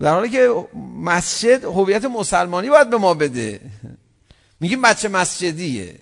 در 0.00 0.10
حالی 0.10 0.30
که 0.30 0.66
مسجد 1.02 1.64
هویت 1.64 2.04
مسلمانی 2.04 2.70
باید 2.70 2.90
به 2.90 2.96
ما 2.96 3.14
بده 3.14 3.60
میگیم 4.60 4.82
بچه 4.82 5.08
مسجدیه 5.08 5.98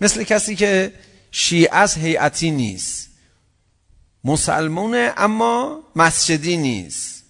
مثل 0.00 0.24
کسی 0.24 0.56
که 0.56 0.92
شیعه 1.30 1.76
از 1.76 1.94
هیئتی 1.94 2.50
نیست 2.50 3.10
مسلمونه 4.24 5.12
اما 5.16 5.82
مسجدی 5.96 6.56
نیست 6.56 7.24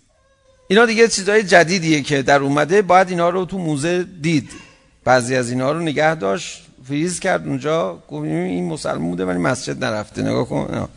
اینا 0.68 0.86
دیگه 0.86 1.09
چیزای 1.09 1.43
جدیدیه 1.43 2.03
که 2.03 2.22
در 2.22 2.38
اومده 2.38 2.82
باید 2.82 3.09
اینا 3.11 3.30
رو 3.30 3.45
تو 3.45 3.59
موزه 3.59 4.03
دید 4.05 4.51
بعضی 5.11 5.36
از 5.36 5.50
اینا 5.50 5.72
رو 5.72 5.80
نگه 5.80 6.14
داشت 6.14 6.62
فریز 6.84 7.20
کرد 7.20 7.46
اونجا 7.46 7.98
گفت 8.08 8.24
این 8.24 8.68
مسلمان 8.68 9.11
بوده 9.11 9.24
ولی 9.24 9.38
مسجد 9.38 9.84
نرفته. 9.84 10.22
نگاه 10.22 10.48
کن 10.48 10.88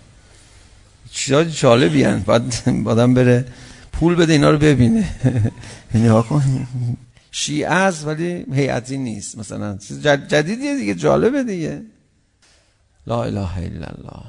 چیزا 1.11 1.43
جالبی 1.43 2.03
هن. 2.03 2.19
باید 2.19 2.63
آدم 2.85 3.13
بره 3.13 3.45
پول 3.91 4.15
بده 4.15 4.33
اینا 4.33 4.49
رو 4.49 4.57
ببینه. 4.57 5.09
نگاه 5.95 6.27
کن. 6.27 6.67
شیعه 7.31 7.69
است 7.69 8.07
ولی 8.07 8.45
هیئتی 8.53 8.97
نیست 8.97 9.37
مثلا. 9.37 9.77
چیز 9.77 10.07
جدیدیه 10.07 10.75
دیگه 10.75 10.95
جالبه 10.95 11.43
دیگه. 11.43 11.81
لا 13.07 13.23
اله 13.23 13.57
الا 13.57 13.87
الله. 13.87 14.23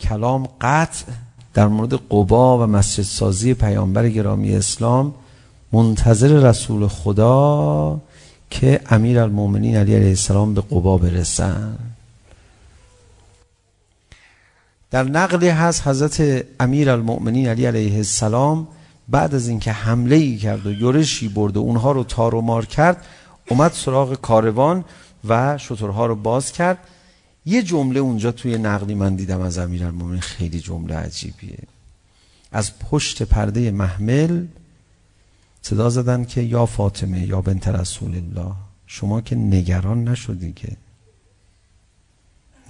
کلام 0.00 0.48
قطع 0.60 1.04
در 1.54 1.66
مورد 1.66 1.94
قبا 1.94 2.58
و 2.58 2.66
مسجد 2.66 3.02
سازی 3.02 3.54
پیامبر 3.54 4.08
گرامی 4.08 4.56
اسلام 4.56 5.14
منتظر 5.72 6.28
رسول 6.28 6.86
خدا 6.86 8.00
که 8.52 8.80
امیر 8.90 9.18
المومنین 9.18 9.76
علی 9.76 9.94
علیه 9.94 10.08
السلام 10.08 10.54
به 10.54 10.60
قبا 10.60 10.98
برسن. 10.98 11.78
در 14.90 15.02
نقلی 15.02 15.48
هست 15.48 15.86
حضرت 15.86 16.44
امیر 16.60 16.90
المؤمنین 16.90 17.48
علی 17.48 17.66
علیه 17.66 17.96
السلام 17.96 18.68
بعد 19.08 19.34
از 19.34 19.48
اینکه 19.48 19.72
حمله 19.72 20.16
ای 20.16 20.36
کرد 20.36 20.66
و 20.66 20.72
یورشی 20.72 21.28
برد 21.28 21.56
و 21.56 21.60
اونها 21.60 21.92
رو 21.92 22.04
تار 22.04 22.34
و 22.34 22.40
مار 22.40 22.66
کرد 22.66 23.04
اومد 23.48 23.72
سراغ 23.72 24.14
کاروان 24.14 24.84
و 25.28 25.58
شترها 25.58 26.06
رو 26.06 26.14
باز 26.14 26.52
کرد. 26.52 26.78
یه 27.46 27.62
جمله 27.62 28.00
اونجا 28.00 28.32
توی 28.32 28.58
نقلی 28.58 28.94
من 28.94 29.16
دیدم 29.16 29.40
از 29.40 29.58
امیر 29.58 29.84
المومنین 29.84 30.20
خیلی 30.20 30.60
جمله 30.60 30.94
عجیبیه. 30.94 31.58
از 32.52 32.78
پشت 32.78 33.22
پرده 33.22 33.70
محمل 33.70 34.46
صدا 35.62 35.90
زدن 35.90 36.24
که 36.24 36.40
یا 36.40 36.66
فاطمه 36.66 37.26
یا 37.26 37.40
بنت 37.40 37.68
رسول 37.68 38.14
الله 38.14 38.54
شما 38.86 39.20
که 39.20 39.36
نگران 39.36 40.08
نشدی 40.08 40.52
که 40.52 40.76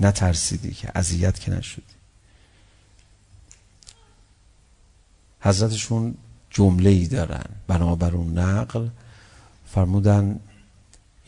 نترسیدی 0.01 0.70
که 0.70 0.93
اذیت 0.95 1.40
که 1.40 1.51
نشدی. 1.51 1.82
حضرتشون 5.40 6.14
جمله 6.51 6.90
ای 6.90 7.07
دارن. 7.07 7.45
بنابر 7.66 8.14
اون 8.14 8.38
نقل 8.38 8.88
فرمودن 9.66 10.40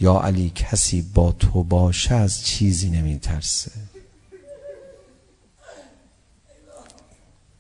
یا 0.01 0.21
علی 0.21 0.53
کسی 0.55 1.03
با 1.03 1.33
تو 1.33 1.63
باشه 1.65 2.15
از 2.15 2.45
چیزی 2.45 2.91
نمی 2.91 3.19
ترسه 3.19 3.71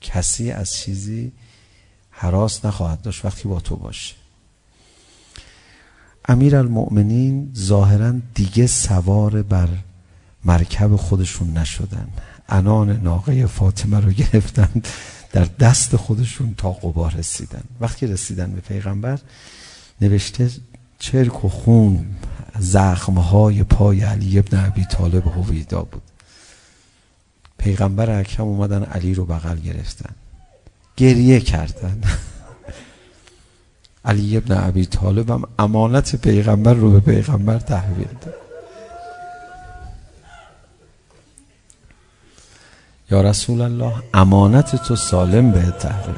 کسی 0.00 0.50
از 0.50 0.74
چیزی 0.74 1.32
حراس 2.16 2.64
نخواهد 2.64 3.02
داشت 3.02 3.24
وقتی 3.24 3.48
با 3.48 3.60
تو 3.60 3.76
باشه. 3.76 4.14
امیر 6.28 6.56
المؤمنین 6.56 7.50
ظاهرا 7.56 8.14
دیگه 8.34 8.66
سوار 8.66 9.42
بر 9.42 9.68
مرکب 10.44 10.96
خودشون 10.96 11.58
نشدن. 11.58 12.08
انان 12.48 12.90
ناقه 12.90 13.46
فاطمه 13.46 14.00
رو 14.00 14.10
گرفتن 14.10 14.82
در 15.32 15.44
دست 15.44 15.96
خودشون 15.96 16.54
تا 16.58 16.72
قبا 16.72 17.08
رسیدن. 17.08 17.62
وقتی 17.80 18.06
رسیدن 18.06 18.52
به 18.52 18.60
پیغمبر 18.60 19.18
نوشته 20.00 20.50
چرک 20.98 21.44
و 21.44 21.48
خون 21.48 22.06
زخمهای 22.58 23.64
پای 23.64 24.00
علی 24.00 24.38
ابن 24.38 24.64
ابی 24.64 24.84
طالب 24.84 25.26
هویدا 25.26 25.82
بود. 25.82 26.02
پیغمبر 27.58 28.20
اکرم 28.20 28.46
اومدن 28.46 28.82
علی 28.82 29.14
رو 29.14 29.24
بغل 29.24 29.58
گرفتن. 29.58 30.14
گریه 30.96 31.40
کردن. 31.40 32.00
علی 34.04 34.36
ابن 34.36 34.56
عبی 34.56 34.86
طالب 34.86 35.30
هم 35.30 35.44
امانت 35.58 36.16
پیغمبر 36.16 36.74
رو 36.74 36.90
به 36.90 37.00
پیغمبر 37.00 37.58
تحویل 37.58 38.08
داد. 38.20 38.34
یا 43.10 43.20
رسول 43.20 43.60
الله 43.60 43.92
امانت 44.14 44.76
تو 44.76 44.96
سالم 44.96 45.50
به 45.50 45.60
تحویل 45.60 46.14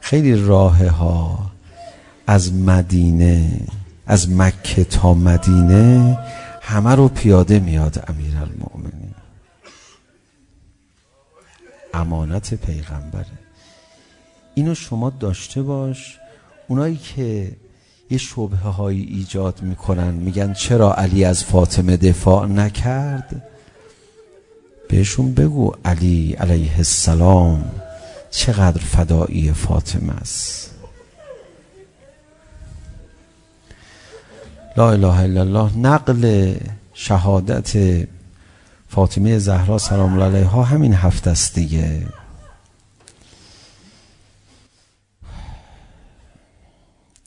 خیلی 0.00 0.46
راه 0.46 0.86
ها 0.86 1.53
از 2.26 2.52
مدینه 2.52 3.60
از 4.06 4.30
مکه 4.30 4.84
تا 4.84 5.14
مدینه 5.14 6.18
همه 6.62 6.94
رو 6.94 7.08
پیاده 7.08 7.58
میاد 7.58 8.04
امیر 8.08 8.36
المؤمنین 8.36 9.14
امانت 11.94 12.54
پیغمبره 12.54 13.38
اینو 14.54 14.74
شما 14.74 15.10
داشته 15.10 15.62
باش. 15.62 16.18
اونایی 16.68 16.96
که 16.96 17.56
یه 18.10 18.18
شبه 18.18 18.56
هایی 18.56 19.02
ایجاد 19.02 19.62
میکنن 19.62 20.14
میگن 20.14 20.52
چرا 20.52 20.94
علی 20.94 21.24
از 21.24 21.44
فاطمه 21.44 21.96
دفاع 21.96 22.46
نکرد؟ 22.46 23.42
بهشون 24.88 25.34
بگو 25.34 25.72
علی 25.84 26.32
علیه 26.32 26.76
السلام 26.76 27.64
چقدر 28.30 28.80
فدایی 28.80 29.52
فاطمه 29.52 30.12
است. 30.12 30.73
لا 34.76 34.90
اله 34.90 35.20
الا 35.20 35.40
الله 35.40 35.78
نقل 35.78 36.54
شهادت 36.94 37.72
فاطمه 38.88 39.38
زهرا 39.38 39.78
سلام 39.78 40.12
الله 40.12 40.24
علیها 40.24 40.62
همین 40.62 40.94
هفته 40.94 41.30
است 41.30 41.54
دیگه 41.54 42.06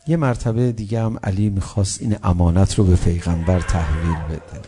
یه 0.07 0.17
مرتبه 0.17 0.71
دیگه 0.71 1.01
هم 1.01 1.19
علی 1.23 1.49
میخواست 1.49 2.01
این 2.01 2.15
امانت 2.23 2.75
رو 2.75 2.83
به 2.83 2.95
پیغمبر 2.95 3.59
تحویل 3.59 4.17
بده 4.29 4.61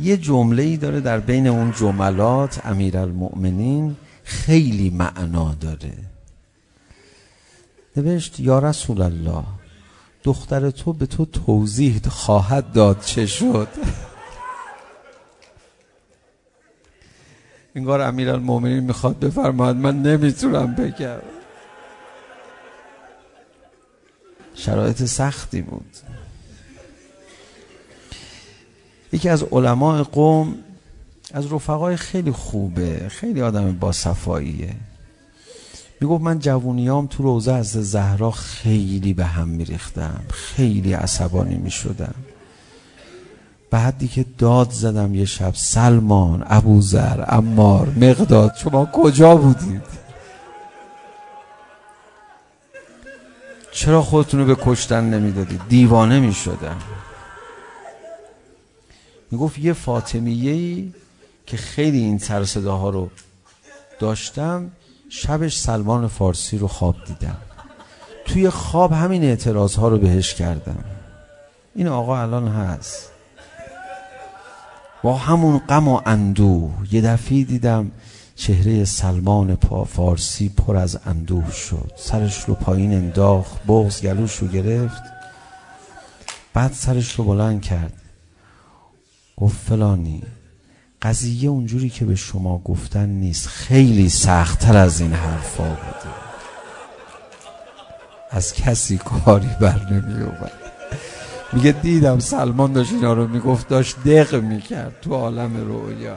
یه 0.00 0.16
جمله 0.16 0.62
ای 0.62 0.76
داره 0.76 1.00
در 1.00 1.20
بین 1.20 1.46
اون 1.46 1.72
جملات 1.72 2.66
امیرالمؤمنین 2.66 3.96
خیلی 4.24 4.90
معنا 4.90 5.54
داره 5.60 5.92
نوشت 7.96 8.40
یا 8.40 8.58
رسول 8.58 9.02
الله 9.02 9.44
دختر 10.24 10.70
تو 10.70 10.92
به 10.92 11.06
تو 11.06 11.24
توضیح 11.24 12.00
خواهد 12.08 12.72
داد 12.72 13.00
چه 13.00 13.26
شد. 13.26 13.68
انگار 17.74 18.00
امیرالمومنین 18.00 18.80
میخواد 18.80 19.18
بفرماید 19.18 19.76
من 19.76 20.02
نمیتونم 20.02 20.74
بگم. 20.74 21.18
شرایط 24.54 25.04
سختی 25.04 25.62
بود. 25.62 25.96
یکی 29.12 29.28
از 29.28 29.42
علماء 29.42 30.02
قوم 30.02 30.54
از 31.32 31.52
رفقای 31.52 31.96
خیلی 31.96 32.32
خوبه 32.32 33.08
خیلی 33.08 33.42
آدم 33.42 33.72
با 33.72 33.92
صفاییه. 33.92 34.74
میگفت 36.00 36.24
من 36.24 36.38
جوونیام 36.38 37.06
تو 37.06 37.22
روزه 37.22 37.52
از 37.52 37.66
زهرا 37.72 38.30
خیلی 38.30 39.14
به 39.14 39.24
هم 39.24 39.48
میریختم. 39.48 40.24
خیلی 40.30 40.92
عصبانی 40.92 41.54
میشدم. 41.54 42.14
بعد 43.70 43.98
دیگه 43.98 44.26
داد 44.38 44.70
زدم 44.70 45.14
یه 45.14 45.24
شب. 45.24 45.54
سلمان 45.54 46.44
ابوذر 46.46 47.20
عمار 47.20 47.88
مقداد 47.88 48.54
شما 48.56 48.86
کجا 48.86 49.36
بودید؟ 49.36 49.82
چرا 53.72 54.02
خودتون 54.02 54.40
رو 54.40 54.46
به 54.46 54.62
کشتن 54.64 55.04
نمیدادید؟ 55.04 55.60
دیوانه 55.68 56.20
میشدم. 56.20 56.76
میگفت 59.30 59.58
یه 59.58 59.72
فاطمیه‌ای 59.72 60.92
که 61.46 61.56
خیلی 61.56 61.98
این 61.98 62.18
سر 62.18 62.44
صداها 62.44 62.90
رو 62.90 63.10
داشتم 63.98 64.70
شبش 65.16 65.58
سلمان 65.58 66.08
فارسی 66.08 66.58
رو 66.58 66.68
خواب 66.68 66.96
دیدم. 67.06 67.36
توی 68.24 68.50
خواب 68.50 68.92
همین 68.92 69.24
اعتراض 69.24 69.74
ها 69.74 69.88
رو 69.88 69.98
بهش 69.98 70.34
کردم. 70.34 70.84
این 71.74 71.88
آقا 71.88 72.20
الان 72.20 72.48
هست. 72.48 73.10
با 75.02 75.16
همون 75.16 75.58
غم 75.58 75.88
و 75.88 76.00
اندوه 76.06 76.72
یه 76.92 77.00
دفعه 77.00 77.44
دیدم 77.44 77.90
چهره 78.36 78.84
سلمان 78.84 79.56
پا 79.56 79.84
فارسی 79.84 80.48
پر 80.48 80.76
از 80.76 80.98
اندوه 81.06 81.52
شد. 81.52 81.92
سرش 81.96 82.44
رو 82.44 82.54
پایین 82.54 82.92
انداخت 82.94 83.66
بغز 83.66 84.02
گلوش 84.02 84.36
رو 84.36 84.48
گرفت. 84.48 85.02
بعد 86.54 86.72
سرش 86.72 87.14
رو 87.14 87.24
بلند 87.24 87.62
کرد. 87.62 87.92
گفت 89.36 89.56
فلانی 89.68 90.22
قضیه 91.04 91.50
اونجوری 91.50 91.90
که 91.90 92.04
به 92.04 92.14
شما 92.14 92.58
گفتن 92.58 93.08
نیست. 93.08 93.48
خیلی 93.48 94.08
سختتر 94.08 94.76
از 94.76 95.00
این 95.00 95.12
حرفا 95.12 95.64
بوده. 95.64 96.14
از 98.30 98.54
کسی 98.54 98.98
کاری 98.98 99.50
بر 99.60 99.80
نمی 99.90 100.22
اومد. 100.22 100.52
میگه 101.52 101.72
دیدم 101.72 102.18
سلمان 102.18 102.72
داشت 102.72 102.92
اینا 102.92 103.12
رو 103.12 103.28
میگفت 103.28 103.68
داشت 103.68 103.96
دق 104.04 104.34
میکرد 104.34 105.00
تو 105.02 105.14
عالم 105.14 105.56
رویا 105.56 106.16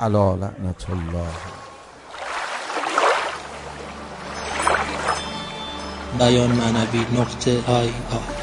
علا 0.00 0.34
لعنت 0.34 0.90
الله. 0.90 1.26
بیان 6.18 6.50
معنوی 6.50 7.06
نقطه 7.18 7.62
آی 7.66 7.86
آی 7.86 8.39